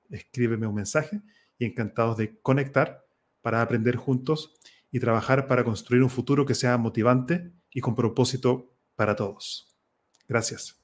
Escríbeme 0.09 0.67
un 0.67 0.75
mensaje 0.75 1.21
y 1.59 1.65
encantados 1.65 2.15
de 2.15 2.39
conectar 2.39 3.03
para 3.41 3.61
aprender 3.61 3.97
juntos 3.97 4.53
y 4.89 5.01
trabajar 5.01 5.47
para 5.47 5.65
construir 5.65 6.01
un 6.01 6.09
futuro 6.09 6.45
que 6.45 6.55
sea 6.55 6.77
motivante 6.77 7.51
y 7.71 7.81
con 7.81 7.93
propósito 7.93 8.73
para 8.95 9.17
todos. 9.17 9.75
Gracias. 10.29 10.81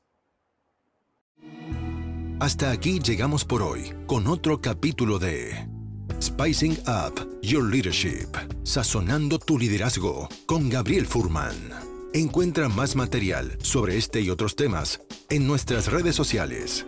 Hasta 2.42 2.72
aquí 2.72 3.00
llegamos 3.00 3.46
por 3.46 3.62
hoy 3.62 3.94
con 4.08 4.28
otro 4.28 4.60
capítulo 4.60 5.20
de 5.20 5.70
Spicing 6.22 6.80
Up 6.86 7.40
Your 7.42 7.64
Leadership, 7.64 8.28
sazonando 8.64 9.40
tu 9.40 9.58
liderazgo 9.58 10.28
con 10.46 10.68
Gabriel 10.70 11.06
Furman. 11.06 11.89
Encuentra 12.14 12.70
más 12.70 12.96
material 12.96 13.56
sobre 13.62 13.96
este 13.96 14.22
y 14.22 14.32
otros 14.32 14.56
temas 14.56 15.00
en 15.30 15.46
nuestras 15.46 15.92
redes 15.92 16.16
sociales, 16.16 16.88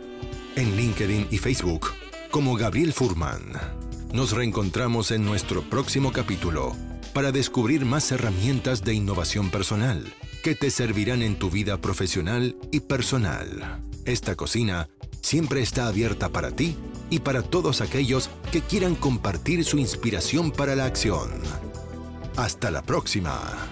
en 0.55 0.75
LinkedIn 0.75 1.27
y 1.29 1.37
Facebook 1.37 1.91
como 2.31 2.55
Gabriel 2.55 2.91
Furman. 2.91 3.43
Nos 4.13 4.31
reencontramos 4.31 5.11
en 5.11 5.23
nuestro 5.23 5.61
próximo 5.61 6.11
capítulo 6.11 6.75
para 7.13 7.31
descubrir 7.31 7.85
más 7.85 8.11
herramientas 8.11 8.83
de 8.83 8.95
innovación 8.95 9.51
personal 9.51 10.11
que 10.43 10.55
te 10.55 10.71
servirán 10.71 11.21
en 11.21 11.37
tu 11.37 11.51
vida 11.51 11.79
profesional 11.79 12.55
y 12.71 12.79
personal. 12.79 13.79
Esta 14.05 14.35
cocina 14.35 14.89
siempre 15.21 15.61
está 15.61 15.85
abierta 15.85 16.29
para 16.29 16.49
ti 16.49 16.75
y 17.11 17.19
para 17.19 17.43
todos 17.43 17.81
aquellos 17.81 18.31
que 18.51 18.61
quieran 18.61 18.95
compartir 18.95 19.65
su 19.65 19.77
inspiración 19.77 20.49
para 20.49 20.75
la 20.75 20.85
acción. 20.85 21.29
Hasta 22.37 22.71
la 22.71 22.81
próxima. 22.81 23.71